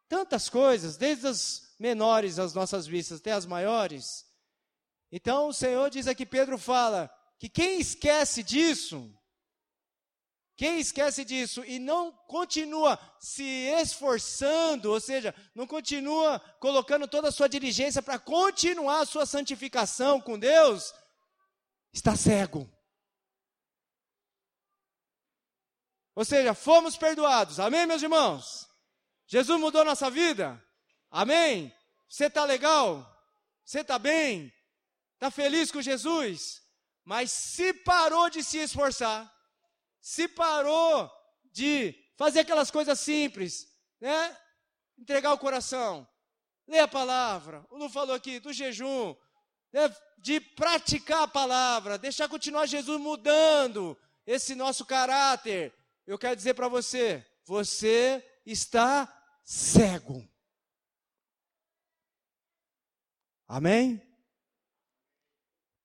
tantas 0.07 0.47
coisas, 0.47 0.95
desde 0.95 1.25
as 1.25 1.73
menores 1.79 2.37
às 2.37 2.53
nossas 2.53 2.85
vistas 2.85 3.19
até 3.19 3.31
as 3.31 3.47
maiores. 3.47 4.31
Então 5.15 5.49
o 5.49 5.53
Senhor 5.53 5.91
diz 5.91 6.07
aqui, 6.07 6.25
Pedro 6.25 6.57
fala, 6.57 7.07
que 7.37 7.47
quem 7.47 7.79
esquece 7.79 8.41
disso, 8.41 9.15
quem 10.55 10.79
esquece 10.79 11.23
disso 11.23 11.63
e 11.65 11.77
não 11.77 12.11
continua 12.25 12.97
se 13.19 13.43
esforçando, 13.43 14.91
ou 14.91 14.99
seja, 14.99 15.35
não 15.53 15.67
continua 15.67 16.39
colocando 16.59 17.07
toda 17.07 17.27
a 17.27 17.31
sua 17.31 17.47
diligência 17.47 18.01
para 18.01 18.17
continuar 18.17 19.01
a 19.01 19.05
sua 19.05 19.27
santificação 19.27 20.19
com 20.19 20.39
Deus, 20.39 20.91
está 21.93 22.15
cego. 22.15 22.67
Ou 26.15 26.25
seja, 26.25 26.55
fomos 26.55 26.97
perdoados. 26.97 27.59
Amém, 27.59 27.85
meus 27.85 28.01
irmãos? 28.01 28.67
Jesus 29.27 29.59
mudou 29.59 29.85
nossa 29.85 30.09
vida? 30.09 30.59
Amém? 31.11 31.71
Você 32.09 32.25
está 32.25 32.43
legal? 32.45 33.07
Você 33.63 33.81
está 33.81 33.99
bem? 33.99 34.51
Está 35.23 35.31
feliz 35.31 35.71
com 35.71 35.81
Jesus? 35.81 36.61
Mas 37.05 37.31
se 37.31 37.71
parou 37.71 38.29
de 38.29 38.43
se 38.43 38.57
esforçar, 38.57 39.33
se 40.01 40.27
parou 40.27 41.09
de 41.45 41.95
fazer 42.17 42.41
aquelas 42.41 42.69
coisas 42.69 42.99
simples, 42.99 43.73
né? 44.01 44.37
Entregar 44.97 45.31
o 45.31 45.37
coração, 45.37 46.05
ler 46.67 46.79
a 46.79 46.89
palavra, 46.89 47.65
o 47.69 47.77
Lu 47.77 47.87
falou 47.87 48.13
aqui 48.13 48.37
do 48.41 48.51
jejum, 48.51 49.15
né? 49.71 49.95
de 50.17 50.41
praticar 50.41 51.23
a 51.23 51.27
palavra, 51.27 51.97
deixar 51.97 52.27
continuar 52.27 52.65
Jesus 52.65 52.99
mudando 52.99 53.97
esse 54.27 54.53
nosso 54.55 54.85
caráter, 54.85 55.73
eu 56.05 56.19
quero 56.19 56.35
dizer 56.35 56.53
para 56.53 56.67
você: 56.67 57.25
você 57.45 58.21
está 58.45 59.07
cego. 59.41 60.29
Amém? 63.47 64.12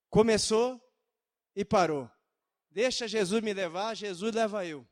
Começou 0.09 0.81
e 1.55 1.63
parou. 1.63 2.09
Deixa 2.69 3.07
Jesus 3.07 3.41
me 3.43 3.53
levar, 3.53 3.95
Jesus 3.95 4.33
leva 4.33 4.65
eu. 4.65 4.87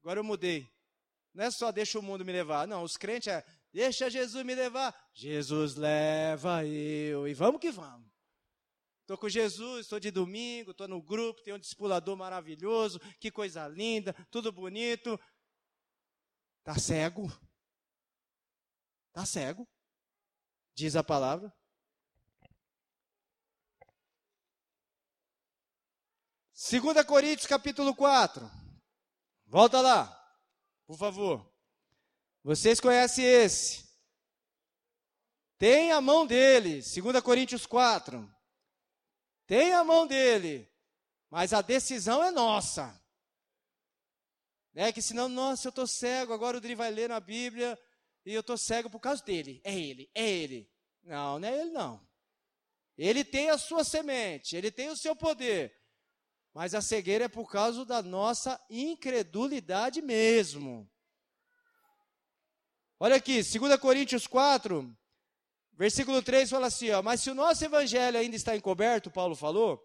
Agora 0.00 0.20
eu 0.20 0.24
mudei. 0.24 0.70
Não 1.34 1.44
é 1.44 1.50
só 1.50 1.70
deixa 1.70 1.98
o 1.98 2.02
mundo 2.02 2.24
me 2.24 2.32
levar. 2.32 2.66
Não, 2.66 2.82
os 2.82 2.96
crentes 2.96 3.28
é 3.28 3.44
deixa 3.72 4.10
Jesus 4.10 4.44
me 4.44 4.54
levar. 4.54 4.94
Jesus 5.12 5.76
leva 5.76 6.64
eu. 6.64 7.28
E 7.28 7.34
vamos 7.34 7.60
que 7.60 7.70
vamos. 7.70 8.08
Estou 9.02 9.16
com 9.16 9.28
Jesus, 9.28 9.86
estou 9.86 9.98
de 9.98 10.10
domingo, 10.10 10.72
estou 10.72 10.86
no 10.86 11.00
grupo, 11.00 11.42
tem 11.42 11.54
um 11.54 11.58
discipulador 11.58 12.14
maravilhoso, 12.14 13.00
que 13.18 13.30
coisa 13.30 13.66
linda, 13.66 14.12
tudo 14.30 14.52
bonito. 14.52 15.18
Está 16.58 16.78
cego? 16.78 17.26
Está 19.08 19.24
cego? 19.24 19.66
Diz 20.74 20.94
a 20.94 21.02
palavra. 21.02 21.50
Segunda 26.60 27.04
Coríntios 27.04 27.46
capítulo 27.46 27.94
4. 27.94 28.50
Volta 29.46 29.80
lá, 29.80 30.36
por 30.88 30.98
favor. 30.98 31.48
Vocês 32.42 32.80
conhecem 32.80 33.24
esse. 33.24 33.88
Tem 35.56 35.92
a 35.92 36.00
mão 36.00 36.26
dele, 36.26 36.82
2 36.82 37.22
Coríntios 37.22 37.64
4. 37.64 38.28
Tem 39.46 39.72
a 39.72 39.84
mão 39.84 40.04
dele, 40.04 40.68
mas 41.30 41.52
a 41.52 41.62
decisão 41.62 42.24
é 42.24 42.32
nossa. 42.32 42.92
É 44.74 44.92
que 44.92 45.00
senão, 45.00 45.28
nossa, 45.28 45.68
eu 45.68 45.70
estou 45.70 45.86
cego, 45.86 46.32
agora 46.32 46.56
o 46.56 46.60
Dri 46.60 46.74
vai 46.74 46.90
ler 46.90 47.08
na 47.08 47.20
Bíblia 47.20 47.78
e 48.26 48.34
eu 48.34 48.40
estou 48.40 48.58
cego 48.58 48.90
por 48.90 48.98
causa 48.98 49.22
dele. 49.22 49.60
É 49.62 49.72
ele, 49.72 50.10
é 50.12 50.28
ele. 50.28 50.68
Não, 51.04 51.38
não 51.38 51.48
é 51.48 51.60
ele 51.60 51.70
não. 51.70 52.04
Ele 52.96 53.22
tem 53.22 53.48
a 53.48 53.56
sua 53.56 53.84
semente, 53.84 54.56
ele 54.56 54.72
tem 54.72 54.88
o 54.88 54.96
seu 54.96 55.14
poder. 55.14 55.77
Mas 56.58 56.74
a 56.74 56.82
cegueira 56.82 57.26
é 57.26 57.28
por 57.28 57.48
causa 57.48 57.84
da 57.84 58.02
nossa 58.02 58.60
incredulidade 58.68 60.02
mesmo. 60.02 60.90
Olha 62.98 63.14
aqui, 63.14 63.34
2 63.44 63.76
Coríntios 63.78 64.26
4, 64.26 64.92
Versículo 65.74 66.20
3 66.20 66.50
fala 66.50 66.66
assim: 66.66 66.90
ó, 66.90 67.00
Mas 67.00 67.20
se 67.20 67.30
o 67.30 67.34
nosso 67.36 67.64
evangelho 67.64 68.18
ainda 68.18 68.34
está 68.34 68.56
encoberto, 68.56 69.08
Paulo 69.08 69.36
falou, 69.36 69.80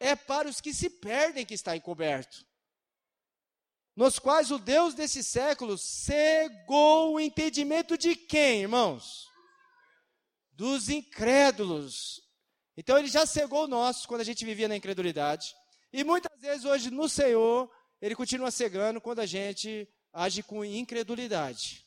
é 0.00 0.16
para 0.16 0.48
os 0.48 0.60
que 0.60 0.74
se 0.74 0.90
perdem 0.90 1.46
que 1.46 1.54
está 1.54 1.76
encoberto, 1.76 2.44
nos 3.94 4.18
quais 4.18 4.50
o 4.50 4.58
Deus 4.58 4.94
desse 4.94 5.22
século 5.22 5.78
cegou 5.78 7.14
o 7.14 7.20
entendimento 7.20 7.96
de 7.96 8.16
quem, 8.16 8.62
irmãos? 8.62 9.28
Dos 10.50 10.88
incrédulos. 10.88 12.20
Então 12.76 12.98
ele 12.98 13.06
já 13.06 13.24
cegou 13.24 13.68
nosso 13.68 14.08
quando 14.08 14.22
a 14.22 14.24
gente 14.24 14.44
vivia 14.44 14.66
na 14.66 14.76
incredulidade. 14.76 15.54
E 15.92 16.04
muitas 16.04 16.40
vezes 16.40 16.64
hoje 16.64 16.90
no 16.90 17.08
Senhor, 17.08 17.70
ele 18.00 18.14
continua 18.14 18.50
cegando 18.50 19.00
quando 19.00 19.20
a 19.20 19.26
gente 19.26 19.88
age 20.12 20.42
com 20.42 20.64
incredulidade. 20.64 21.84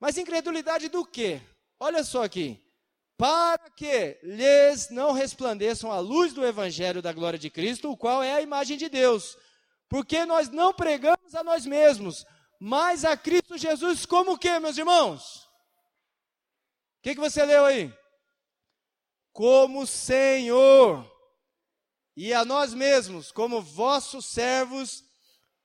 Mas 0.00 0.18
incredulidade 0.18 0.88
do 0.88 1.04
quê? 1.04 1.40
Olha 1.78 2.02
só 2.04 2.24
aqui 2.24 2.62
para 3.16 3.70
que 3.70 4.18
lhes 4.22 4.90
não 4.90 5.12
resplandeçam 5.12 5.90
a 5.90 5.98
luz 5.98 6.34
do 6.34 6.44
evangelho 6.44 7.00
da 7.00 7.12
glória 7.12 7.38
de 7.38 7.48
Cristo, 7.48 7.90
o 7.90 7.96
qual 7.96 8.22
é 8.22 8.34
a 8.34 8.42
imagem 8.42 8.76
de 8.76 8.88
Deus. 8.88 9.38
Porque 9.88 10.24
nós 10.26 10.50
não 10.50 10.74
pregamos 10.74 11.34
a 11.34 11.42
nós 11.42 11.64
mesmos, 11.64 12.26
mas 12.60 13.04
a 13.04 13.16
Cristo 13.16 13.56
Jesus 13.56 14.04
como 14.04 14.32
o 14.32 14.38
que, 14.38 14.58
meus 14.58 14.76
irmãos? 14.76 15.44
O 16.98 17.02
que, 17.02 17.14
que 17.14 17.20
você 17.20 17.44
leu 17.44 17.64
aí? 17.64 17.92
Como 19.32 19.86
Senhor, 19.86 21.10
e 22.16 22.32
a 22.32 22.44
nós 22.44 22.72
mesmos, 22.72 23.30
como 23.30 23.60
vossos 23.60 24.24
servos, 24.24 25.04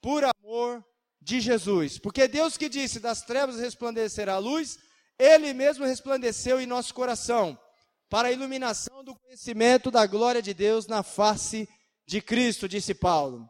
por 0.02 0.24
amor 0.24 0.84
de 1.22 1.40
Jesus. 1.40 1.98
Porque 1.98 2.28
Deus 2.28 2.58
que 2.58 2.68
disse: 2.68 3.00
das 3.00 3.22
trevas 3.22 3.58
resplandecerá 3.58 4.34
a 4.34 4.40
luz, 4.40 4.78
ele 5.18 5.54
mesmo 5.54 5.86
resplandeceu 5.86 6.60
em 6.60 6.66
nosso 6.66 6.94
coração, 6.94 7.58
para 8.10 8.28
a 8.28 8.32
iluminação 8.32 9.04
do 9.04 9.16
conhecimento 9.16 9.90
da 9.90 10.06
glória 10.06 10.42
de 10.42 10.54
Deus 10.54 10.88
na 10.88 11.04
face 11.04 11.70
de 12.06 12.22
Cristo, 12.22 12.68
disse 12.68 12.94
Paulo. 12.94 13.50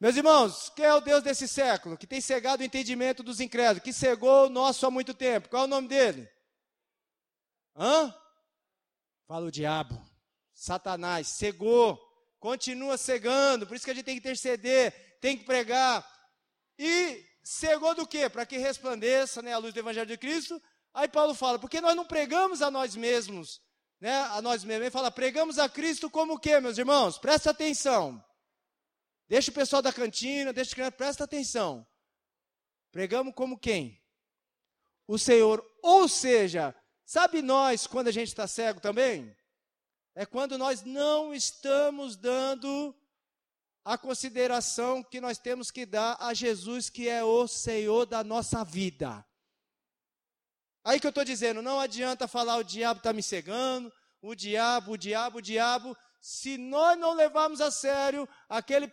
Meus 0.00 0.16
irmãos, 0.16 0.70
quem 0.74 0.86
é 0.86 0.94
o 0.94 1.00
Deus 1.02 1.22
desse 1.22 1.46
século, 1.46 1.98
que 1.98 2.06
tem 2.06 2.22
cegado 2.22 2.62
o 2.62 2.64
entendimento 2.64 3.22
dos 3.22 3.38
incrédulos, 3.38 3.82
que 3.82 3.92
cegou 3.92 4.46
o 4.46 4.48
nosso 4.48 4.86
há 4.86 4.90
muito 4.90 5.12
tempo? 5.12 5.50
Qual 5.50 5.64
é 5.64 5.66
o 5.66 5.68
nome 5.68 5.88
dele? 5.88 6.26
Hã? 7.76 8.14
Fala 9.26 9.46
o 9.46 9.50
diabo, 9.50 10.00
Satanás, 10.54 11.28
cegou, 11.28 12.00
continua 12.40 12.96
cegando, 12.96 13.66
por 13.66 13.76
isso 13.76 13.84
que 13.84 13.90
a 13.90 13.94
gente 13.94 14.04
tem 14.04 14.14
que 14.14 14.20
interceder, 14.20 15.18
tem 15.20 15.36
que 15.36 15.44
pregar. 15.44 16.04
E 16.78 17.24
cegou 17.44 17.94
do 17.94 18.06
quê? 18.06 18.28
Para 18.28 18.46
que 18.46 18.56
resplandeça 18.56 19.42
né, 19.42 19.52
a 19.52 19.58
luz 19.58 19.74
do 19.74 19.78
Evangelho 19.78 20.06
de 20.06 20.16
Cristo. 20.16 20.60
Aí 20.92 21.06
Paulo 21.06 21.34
fala, 21.34 21.58
porque 21.58 21.80
nós 21.80 21.94
não 21.94 22.06
pregamos 22.06 22.62
a 22.62 22.70
nós 22.70 22.96
mesmos, 22.96 23.60
né, 24.00 24.22
a 24.30 24.40
nós 24.40 24.64
mesmos. 24.64 24.86
Ele 24.86 24.90
fala, 24.90 25.10
pregamos 25.10 25.58
a 25.58 25.68
Cristo 25.68 26.10
como 26.10 26.34
o 26.34 26.38
quê, 26.38 26.58
meus 26.58 26.78
irmãos? 26.78 27.18
Presta 27.18 27.50
atenção. 27.50 28.24
Deixa 29.28 29.50
o 29.50 29.54
pessoal 29.54 29.82
da 29.82 29.92
cantina, 29.92 30.52
deixa 30.52 30.88
o 30.88 30.92
presta 30.92 31.24
atenção. 31.24 31.86
Pregamos 32.90 33.34
como 33.34 33.58
quem? 33.58 34.02
O 35.06 35.18
Senhor. 35.18 35.64
Ou 35.82 36.08
seja, 36.08 36.74
sabe 37.04 37.42
nós 37.42 37.86
quando 37.86 38.08
a 38.08 38.12
gente 38.12 38.28
está 38.28 38.48
cego 38.48 38.80
também? 38.80 39.36
É 40.20 40.26
quando 40.26 40.58
nós 40.58 40.82
não 40.82 41.32
estamos 41.32 42.14
dando 42.14 42.94
a 43.82 43.96
consideração 43.96 45.02
que 45.02 45.18
nós 45.18 45.38
temos 45.38 45.70
que 45.70 45.86
dar 45.86 46.18
a 46.20 46.34
Jesus, 46.34 46.90
que 46.90 47.08
é 47.08 47.24
o 47.24 47.48
Senhor 47.48 48.04
da 48.04 48.22
nossa 48.22 48.62
vida. 48.62 49.24
Aí 50.84 51.00
que 51.00 51.06
eu 51.06 51.08
estou 51.08 51.24
dizendo, 51.24 51.62
não 51.62 51.80
adianta 51.80 52.28
falar 52.28 52.58
o 52.58 52.62
diabo 52.62 52.98
está 52.98 53.14
me 53.14 53.22
cegando, 53.22 53.90
o 54.20 54.34
diabo, 54.34 54.92
o 54.92 54.98
diabo, 54.98 55.38
o 55.38 55.40
diabo, 55.40 55.96
se 56.20 56.58
nós 56.58 56.98
não 56.98 57.14
levarmos 57.14 57.62
a 57.62 57.70
sério 57.70 58.28
aquele 58.46 58.92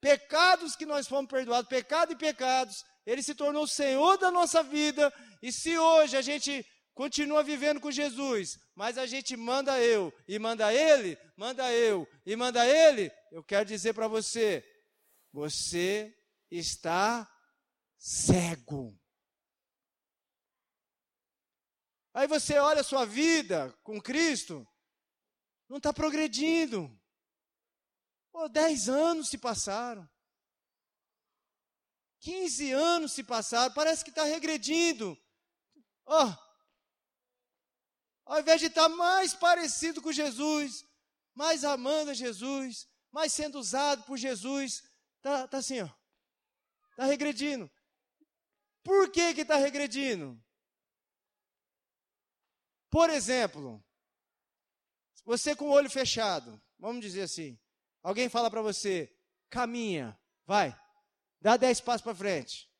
pecados 0.00 0.74
que 0.74 0.84
nós 0.84 1.06
fomos 1.06 1.30
perdoados, 1.30 1.68
pecado 1.68 2.14
e 2.14 2.16
pecados, 2.16 2.84
ele 3.06 3.22
se 3.22 3.32
tornou 3.32 3.62
o 3.62 3.68
Senhor 3.68 4.18
da 4.18 4.32
nossa 4.32 4.60
vida, 4.60 5.14
e 5.40 5.52
se 5.52 5.78
hoje 5.78 6.16
a 6.16 6.20
gente 6.20 6.66
continua 6.96 7.42
vivendo 7.42 7.78
com 7.78 7.90
Jesus, 7.90 8.58
mas 8.74 8.96
a 8.96 9.04
gente 9.04 9.36
manda 9.36 9.78
eu 9.78 10.10
e 10.26 10.38
manda 10.38 10.72
ele, 10.72 11.18
manda 11.36 11.70
eu 11.70 12.08
e 12.24 12.34
manda 12.34 12.66
ele, 12.66 13.12
eu 13.30 13.44
quero 13.44 13.66
dizer 13.66 13.92
para 13.92 14.08
você, 14.08 14.64
você 15.30 16.18
está 16.50 17.30
cego. 17.98 18.98
Aí 22.14 22.26
você 22.26 22.58
olha 22.58 22.80
a 22.80 22.84
sua 22.84 23.04
vida 23.04 23.70
com 23.82 24.00
Cristo, 24.00 24.66
não 25.68 25.76
está 25.76 25.92
progredindo. 25.92 26.90
Pô, 28.32 28.48
dez 28.48 28.88
anos 28.88 29.28
se 29.28 29.36
passaram. 29.36 30.08
15 32.20 32.72
anos 32.72 33.12
se 33.12 33.22
passaram, 33.22 33.74
parece 33.74 34.02
que 34.02 34.08
está 34.08 34.24
regredindo. 34.24 35.16
Ó, 36.06 36.24
oh, 36.24 36.45
ao 38.26 38.40
invés 38.40 38.60
de 38.60 38.66
estar 38.66 38.82
tá 38.82 38.88
mais 38.88 39.32
parecido 39.32 40.02
com 40.02 40.12
Jesus, 40.12 40.84
mais 41.34 41.64
amando 41.64 42.10
a 42.10 42.14
Jesus, 42.14 42.86
mais 43.10 43.32
sendo 43.32 43.58
usado 43.58 44.02
por 44.02 44.18
Jesus, 44.18 44.82
está 45.16 45.48
tá 45.48 45.58
assim. 45.58 45.80
Está 46.90 47.06
regredindo. 47.06 47.70
Por 48.82 49.10
que 49.10 49.32
que 49.32 49.40
está 49.40 49.56
regredindo? 49.56 50.38
Por 52.90 53.08
exemplo, 53.08 53.82
você 55.24 55.56
com 55.56 55.66
o 55.66 55.72
olho 55.72 55.88
fechado, 55.88 56.60
vamos 56.78 57.00
dizer 57.00 57.22
assim, 57.22 57.58
Alguém 58.06 58.28
fala 58.28 58.48
para 58.48 58.62
você, 58.62 59.12
caminha, 59.50 60.16
vai, 60.46 60.80
dá 61.40 61.56
dez 61.56 61.80
passos 61.80 62.02
para 62.02 62.14
frente. 62.14 62.70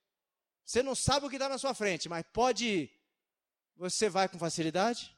Você 0.65 0.85
não 0.85 0.95
sabe 0.95 1.27
o 1.27 1.29
que 1.29 1.35
está 1.35 1.49
na 1.49 1.59
sua 1.59 1.75
frente, 1.75 2.09
mas 2.09 2.25
pode 2.33 2.65
ir. 2.65 3.03
Você 3.75 4.09
vai 4.09 4.29
com 4.29 4.39
facilidade? 4.39 5.16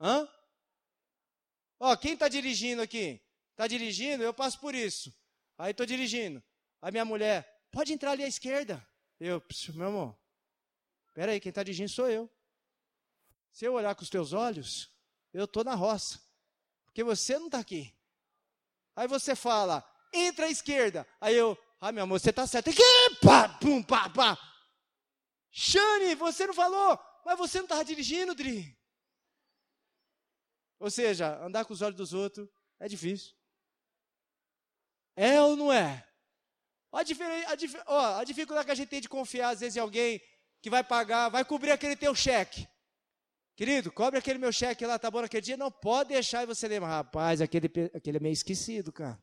Hã? 0.00 0.28
Ó, 1.80 1.96
quem 1.96 2.14
está 2.14 2.28
dirigindo 2.28 2.82
aqui? 2.82 3.20
Está 3.52 3.66
dirigindo? 3.66 4.22
Eu 4.22 4.34
passo 4.34 4.58
por 4.60 4.74
isso. 4.74 5.14
Aí 5.56 5.72
estou 5.72 5.86
dirigindo. 5.86 6.42
A 6.80 6.90
minha 6.90 7.04
mulher, 7.04 7.66
pode 7.70 7.92
entrar 7.92 8.12
ali 8.12 8.22
à 8.22 8.28
esquerda. 8.28 8.86
Eu, 9.18 9.42
meu 9.74 9.88
amor, 9.88 10.18
espera 11.08 11.32
aí, 11.32 11.40
quem 11.40 11.50
está 11.50 11.62
dirigindo 11.62 11.90
sou 11.90 12.08
eu. 12.08 12.30
Se 13.50 13.64
eu 13.64 13.74
olhar 13.74 13.94
com 13.94 14.02
os 14.02 14.10
teus 14.10 14.32
olhos, 14.32 14.88
eu 15.32 15.44
estou 15.44 15.64
na 15.64 15.74
roça. 15.74 16.20
Porque 16.86 17.02
você 17.02 17.36
não 17.38 17.46
está 17.46 17.58
aqui. 17.58 17.92
Aí 18.94 19.08
você 19.08 19.34
fala, 19.34 19.84
entra 20.12 20.46
à 20.46 20.50
esquerda. 20.50 21.06
Aí 21.20 21.34
eu, 21.34 21.58
ah, 21.80 21.90
meu 21.90 22.04
amor, 22.04 22.20
você 22.20 22.30
está 22.30 22.46
certo. 22.46 22.70
Pá, 23.20 23.48
pum, 23.48 23.82
pá, 23.82 24.08
pá. 24.08 24.38
Shane, 25.50 26.14
você 26.14 26.46
não 26.46 26.54
falou, 26.54 26.96
mas 27.24 27.36
você 27.36 27.58
não 27.58 27.64
estava 27.64 27.84
dirigindo, 27.84 28.34
Dri. 28.34 28.77
Ou 30.78 30.90
seja, 30.90 31.38
andar 31.44 31.64
com 31.64 31.72
os 31.72 31.82
olhos 31.82 31.96
dos 31.96 32.12
outros 32.12 32.48
é 32.78 32.88
difícil. 32.88 33.34
É 35.16 35.40
ou 35.40 35.56
não 35.56 35.72
é? 35.72 36.06
A, 36.92 37.00
a, 37.00 37.84
ó, 37.86 38.18
a 38.20 38.24
dificuldade 38.24 38.66
que 38.66 38.72
a 38.72 38.74
gente 38.74 38.88
tem 38.88 39.00
de 39.00 39.08
confiar, 39.08 39.50
às 39.50 39.60
vezes, 39.60 39.76
em 39.76 39.80
alguém 39.80 40.20
que 40.62 40.70
vai 40.70 40.82
pagar, 40.82 41.28
vai 41.28 41.44
cobrir 41.44 41.70
aquele 41.70 41.96
teu 41.96 42.14
cheque. 42.14 42.66
Querido, 43.56 43.90
cobre 43.90 44.18
aquele 44.18 44.38
meu 44.38 44.52
cheque 44.52 44.86
lá, 44.86 44.98
tá 44.98 45.10
bom 45.10 45.20
naquele 45.20 45.42
dia? 45.42 45.56
Não 45.56 45.70
pode 45.70 46.10
deixar 46.10 46.44
e 46.44 46.46
você 46.46 46.68
lembra. 46.68 46.88
Rapaz, 46.88 47.40
aquele, 47.40 47.68
aquele 47.92 48.18
é 48.18 48.20
meio 48.20 48.32
esquecido, 48.32 48.92
cara. 48.92 49.20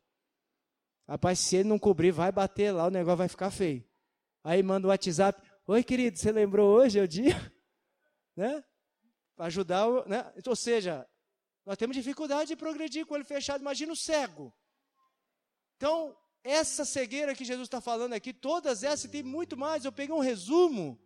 Rapaz, 1.08 1.40
se 1.40 1.56
ele 1.56 1.70
não 1.70 1.80
cobrir, 1.80 2.12
vai 2.12 2.32
bater 2.32 2.72
lá, 2.72 2.88
o 2.88 2.90
negócio 2.90 3.18
vai 3.18 3.30
ficar 3.30 3.50
feio. 3.50 3.88
Aí 4.44 4.62
manda 4.62 4.88
o 4.88 4.90
um 4.90 4.92
WhatsApp. 4.92 5.42
Oi, 5.66 5.84
querido, 5.84 6.18
você 6.18 6.32
lembrou 6.32 6.76
hoje, 6.76 7.00
é 7.00 7.04
o 7.04 7.08
dia? 7.08 7.36
Né? 8.38 8.62
Para 9.34 9.46
ajudar, 9.46 9.88
o, 9.88 10.06
né? 10.10 10.30
Ou 10.46 10.58
seja, 10.58 11.08
nós 11.66 11.78
temos 11.78 11.96
dificuldade 11.96 12.50
de 12.50 12.56
progredir 12.56 13.06
com 13.06 13.14
o 13.14 13.18
olho 13.18 13.26
fechado. 13.26 13.62
Imagina 13.62 13.92
o 13.92 13.96
cego. 13.96 14.54
Então, 15.78 16.16
essa 16.44 16.86
cegueira 16.86 17.36
que 17.36 17.44
Jesus 17.44 17.66
está 17.66 17.82
falando 17.82 18.14
aqui, 18.14 18.32
todas 18.34 18.84
essas, 18.84 19.10
tem 19.10 19.24
muito 19.24 19.58
mais. 19.58 19.84
Eu 19.84 19.92
peguei 19.92 20.16
um 20.16 20.20
resumo 20.20 21.00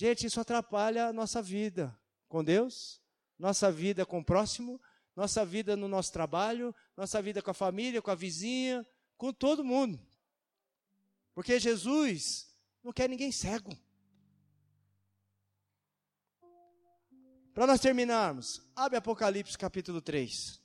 Gente, 0.00 0.26
isso 0.26 0.40
atrapalha 0.40 1.08
a 1.08 1.12
nossa 1.12 1.42
vida 1.42 1.94
com 2.26 2.42
Deus, 2.42 3.02
nossa 3.38 3.70
vida 3.70 4.06
com 4.06 4.20
o 4.20 4.24
próximo, 4.24 4.80
nossa 5.14 5.44
vida 5.44 5.76
no 5.76 5.86
nosso 5.88 6.10
trabalho, 6.10 6.74
nossa 6.96 7.20
vida 7.20 7.42
com 7.42 7.50
a 7.50 7.52
família, 7.52 8.00
com 8.00 8.10
a 8.10 8.14
vizinha, 8.14 8.86
com 9.18 9.30
todo 9.30 9.62
mundo. 9.62 10.00
Porque 11.34 11.60
Jesus 11.60 12.50
não 12.82 12.94
quer 12.94 13.10
ninguém 13.10 13.30
cego. 13.30 13.76
Para 17.54 17.66
nós 17.66 17.80
terminarmos, 17.80 18.62
abre 18.76 18.96
Apocalipse 18.96 19.58
capítulo 19.58 20.00
3. 20.00 20.60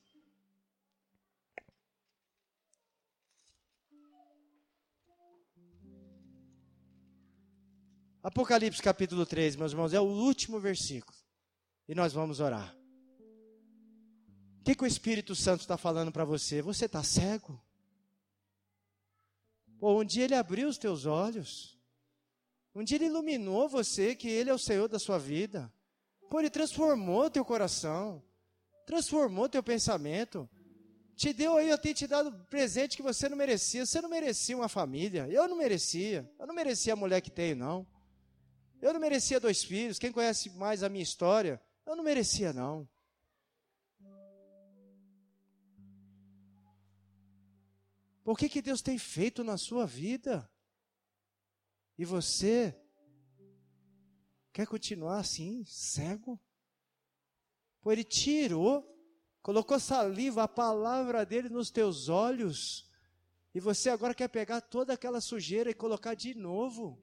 Apocalipse 8.21 8.81
capítulo 8.81 9.25
3, 9.25 9.55
meus 9.55 9.71
irmãos, 9.71 9.93
é 9.93 9.99
o 9.99 10.03
último 10.03 10.59
versículo. 10.59 11.17
E 11.88 11.93
nós 11.93 12.13
vamos 12.13 12.39
orar. 12.39 12.75
O 14.59 14.63
que, 14.63 14.73
que 14.73 14.83
o 14.83 14.88
Espírito 14.88 15.36
Santo 15.36 15.61
está 15.61 15.77
falando 15.77 16.11
para 16.11 16.25
você? 16.25 16.59
Você 16.61 16.86
está 16.86 17.03
cego? 17.03 17.63
Pô, 19.77 20.01
um 20.01 20.03
dia 20.03 20.23
ele 20.23 20.33
abriu 20.33 20.67
os 20.67 20.79
teus 20.79 21.05
olhos. 21.05 21.79
Um 22.73 22.83
dia 22.83 22.97
ele 22.97 23.05
iluminou 23.05 23.69
você 23.69 24.15
que 24.15 24.27
ele 24.27 24.49
é 24.49 24.53
o 24.53 24.59
Senhor 24.59 24.88
da 24.88 24.97
sua 24.97 25.19
vida. 25.19 25.71
Pô, 26.30 26.39
ele 26.39 26.49
transformou 26.49 27.30
teu 27.30 27.45
coração. 27.45 28.23
Transformou 28.86 29.49
teu 29.49 29.63
pensamento. 29.63 30.49
Te 31.15 31.32
deu 31.32 31.55
aí, 31.57 31.69
eu 31.69 31.78
tenho 31.78 31.95
te 31.95 32.07
dado 32.07 32.32
presente 32.49 32.97
que 32.97 33.03
você 33.03 33.30
não 33.30 33.38
merecia. 33.38 33.86
Você 33.86 34.01
não 34.01 34.09
merecia 34.09 34.55
uma 34.55 34.67
família. 34.67 35.28
Eu 35.30 35.47
não 35.47 35.57
merecia. 35.57 36.30
Eu 36.38 36.47
não 36.47 36.53
merecia 36.53 36.93
a 36.93 36.95
mulher 36.95 37.21
que 37.21 37.32
tenho, 37.32 37.55
não. 37.55 37.88
Eu 38.82 38.93
não 38.93 38.99
merecia 38.99 39.39
dois 39.39 39.63
filhos. 39.63 39.97
Quem 39.97 40.11
conhece 40.11 40.49
mais 40.51 40.84
a 40.84 40.89
minha 40.89 41.03
história, 41.03 41.61
eu 41.86 41.95
não 41.95 42.03
merecia, 42.03 42.51
não. 42.51 42.88
Por 48.23 48.38
que, 48.38 48.49
que 48.49 48.61
Deus 48.61 48.82
tem 48.82 48.97
feito 48.97 49.43
na 49.43 49.55
sua 49.55 49.86
vida? 49.86 50.49
E 51.97 52.03
você 52.03 52.76
quer 54.56 54.66
continuar 54.66 55.20
assim, 55.20 55.66
cego? 55.66 56.39
Pois 57.82 57.97
Ele 57.97 58.06
tirou, 58.06 58.89
colocou 59.41 59.78
saliva, 59.78 60.43
a 60.43 60.47
palavra 60.47 61.26
dele 61.26 61.49
nos 61.49 61.70
teus 61.70 62.08
olhos, 62.08 62.89
e 63.53 63.60
você 63.60 63.89
agora 63.89 64.16
quer 64.16 64.30
pegar 64.30 64.62
toda 64.62 64.93
aquela 64.93 65.20
sujeira 65.20 65.70
e 65.70 65.74
colocar 65.74 66.14
de 66.14 66.34
novo 66.34 66.97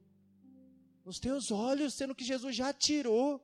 nos 1.05 1.19
teus 1.19 1.51
olhos, 1.51 1.93
sendo 1.93 2.15
que 2.15 2.23
Jesus 2.23 2.55
já 2.55 2.73
tirou. 2.73 3.39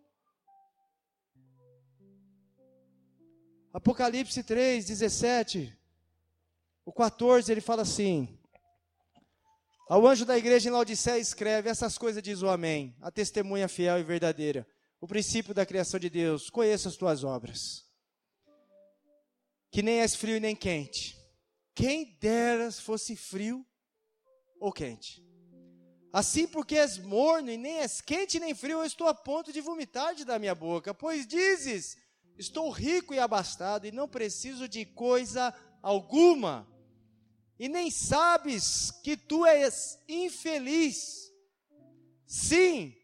Apocalipse 3.71 4.43
3, 4.43 4.85
17, 4.87 5.79
o 6.83 6.91
14, 6.91 7.51
ele 7.51 7.61
fala 7.61 7.83
assim: 7.83 8.38
Ao 9.89 10.05
anjo 10.05 10.23
da 10.23 10.37
igreja 10.37 10.69
em 10.69 10.71
Laodiceia 10.71 11.17
escreve: 11.17 11.67
Essas 11.67 11.97
coisas 11.97 12.21
diz 12.21 12.43
o 12.43 12.47
Amém, 12.47 12.95
a 13.01 13.09
testemunha 13.09 13.67
fiel 13.67 13.97
e 13.97 14.03
verdadeira, 14.03 14.67
o 15.01 15.07
princípio 15.07 15.51
da 15.51 15.65
criação 15.65 15.99
de 15.99 16.11
Deus. 16.11 16.51
Conheça 16.51 16.89
as 16.89 16.95
tuas 16.95 17.23
obras, 17.23 17.89
que 19.71 19.81
nem 19.81 20.01
és 20.01 20.13
frio 20.13 20.37
e 20.37 20.39
nem 20.39 20.55
quente. 20.55 21.17
Quem 21.73 22.15
deras 22.21 22.79
fosse 22.79 23.15
frio 23.15 23.65
ou 24.59 24.71
quente. 24.71 25.25
Assim, 26.13 26.45
porque 26.47 26.75
és 26.75 26.99
morno 26.99 27.49
e 27.49 27.57
nem 27.57 27.79
és 27.79 27.99
quente 27.99 28.39
nem 28.39 28.53
frio, 28.53 28.77
eu 28.79 28.85
estou 28.85 29.07
a 29.07 29.13
ponto 29.15 29.51
de 29.51 29.59
vomitar-te 29.59 30.23
da 30.23 30.37
minha 30.37 30.53
boca. 30.53 30.93
Pois 30.93 31.25
dizes: 31.25 31.97
Estou 32.37 32.69
rico 32.69 33.11
e 33.11 33.17
abastado 33.17 33.87
e 33.87 33.91
não 33.91 34.07
preciso 34.07 34.69
de 34.69 34.85
coisa 34.85 35.51
alguma. 35.81 36.67
E 37.59 37.67
nem 37.67 37.91
sabes 37.91 38.89
que 39.03 39.17
tu 39.17 39.45
és 39.45 39.99
infeliz. 40.07 41.29
Sim, 42.25 42.95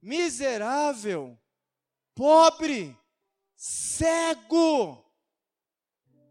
miserável, 0.00 1.38
pobre, 2.14 2.96
cego 3.54 5.04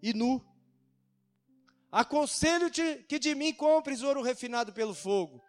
e 0.01 0.11
nu. 0.11 0.43
Aconselho-te 1.91 3.05
que 3.07 3.19
de 3.19 3.35
mim 3.35 3.53
compres 3.53 4.01
ouro 4.01 4.23
refinado 4.23 4.73
pelo 4.73 4.95
fogo, 4.95 5.41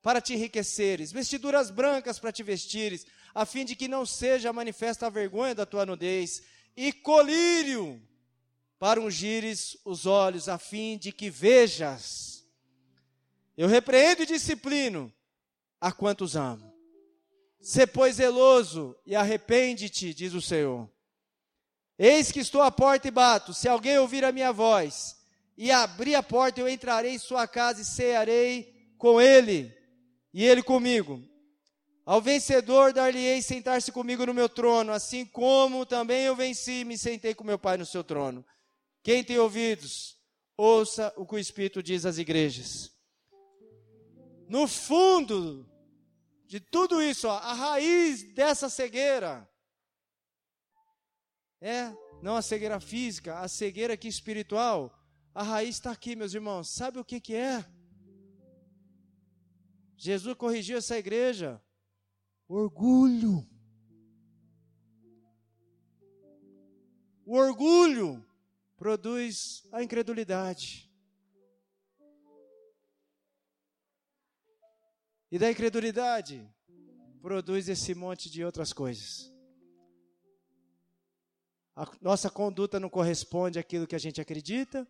para 0.00 0.20
te 0.20 0.34
enriqueceres, 0.34 1.10
vestiduras 1.10 1.70
brancas 1.70 2.18
para 2.18 2.32
te 2.32 2.42
vestires, 2.42 3.06
a 3.34 3.44
fim 3.44 3.64
de 3.64 3.74
que 3.74 3.88
não 3.88 4.06
seja 4.06 4.52
manifesta 4.52 5.06
a 5.06 5.10
vergonha 5.10 5.54
da 5.54 5.66
tua 5.66 5.84
nudez, 5.84 6.42
e 6.76 6.92
colírio 6.92 8.00
para 8.82 9.00
ungires 9.00 9.76
os 9.84 10.06
olhos, 10.06 10.48
a 10.48 10.58
fim 10.58 10.98
de 10.98 11.12
que 11.12 11.30
vejas. 11.30 12.44
Eu 13.56 13.68
repreendo 13.68 14.24
e 14.24 14.26
disciplino 14.26 15.14
a 15.80 15.92
quantos 15.92 16.34
amo. 16.34 16.74
Se 17.60 17.86
pois 17.86 18.16
zeloso 18.16 18.96
e 19.06 19.14
arrepende-te, 19.14 20.12
diz 20.12 20.34
o 20.34 20.42
Senhor. 20.42 20.90
Eis 21.96 22.32
que 22.32 22.40
estou 22.40 22.60
à 22.60 22.72
porta 22.72 23.06
e 23.06 23.12
bato. 23.12 23.54
Se 23.54 23.68
alguém 23.68 23.98
ouvir 23.98 24.24
a 24.24 24.32
minha 24.32 24.52
voz 24.52 25.16
e 25.56 25.70
abrir 25.70 26.16
a 26.16 26.22
porta, 26.22 26.60
eu 26.60 26.68
entrarei 26.68 27.12
em 27.12 27.18
sua 27.20 27.46
casa 27.46 27.82
e 27.82 27.84
cearei 27.84 28.90
com 28.98 29.20
ele 29.20 29.72
e 30.34 30.44
ele 30.44 30.60
comigo. 30.60 31.22
Ao 32.04 32.20
vencedor 32.20 32.92
dar-lhe-ei 32.92 33.42
sentar-se 33.42 33.92
comigo 33.92 34.26
no 34.26 34.34
meu 34.34 34.48
trono, 34.48 34.90
assim 34.90 35.24
como 35.24 35.86
também 35.86 36.24
eu 36.24 36.34
venci 36.34 36.80
e 36.80 36.84
me 36.84 36.98
sentei 36.98 37.32
com 37.32 37.44
meu 37.44 37.60
Pai 37.60 37.76
no 37.76 37.86
seu 37.86 38.02
trono. 38.02 38.44
Quem 39.02 39.24
tem 39.24 39.38
ouvidos, 39.38 40.16
ouça 40.56 41.12
o 41.16 41.26
que 41.26 41.34
o 41.34 41.38
Espírito 41.38 41.82
diz 41.82 42.06
às 42.06 42.18
igrejas. 42.18 42.92
No 44.48 44.68
fundo 44.68 45.68
de 46.46 46.60
tudo 46.60 47.02
isso, 47.02 47.26
ó, 47.26 47.38
a 47.38 47.52
raiz 47.52 48.22
dessa 48.34 48.68
cegueira 48.68 49.48
é 51.60 51.92
não 52.22 52.36
a 52.36 52.42
cegueira 52.42 52.78
física, 52.78 53.40
a 53.40 53.48
cegueira 53.48 53.94
aqui 53.94 54.06
espiritual. 54.06 54.96
A 55.34 55.42
raiz 55.42 55.76
está 55.76 55.90
aqui, 55.90 56.14
meus 56.14 56.34
irmãos. 56.34 56.68
Sabe 56.68 56.98
o 56.98 57.04
que, 57.04 57.20
que 57.20 57.34
é? 57.34 57.64
Jesus 59.96 60.36
corrigiu 60.36 60.78
essa 60.78 60.96
igreja. 60.96 61.60
Orgulho. 62.46 63.48
O 67.24 67.36
orgulho 67.36 68.24
produz 68.82 69.64
a 69.70 69.80
incredulidade. 69.80 70.90
E 75.30 75.38
da 75.38 75.48
incredulidade 75.48 76.44
produz 77.20 77.68
esse 77.68 77.94
monte 77.94 78.28
de 78.28 78.44
outras 78.44 78.72
coisas. 78.72 79.32
A 81.76 81.88
nossa 82.00 82.28
conduta 82.28 82.80
não 82.80 82.88
corresponde 82.88 83.56
àquilo 83.56 83.86
que 83.86 83.94
a 83.94 84.00
gente 84.00 84.20
acredita. 84.20 84.84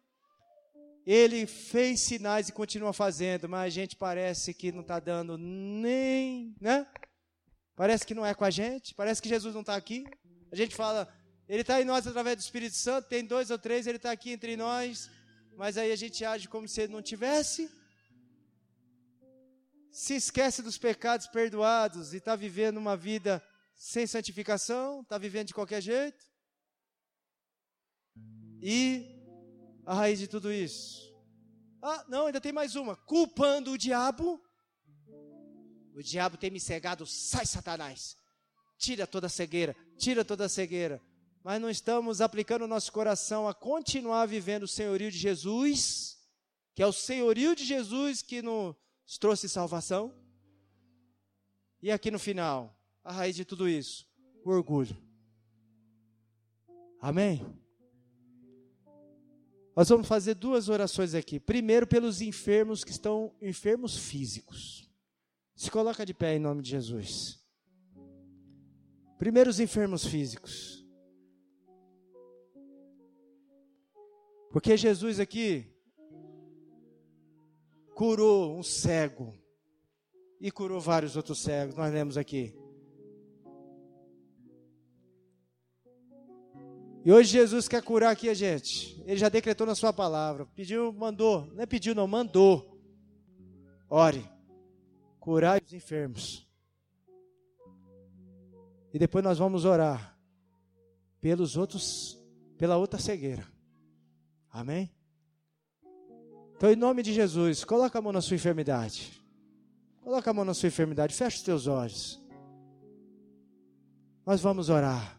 Ele 1.04 1.46
fez 1.46 2.00
sinais 2.00 2.48
e 2.48 2.52
continua 2.52 2.94
fazendo, 2.94 3.46
mas 3.46 3.66
a 3.66 3.68
gente 3.68 3.94
parece 3.94 4.54
que 4.54 4.72
não 4.72 4.80
está 4.80 4.98
dando 5.00 5.36
nem, 5.36 6.56
né? 6.58 6.90
Parece 7.76 8.06
que 8.06 8.14
não 8.14 8.24
é 8.24 8.32
com 8.32 8.46
a 8.46 8.50
gente, 8.50 8.94
parece 8.94 9.20
que 9.20 9.28
Jesus 9.28 9.52
não 9.52 9.60
está 9.60 9.76
aqui. 9.76 10.06
A 10.50 10.56
gente 10.56 10.74
fala, 10.74 11.12
ele 11.52 11.60
está 11.60 11.80
em 11.80 11.84
nós 11.84 12.06
através 12.06 12.36
do 12.36 12.40
Espírito 12.40 12.76
Santo, 12.76 13.08
tem 13.08 13.24
dois 13.24 13.50
ou 13.50 13.58
três, 13.58 13.86
ele 13.86 13.98
está 13.98 14.10
aqui 14.10 14.30
entre 14.30 14.56
nós, 14.56 15.10
mas 15.56 15.76
aí 15.76 15.92
a 15.92 15.96
gente 15.96 16.24
age 16.24 16.48
como 16.48 16.66
se 16.66 16.80
ele 16.80 16.92
não 16.92 17.02
tivesse 17.02 17.70
se 19.92 20.14
esquece 20.14 20.62
dos 20.62 20.78
pecados 20.78 21.26
perdoados 21.26 22.14
e 22.14 22.16
está 22.16 22.34
vivendo 22.34 22.78
uma 22.78 22.96
vida 22.96 23.44
sem 23.74 24.06
santificação, 24.06 25.02
está 25.02 25.18
vivendo 25.18 25.48
de 25.48 25.54
qualquer 25.54 25.82
jeito. 25.82 26.24
E 28.62 29.04
a 29.84 29.92
raiz 29.92 30.18
de 30.18 30.26
tudo 30.26 30.50
isso. 30.50 31.12
Ah, 31.82 32.04
não, 32.08 32.26
ainda 32.26 32.40
tem 32.40 32.52
mais 32.52 32.74
uma. 32.74 32.96
Culpando 32.96 33.72
o 33.72 33.78
diabo. 33.78 34.42
O 35.94 36.02
diabo 36.02 36.38
tem 36.38 36.50
me 36.50 36.60
cegado, 36.60 37.04
sai 37.04 37.44
Satanás. 37.44 38.16
Tira 38.78 39.06
toda 39.06 39.26
a 39.26 39.30
cegueira, 39.30 39.76
tira 39.98 40.24
toda 40.24 40.46
a 40.46 40.48
cegueira. 40.48 41.02
Mas 41.44 41.60
não 41.60 41.68
estamos 41.68 42.20
aplicando 42.20 42.62
o 42.62 42.68
nosso 42.68 42.92
coração 42.92 43.48
a 43.48 43.54
continuar 43.54 44.26
vivendo 44.26 44.62
o 44.62 44.68
senhorio 44.68 45.10
de 45.10 45.18
Jesus, 45.18 46.18
que 46.74 46.82
é 46.82 46.86
o 46.86 46.92
senhorio 46.92 47.56
de 47.56 47.64
Jesus 47.64 48.22
que 48.22 48.40
nos 48.40 48.76
trouxe 49.18 49.48
salvação. 49.48 50.14
E 51.82 51.90
aqui 51.90 52.10
no 52.10 52.18
final, 52.18 52.78
a 53.02 53.12
raiz 53.12 53.34
de 53.34 53.44
tudo 53.44 53.68
isso, 53.68 54.06
o 54.44 54.50
orgulho. 54.50 54.96
Amém? 57.00 57.44
Nós 59.74 59.88
vamos 59.88 60.06
fazer 60.06 60.34
duas 60.34 60.68
orações 60.68 61.14
aqui. 61.14 61.40
Primeiro, 61.40 61.86
pelos 61.86 62.20
enfermos 62.20 62.84
que 62.84 62.92
estão 62.92 63.34
enfermos 63.42 63.96
físicos. 63.96 64.88
Se 65.56 65.70
coloca 65.70 66.06
de 66.06 66.14
pé 66.14 66.36
em 66.36 66.38
nome 66.38 66.62
de 66.62 66.70
Jesus. 66.70 67.40
Primeiro, 69.18 69.50
os 69.50 69.58
enfermos 69.58 70.04
físicos. 70.04 70.81
Porque 74.52 74.76
Jesus 74.76 75.18
aqui 75.18 75.66
curou 77.94 78.58
um 78.58 78.62
cego 78.62 79.34
e 80.38 80.50
curou 80.50 80.78
vários 80.78 81.16
outros 81.16 81.40
cegos, 81.40 81.74
nós 81.74 81.92
lemos 81.92 82.18
aqui. 82.18 82.54
E 87.04 87.10
hoje 87.10 87.30
Jesus 87.30 87.66
quer 87.66 87.82
curar 87.82 88.12
aqui 88.12 88.28
a 88.28 88.34
gente. 88.34 89.02
Ele 89.06 89.16
já 89.16 89.28
decretou 89.28 89.66
na 89.66 89.74
sua 89.74 89.92
palavra. 89.92 90.46
Pediu, 90.46 90.92
mandou. 90.92 91.46
Não 91.46 91.62
é 91.62 91.66
pediu, 91.66 91.94
não, 91.94 92.06
mandou. 92.06 92.80
Ore. 93.88 94.28
Curai 95.18 95.60
os 95.64 95.72
enfermos. 95.72 96.46
E 98.92 98.98
depois 98.98 99.24
nós 99.24 99.38
vamos 99.38 99.64
orar 99.64 100.16
pelos 101.20 101.56
outros, 101.56 102.20
pela 102.56 102.76
outra 102.76 103.00
cegueira. 103.00 103.51
Amém? 104.52 104.92
Então, 106.56 106.70
em 106.70 106.76
nome 106.76 107.02
de 107.02 107.12
Jesus, 107.12 107.64
coloca 107.64 107.98
a 107.98 108.02
mão 108.02 108.12
na 108.12 108.20
sua 108.20 108.34
enfermidade. 108.34 109.20
Coloca 110.02 110.30
a 110.30 110.34
mão 110.34 110.44
na 110.44 110.52
sua 110.52 110.66
enfermidade, 110.66 111.14
fecha 111.14 111.38
os 111.38 111.42
teus 111.42 111.66
olhos. 111.66 112.22
Nós 114.26 114.40
vamos 114.40 114.68
orar. 114.68 115.18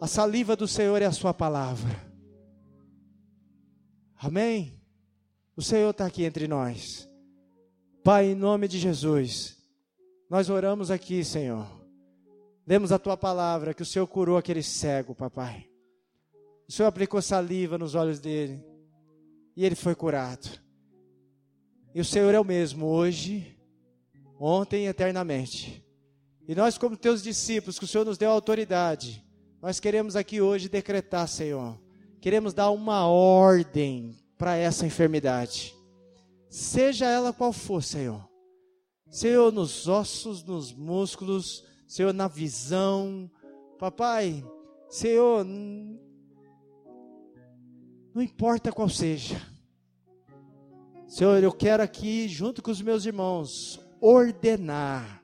A 0.00 0.06
saliva 0.06 0.54
do 0.54 0.68
Senhor 0.68 1.02
é 1.02 1.06
a 1.06 1.12
sua 1.12 1.34
palavra. 1.34 2.08
Amém? 4.16 4.80
O 5.56 5.62
Senhor 5.62 5.90
está 5.90 6.06
aqui 6.06 6.24
entre 6.24 6.46
nós. 6.46 7.08
Pai, 8.04 8.26
em 8.26 8.34
nome 8.34 8.68
de 8.68 8.78
Jesus, 8.78 9.58
nós 10.30 10.48
oramos 10.48 10.90
aqui, 10.90 11.24
Senhor. 11.24 11.66
Demos 12.64 12.92
a 12.92 12.98
tua 12.98 13.16
palavra 13.16 13.74
que 13.74 13.82
o 13.82 13.86
Senhor 13.86 14.06
curou 14.06 14.36
aquele 14.36 14.62
cego, 14.62 15.14
papai. 15.14 15.68
O 16.68 16.72
Senhor 16.72 16.88
aplicou 16.88 17.22
saliva 17.22 17.78
nos 17.78 17.94
olhos 17.94 18.20
dele 18.20 18.62
e 19.56 19.64
ele 19.64 19.74
foi 19.74 19.94
curado. 19.94 20.48
E 21.94 22.00
o 22.00 22.04
Senhor 22.04 22.34
é 22.34 22.38
o 22.38 22.44
mesmo 22.44 22.86
hoje, 22.86 23.58
ontem 24.38 24.84
e 24.84 24.88
eternamente. 24.88 25.82
E 26.46 26.54
nós, 26.54 26.76
como 26.76 26.96
teus 26.96 27.22
discípulos, 27.22 27.78
que 27.78 27.84
o 27.84 27.88
Senhor 27.88 28.04
nos 28.04 28.18
deu 28.18 28.30
autoridade, 28.30 29.24
nós 29.60 29.80
queremos 29.80 30.14
aqui 30.14 30.40
hoje 30.40 30.68
decretar, 30.68 31.26
Senhor, 31.26 31.80
queremos 32.20 32.52
dar 32.52 32.70
uma 32.70 33.06
ordem 33.08 34.16
para 34.36 34.54
essa 34.54 34.86
enfermidade, 34.86 35.74
seja 36.48 37.06
ela 37.06 37.32
qual 37.32 37.52
for, 37.52 37.82
Senhor. 37.82 38.28
Senhor, 39.10 39.50
nos 39.50 39.88
ossos, 39.88 40.44
nos 40.44 40.72
músculos, 40.72 41.64
Senhor, 41.86 42.12
na 42.12 42.28
visão, 42.28 43.30
papai, 43.78 44.44
Senhor, 44.88 45.44
não 48.18 48.24
importa 48.24 48.72
qual 48.72 48.88
seja. 48.88 49.40
Senhor, 51.06 51.40
eu 51.40 51.52
quero 51.52 51.84
aqui, 51.84 52.26
junto 52.26 52.60
com 52.60 52.72
os 52.72 52.82
meus 52.82 53.06
irmãos, 53.06 53.80
ordenar 54.00 55.22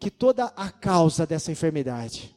que 0.00 0.10
toda 0.10 0.46
a 0.56 0.70
causa 0.70 1.26
dessa 1.26 1.52
enfermidade 1.52 2.34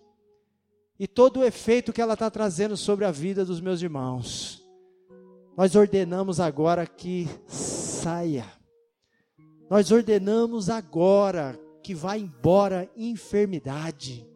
e 1.00 1.08
todo 1.08 1.40
o 1.40 1.46
efeito 1.46 1.94
que 1.94 2.02
ela 2.02 2.12
está 2.12 2.30
trazendo 2.30 2.76
sobre 2.76 3.06
a 3.06 3.12
vida 3.12 3.46
dos 3.46 3.62
meus 3.62 3.82
irmãos, 3.82 4.62
nós 5.56 5.78
ordenamos 5.78 6.42
agora 6.42 6.86
que 6.86 7.26
saia. 7.48 8.46
Nós 9.70 9.92
ordenamos 9.92 10.70
agora 10.70 11.58
que 11.82 11.96
vá 11.96 12.18
embora 12.18 12.92
enfermidade. 12.98 14.28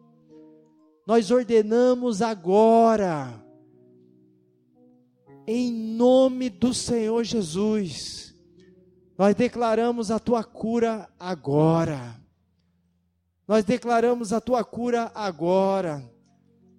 Nós 1.06 1.30
ordenamos 1.30 2.22
agora, 2.22 3.45
em 5.46 5.72
nome 5.72 6.50
do 6.50 6.74
Senhor 6.74 7.22
Jesus, 7.24 8.34
nós 9.16 9.34
declaramos 9.34 10.10
a 10.10 10.18
tua 10.18 10.42
cura 10.42 11.08
agora. 11.18 12.20
Nós 13.46 13.64
declaramos 13.64 14.32
a 14.32 14.40
tua 14.40 14.64
cura 14.64 15.10
agora. 15.14 16.02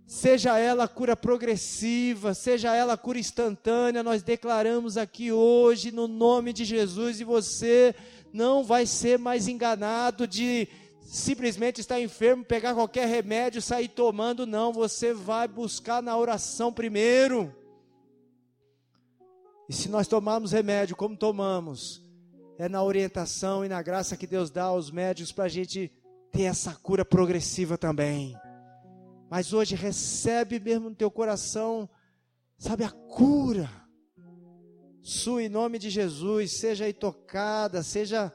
Seja 0.05 0.57
ela 0.57 0.87
cura 0.87 1.15
progressiva, 1.15 2.33
seja 2.33 2.75
ela 2.75 2.97
cura 2.97 3.19
instantânea, 3.19 4.03
nós 4.03 4.23
declaramos 4.23 4.97
aqui 4.97 5.31
hoje 5.31 5.91
no 5.91 6.07
nome 6.07 6.53
de 6.53 6.63
Jesus 6.63 7.19
e 7.19 7.23
você 7.23 7.93
não 8.31 8.63
vai 8.63 8.85
ser 8.85 9.17
mais 9.17 9.47
enganado 9.47 10.27
de 10.27 10.67
simplesmente 11.01 11.81
estar 11.81 11.99
enfermo, 11.99 12.43
pegar 12.43 12.73
qualquer 12.73 13.07
remédio, 13.07 13.61
sair 13.61 13.87
tomando, 13.87 14.45
não, 14.45 14.71
você 14.71 15.13
vai 15.13 15.47
buscar 15.47 16.01
na 16.01 16.17
oração 16.17 16.71
primeiro. 16.71 17.53
E 19.69 19.73
se 19.73 19.89
nós 19.89 20.07
tomarmos 20.07 20.51
remédio 20.51 20.95
como 20.95 21.17
tomamos, 21.17 22.01
é 22.57 22.69
na 22.69 22.81
orientação 22.81 23.63
e 23.65 23.69
na 23.69 23.81
graça 23.81 24.17
que 24.17 24.25
Deus 24.25 24.49
dá 24.49 24.63
aos 24.63 24.89
médicos 24.89 25.31
para 25.31 25.45
a 25.45 25.49
gente 25.49 25.91
ter 26.31 26.43
essa 26.43 26.73
cura 26.73 27.03
progressiva 27.03 27.77
também. 27.77 28.35
Mas 29.29 29.53
hoje 29.53 29.75
recebe 29.75 30.59
mesmo 30.59 30.89
no 30.89 30.95
teu 30.95 31.11
coração, 31.11 31.89
sabe, 32.57 32.83
a 32.83 32.89
cura. 32.89 33.69
Sua 35.01 35.43
em 35.43 35.49
nome 35.49 35.77
de 35.77 35.89
Jesus, 35.89 36.51
seja 36.53 36.85
aí 36.85 36.93
tocada, 36.93 37.83
seja 37.83 38.33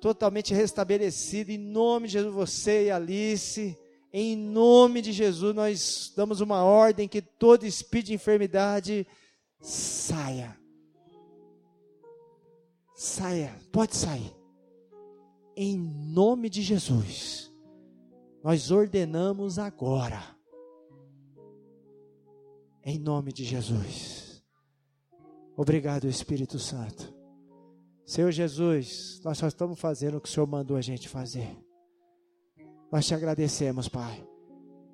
totalmente 0.00 0.54
restabelecida 0.54 1.52
em 1.52 1.58
nome 1.58 2.06
de 2.06 2.14
Jesus, 2.14 2.34
você 2.34 2.86
e 2.86 2.90
Alice. 2.90 3.76
Em 4.12 4.36
nome 4.36 5.02
de 5.02 5.12
Jesus, 5.12 5.54
nós 5.54 6.12
damos 6.16 6.40
uma 6.40 6.62
ordem 6.64 7.08
que 7.08 7.20
todo 7.20 7.66
espírito 7.66 8.06
de 8.06 8.14
enfermidade 8.14 9.06
saia. 9.60 10.56
Saia, 12.96 13.54
pode 13.70 13.94
sair. 13.94 14.34
Em 15.54 15.78
nome 15.78 16.48
de 16.48 16.62
Jesus, 16.62 17.54
nós 18.42 18.70
ordenamos 18.70 19.58
agora. 19.58 20.22
Em 22.82 22.98
nome 22.98 23.32
de 23.32 23.44
Jesus. 23.44 24.42
Obrigado, 25.54 26.08
Espírito 26.08 26.58
Santo. 26.58 27.14
Senhor 28.06 28.30
Jesus, 28.30 29.20
nós 29.22 29.36
só 29.36 29.46
estamos 29.46 29.78
fazendo 29.78 30.16
o 30.16 30.20
que 30.20 30.28
o 30.28 30.32
Senhor 30.32 30.46
mandou 30.46 30.76
a 30.76 30.80
gente 30.80 31.08
fazer. 31.08 31.54
Nós 32.90 33.06
te 33.06 33.14
agradecemos, 33.14 33.88
Pai. 33.88 34.26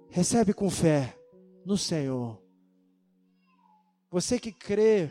Recebe 0.09 0.53
com 0.53 0.69
fé 0.69 1.17
no 1.65 1.77
Senhor. 1.77 2.43
Você 4.11 4.41
que 4.41 4.51
crê, 4.51 5.11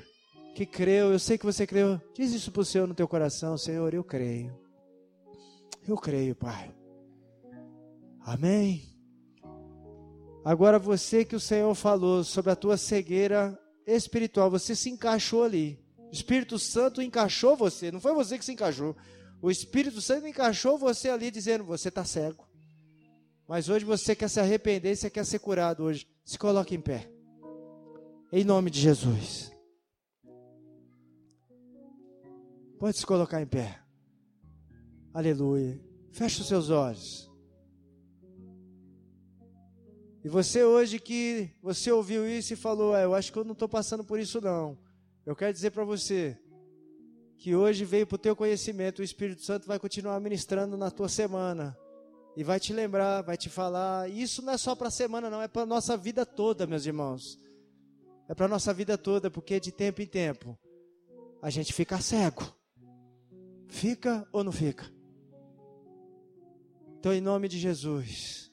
que 0.53 0.65
creu, 0.65 1.11
eu 1.11 1.19
sei 1.19 1.37
que 1.37 1.45
você 1.45 1.65
creu, 1.65 1.99
diz 2.13 2.33
isso 2.33 2.51
para 2.51 2.61
o 2.61 2.65
Senhor 2.65 2.87
no 2.87 2.93
teu 2.93 3.07
coração, 3.07 3.57
Senhor, 3.57 3.93
eu 3.93 4.03
creio. 4.03 4.53
Eu 5.87 5.97
creio, 5.97 6.35
Pai. 6.35 6.73
Amém. 8.21 8.91
Agora 10.43 10.77
você 10.79 11.23
que 11.23 11.35
o 11.35 11.39
Senhor 11.39 11.73
falou 11.75 12.23
sobre 12.23 12.51
a 12.51 12.55
tua 12.55 12.77
cegueira 12.77 13.57
espiritual, 13.85 14.49
você 14.49 14.75
se 14.75 14.89
encaixou 14.89 15.43
ali. 15.43 15.79
O 16.09 16.13
Espírito 16.13 16.59
Santo 16.59 17.01
encaixou 17.01 17.55
você, 17.55 17.91
não 17.91 17.99
foi 17.99 18.13
você 18.13 18.37
que 18.37 18.45
se 18.45 18.51
encaixou. 18.51 18.95
O 19.41 19.49
Espírito 19.49 20.01
Santo 20.01 20.27
encaixou 20.27 20.77
você 20.77 21.09
ali 21.09 21.31
dizendo: 21.31 21.63
Você 21.63 21.89
está 21.89 22.03
cego. 22.05 22.47
Mas 23.47 23.69
hoje 23.69 23.83
você 23.83 24.15
quer 24.15 24.29
se 24.29 24.39
arrepender, 24.39 24.95
você 24.95 25.09
quer 25.09 25.25
ser 25.25 25.39
curado 25.39 25.83
hoje. 25.83 26.07
Se 26.23 26.37
coloque 26.37 26.75
em 26.75 26.81
pé. 26.81 27.09
Em 28.31 28.43
nome 28.43 28.69
de 28.69 28.79
Jesus. 28.79 29.50
Pode 32.81 32.97
se 32.97 33.05
colocar 33.05 33.39
em 33.39 33.45
pé. 33.45 33.79
Aleluia. 35.13 35.79
Feche 36.11 36.41
os 36.41 36.47
seus 36.47 36.71
olhos. 36.71 37.31
E 40.23 40.27
você 40.27 40.63
hoje 40.63 40.99
que 40.99 41.51
você 41.61 41.91
ouviu 41.91 42.27
isso 42.27 42.53
e 42.53 42.55
falou, 42.55 42.95
é, 42.95 43.03
eu 43.03 43.13
acho 43.13 43.31
que 43.31 43.37
eu 43.37 43.43
não 43.43 43.51
estou 43.51 43.69
passando 43.69 44.03
por 44.03 44.19
isso 44.19 44.41
não. 44.41 44.79
Eu 45.23 45.35
quero 45.35 45.53
dizer 45.53 45.69
para 45.69 45.83
você 45.83 46.35
que 47.37 47.55
hoje 47.55 47.85
veio 47.85 48.07
para 48.07 48.15
o 48.15 48.17
teu 48.17 48.35
conhecimento, 48.35 48.97
o 48.97 49.03
Espírito 49.03 49.43
Santo 49.43 49.67
vai 49.67 49.77
continuar 49.77 50.19
ministrando 50.19 50.75
na 50.75 50.89
tua 50.89 51.07
semana. 51.07 51.77
E 52.35 52.43
vai 52.43 52.59
te 52.59 52.73
lembrar, 52.73 53.21
vai 53.21 53.37
te 53.37 53.47
falar. 53.47 54.09
E 54.09 54.23
isso 54.23 54.41
não 54.41 54.53
é 54.53 54.57
só 54.57 54.73
para 54.73 54.87
a 54.87 54.91
semana, 54.91 55.29
não, 55.29 55.39
é 55.39 55.47
para 55.47 55.67
nossa 55.67 55.95
vida 55.95 56.25
toda, 56.25 56.65
meus 56.65 56.87
irmãos. 56.87 57.37
É 58.27 58.33
para 58.33 58.47
nossa 58.47 58.73
vida 58.73 58.97
toda, 58.97 59.29
porque 59.29 59.59
de 59.59 59.71
tempo 59.71 60.01
em 60.01 60.07
tempo 60.07 60.57
a 61.43 61.51
gente 61.51 61.73
fica 61.73 62.01
cego. 62.01 62.59
Fica 63.71 64.27
ou 64.33 64.43
não 64.43 64.51
fica? 64.51 64.85
Então, 66.99 67.13
em 67.13 67.21
nome 67.21 67.47
de 67.47 67.57
Jesus. 67.57 68.51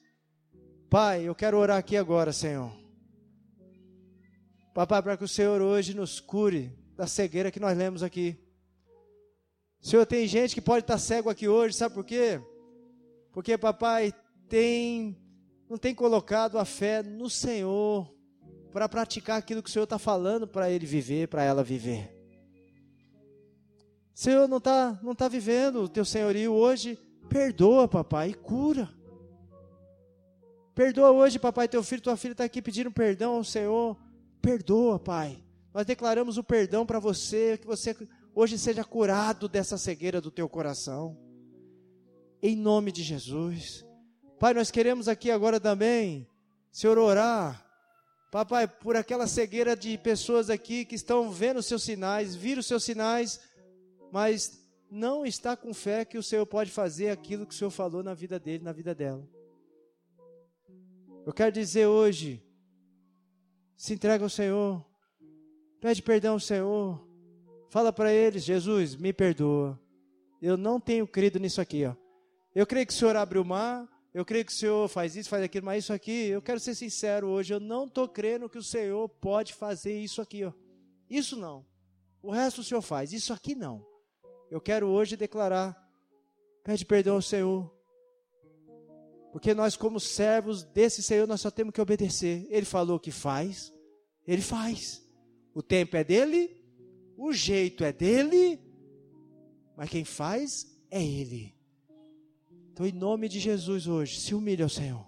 Pai, 0.89 1.23
eu 1.27 1.35
quero 1.35 1.57
orar 1.57 1.77
aqui 1.77 1.97
agora, 1.97 2.31
Senhor. 2.31 2.71
Papai, 4.73 5.03
para 5.03 5.17
que 5.17 5.25
o 5.25 5.27
Senhor 5.27 5.61
hoje 5.61 5.93
nos 5.93 6.21
cure 6.21 6.71
da 6.95 7.05
cegueira 7.05 7.51
que 7.51 7.59
nós 7.59 7.77
lemos 7.77 8.01
aqui. 8.01 8.39
Senhor, 9.81 10.05
tem 10.05 10.25
gente 10.25 10.55
que 10.55 10.61
pode 10.61 10.83
estar 10.85 10.97
cego 10.97 11.29
aqui 11.29 11.49
hoje, 11.49 11.75
sabe 11.75 11.93
por 11.93 12.05
quê? 12.05 12.41
Porque, 13.33 13.57
papai, 13.57 14.13
tem 14.47 15.17
não 15.69 15.77
tem 15.77 15.93
colocado 15.93 16.57
a 16.57 16.65
fé 16.65 17.03
no 17.03 17.29
Senhor 17.29 18.11
para 18.71 18.87
praticar 18.87 19.37
aquilo 19.37 19.61
que 19.61 19.69
o 19.69 19.71
Senhor 19.71 19.83
está 19.83 19.99
falando 19.99 20.47
para 20.47 20.71
ele 20.71 20.85
viver, 20.85 21.27
para 21.27 21.43
ela 21.43 21.63
viver. 21.63 22.18
Senhor, 24.19 24.49
não 24.49 24.57
está 24.57 24.99
não 25.01 25.15
tá 25.15 25.29
vivendo 25.29 25.83
o 25.83 25.87
teu 25.87 26.03
senhorio 26.03 26.51
hoje, 26.51 26.99
perdoa, 27.29 27.87
papai, 27.87 28.31
e 28.31 28.33
cura. 28.33 28.89
Perdoa 30.75 31.11
hoje, 31.11 31.39
papai, 31.39 31.69
teu 31.69 31.81
filho, 31.81 32.01
tua 32.01 32.17
filha 32.17 32.33
está 32.33 32.43
aqui 32.43 32.61
pedindo 32.61 32.91
perdão 32.91 33.35
ao 33.35 33.45
Senhor 33.45 33.95
Perdoa, 34.41 34.99
Pai. 34.99 35.41
Nós 35.73 35.85
declaramos 35.85 36.37
o 36.37 36.43
perdão 36.43 36.85
para 36.85 36.99
você, 36.99 37.57
que 37.57 37.65
você 37.65 37.95
hoje 38.35 38.57
seja 38.57 38.83
curado 38.83 39.47
dessa 39.47 39.77
cegueira 39.77 40.19
do 40.19 40.29
teu 40.29 40.49
coração. 40.49 41.17
Em 42.43 42.57
nome 42.57 42.91
de 42.91 43.03
Jesus. 43.03 43.85
Pai, 44.37 44.53
nós 44.53 44.69
queremos 44.69 45.07
aqui 45.07 45.31
agora 45.31 45.61
também, 45.61 46.27
Senhor, 46.73 46.97
orar. 46.97 47.65
Papai, 48.29 48.67
por 48.67 48.97
aquela 48.97 49.27
cegueira 49.27 49.77
de 49.77 49.97
pessoas 49.97 50.49
aqui 50.49 50.83
que 50.83 50.95
estão 50.95 51.31
vendo 51.31 51.59
os 51.59 51.65
seus 51.65 51.83
sinais, 51.83 52.35
viram 52.35 52.59
os 52.59 52.67
seus 52.67 52.83
sinais, 52.83 53.39
mas 54.11 54.65
não 54.89 55.25
está 55.25 55.55
com 55.55 55.73
fé 55.73 56.03
que 56.03 56.17
o 56.17 56.23
Senhor 56.23 56.45
pode 56.45 56.71
fazer 56.71 57.09
aquilo 57.09 57.45
que 57.45 57.53
o 57.53 57.57
Senhor 57.57 57.69
falou 57.69 58.03
na 58.03 58.13
vida 58.13 58.39
dele, 58.39 58.63
na 58.63 58.71
vida 58.71 58.95
dela. 58.95 59.27
Eu 61.25 61.33
quero 61.33 61.51
dizer 61.51 61.85
hoje, 61.85 62.43
se 63.77 63.93
entrega 63.93 64.23
ao 64.23 64.29
Senhor. 64.29 64.83
Pede 65.79 66.01
perdão 66.01 66.33
ao 66.33 66.39
Senhor. 66.39 66.99
Fala 67.69 67.93
para 67.93 68.11
eles, 68.11 68.43
Jesus, 68.43 68.95
me 68.95 69.13
perdoa. 69.13 69.79
Eu 70.41 70.57
não 70.57 70.79
tenho 70.79 71.07
crido 71.07 71.39
nisso 71.39 71.61
aqui, 71.61 71.85
ó. 71.85 71.95
Eu 72.55 72.65
creio 72.65 72.87
que 72.87 72.93
o 72.93 72.95
Senhor 72.95 73.15
abre 73.15 73.37
o 73.37 73.45
mar, 73.45 73.87
eu 74.13 74.25
creio 74.25 74.43
que 74.43 74.51
o 74.51 74.55
Senhor 74.55 74.87
faz 74.89 75.15
isso, 75.15 75.29
faz 75.29 75.43
aquilo, 75.43 75.65
mas 75.65 75.83
isso 75.83 75.93
aqui, 75.93 76.29
eu 76.29 76.41
quero 76.41 76.59
ser 76.59 76.73
sincero 76.73 77.27
hoje, 77.27 77.53
eu 77.53 77.59
não 77.59 77.85
estou 77.85 78.07
crendo 78.07 78.49
que 78.49 78.57
o 78.57 78.63
Senhor 78.63 79.07
pode 79.07 79.53
fazer 79.53 79.99
isso 79.99 80.21
aqui, 80.21 80.43
ó. 80.43 80.51
Isso 81.09 81.37
não. 81.37 81.65
O 82.21 82.31
resto 82.31 82.61
o 82.61 82.63
Senhor 82.63 82.81
faz, 82.81 83.13
isso 83.13 83.31
aqui 83.31 83.53
não. 83.53 83.85
Eu 84.49 84.59
quero 84.59 84.87
hoje 84.87 85.15
declarar, 85.15 85.77
pede 86.63 86.85
perdão 86.85 87.15
ao 87.15 87.21
Senhor. 87.21 87.71
Porque 89.31 89.53
nós, 89.53 89.75
como 89.75 89.99
servos 89.99 90.63
desse 90.63 91.03
Senhor, 91.03 91.27
nós 91.27 91.41
só 91.41 91.51
temos 91.51 91.73
que 91.73 91.81
obedecer. 91.81 92.47
Ele 92.49 92.65
falou 92.65 92.99
que 92.99 93.11
faz, 93.11 93.71
ele 94.25 94.41
faz. 94.41 95.07
O 95.53 95.61
tempo 95.61 95.95
é 95.95 96.03
dele, 96.03 96.63
o 97.15 97.31
jeito 97.31 97.83
é 97.83 97.91
dele, 97.91 98.59
mas 99.77 99.89
quem 99.89 100.03
faz 100.03 100.65
é 100.89 101.03
ele. 101.03 101.55
Então, 102.71 102.85
em 102.85 102.91
nome 102.91 103.27
de 103.27 103.39
Jesus, 103.39 103.87
hoje, 103.87 104.19
se 104.19 104.33
humilhe 104.33 104.63
ao 104.63 104.69
Senhor. 104.69 105.05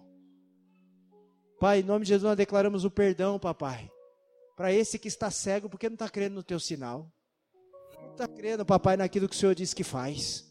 Pai, 1.60 1.80
em 1.80 1.84
nome 1.84 2.06
de 2.06 2.10
Jesus, 2.10 2.24
nós 2.24 2.38
declaramos 2.38 2.84
o 2.84 2.92
perdão, 2.92 3.40
papai, 3.40 3.90
para 4.56 4.74
esse 4.74 5.00
que 5.00 5.08
está 5.08 5.32
cego, 5.32 5.70
porque 5.70 5.88
não 5.88 5.94
está 5.96 6.10
crendo 6.10 6.36
no 6.36 6.44
teu 6.44 6.60
sinal. 6.60 7.12
Está 8.12 8.28
crendo, 8.28 8.66
papai, 8.66 8.98
naquilo 8.98 9.28
que 9.28 9.36
o 9.36 9.38
Senhor 9.38 9.56
disse 9.56 9.76
que 9.76 9.84
faz. 9.84 10.46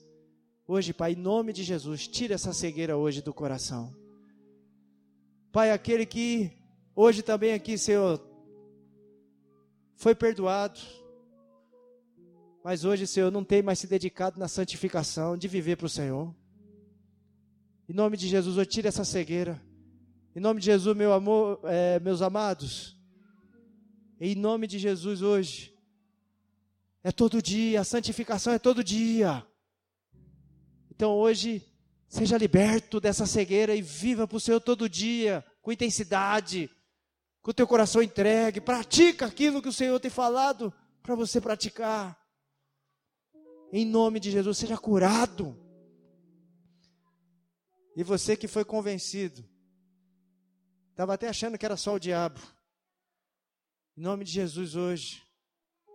Hoje, 0.67 0.95
Pai, 0.95 1.13
em 1.13 1.17
nome 1.17 1.53
de 1.53 1.63
Jesus, 1.63 2.09
tira 2.09 2.35
essa 2.35 2.53
cegueira 2.53 2.97
hoje 2.97 3.21
do 3.21 3.35
coração. 3.35 3.95
Pai, 5.53 5.71
aquele 5.71 6.07
que 6.07 6.51
hoje 6.97 7.23
também 7.23 7.53
aqui, 7.53 7.77
Senhor, 7.77 8.21
foi 9.95 10.15
perdoado. 10.15 10.81
mas 12.65 12.85
hoje, 12.85 13.07
Senhor, 13.07 13.31
não 13.31 13.45
tem 13.45 13.63
mais 13.63 13.79
se 13.79 13.87
dedicado 13.87 14.39
na 14.39 14.49
santificação, 14.49 15.37
de 15.37 15.47
viver 15.47 15.77
para 15.77 15.87
o 15.87 15.89
Senhor. 15.89 16.35
Em 17.89 17.93
nome 17.93 18.17
de 18.17 18.27
Jesus, 18.27 18.57
eu 18.57 18.65
tiro 18.65 18.89
essa 18.89 19.05
cegueira. 19.05 19.61
Em 20.35 20.41
nome 20.41 20.61
de 20.61 20.67
Jesus, 20.67 20.97
meu 20.97 21.13
amor, 21.13 21.61
é, 21.65 22.01
meus 22.01 22.23
amados. 22.23 22.99
Em 24.19 24.35
nome 24.35 24.67
de 24.67 24.79
Jesus 24.79 25.21
hoje. 25.21 25.75
É 27.03 27.11
todo 27.11 27.41
dia, 27.41 27.81
a 27.81 27.85
santificação 27.85 28.53
é 28.53 28.59
todo 28.59 28.85
dia. 28.85 29.47
Então 30.91 31.13
hoje, 31.13 31.67
seja 32.09 32.37
liberto 32.37 33.01
dessa 33.01 33.25
cegueira 33.25 33.75
e 33.75 33.81
viva 33.81 34.29
para 34.29 34.37
o 34.37 34.41
Senhor 34.41 34.61
todo 34.61 34.89
dia, 34.89 35.45
com 35.63 35.73
intensidade, 35.73 36.71
com 37.41 37.51
o 37.51 37.55
teu 37.55 37.67
coração 37.67 38.03
entregue. 38.03 38.61
Pratica 38.61 39.27
aquilo 39.27 39.63
que 39.63 39.69
o 39.69 39.73
Senhor 39.73 39.99
tem 39.99 40.11
falado 40.11 40.73
para 41.03 41.15
você 41.15 41.41
praticar. 41.41 42.19
Em 43.73 43.87
nome 43.87 44.21
de 44.21 44.31
Jesus, 44.31 44.59
seja 44.59 44.77
curado. 44.77 45.57
E 47.97 48.03
você 48.03 48.37
que 48.37 48.49
foi 48.49 48.65
convencido, 48.65 49.45
estava 50.91 51.15
até 51.15 51.29
achando 51.29 51.57
que 51.57 51.65
era 51.65 51.77
só 51.77 51.95
o 51.95 51.99
diabo. 51.99 52.41
Em 53.97 54.03
nome 54.03 54.25
de 54.25 54.33
Jesus 54.33 54.75
hoje, 54.75 55.23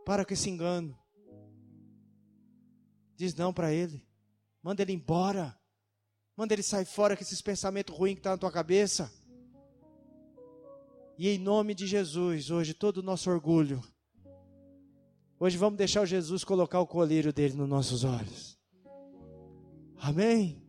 para 0.06 0.24
com 0.24 0.34
esse 0.34 0.49
engano. 0.49 0.97
Diz 3.16 3.34
não 3.36 3.53
para 3.53 3.74
ele. 3.74 4.06
Manda 4.62 4.82
ele 4.82 4.93
embora. 4.93 5.58
Manda 6.38 6.53
ele 6.53 6.64
sair 6.64 6.86
fora 6.86 7.16
com 7.16 7.24
esses 7.24 7.41
pensamentos 7.41 7.95
ruins 7.95 8.14
que 8.14 8.20
estão 8.20 8.32
tá 8.32 8.36
na 8.36 8.39
tua 8.39 8.51
cabeça. 8.51 9.12
E 11.18 11.30
em 11.30 11.39
nome 11.39 11.74
de 11.74 11.88
Jesus, 11.88 12.51
hoje, 12.51 12.74
todo 12.74 12.97
o 12.97 13.03
nosso 13.03 13.30
orgulho, 13.30 13.82
Hoje 15.38 15.58
vamos 15.58 15.78
deixar 15.78 16.01
o 16.01 16.06
Jesus 16.06 16.45
colocar 16.45 16.80
o 16.80 16.88
colírio 16.88 17.34
dele 17.34 17.56
nos 17.56 17.68
nossos 17.68 18.06
olhos. 18.06 18.58
Amém? 19.97 20.62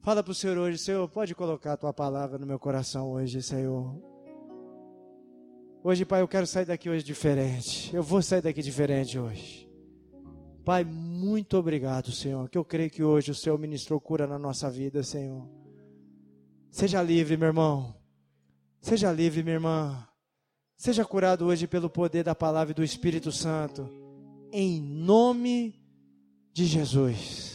Fala 0.00 0.22
para 0.22 0.30
o 0.30 0.34
Senhor 0.34 0.56
hoje, 0.56 0.78
Senhor, 0.78 1.08
pode 1.08 1.34
colocar 1.34 1.72
a 1.72 1.76
tua 1.76 1.92
palavra 1.92 2.38
no 2.38 2.46
meu 2.46 2.58
coração 2.58 3.10
hoje, 3.10 3.42
Senhor. 3.42 4.11
Hoje, 5.84 6.04
Pai, 6.04 6.20
eu 6.22 6.28
quero 6.28 6.46
sair 6.46 6.64
daqui 6.64 6.88
hoje 6.88 7.02
diferente. 7.02 7.92
Eu 7.92 8.04
vou 8.04 8.22
sair 8.22 8.40
daqui 8.40 8.62
diferente 8.62 9.18
hoje. 9.18 9.68
Pai, 10.64 10.84
muito 10.84 11.56
obrigado, 11.56 12.12
Senhor, 12.12 12.48
que 12.48 12.56
eu 12.56 12.64
creio 12.64 12.88
que 12.88 13.02
hoje 13.02 13.32
o 13.32 13.34
Senhor 13.34 13.58
ministrou 13.58 14.00
cura 14.00 14.24
na 14.24 14.38
nossa 14.38 14.70
vida, 14.70 15.02
Senhor. 15.02 15.44
Seja 16.70 17.02
livre, 17.02 17.36
meu 17.36 17.48
irmão. 17.48 17.96
Seja 18.80 19.10
livre, 19.10 19.42
minha 19.42 19.56
irmã. 19.56 20.06
Seja 20.76 21.04
curado 21.04 21.46
hoje 21.46 21.66
pelo 21.66 21.90
poder 21.90 22.22
da 22.22 22.34
palavra 22.34 22.70
e 22.70 22.74
do 22.74 22.84
Espírito 22.84 23.32
Santo, 23.32 23.88
em 24.52 24.80
nome 24.80 25.74
de 26.52 26.64
Jesus. 26.64 27.51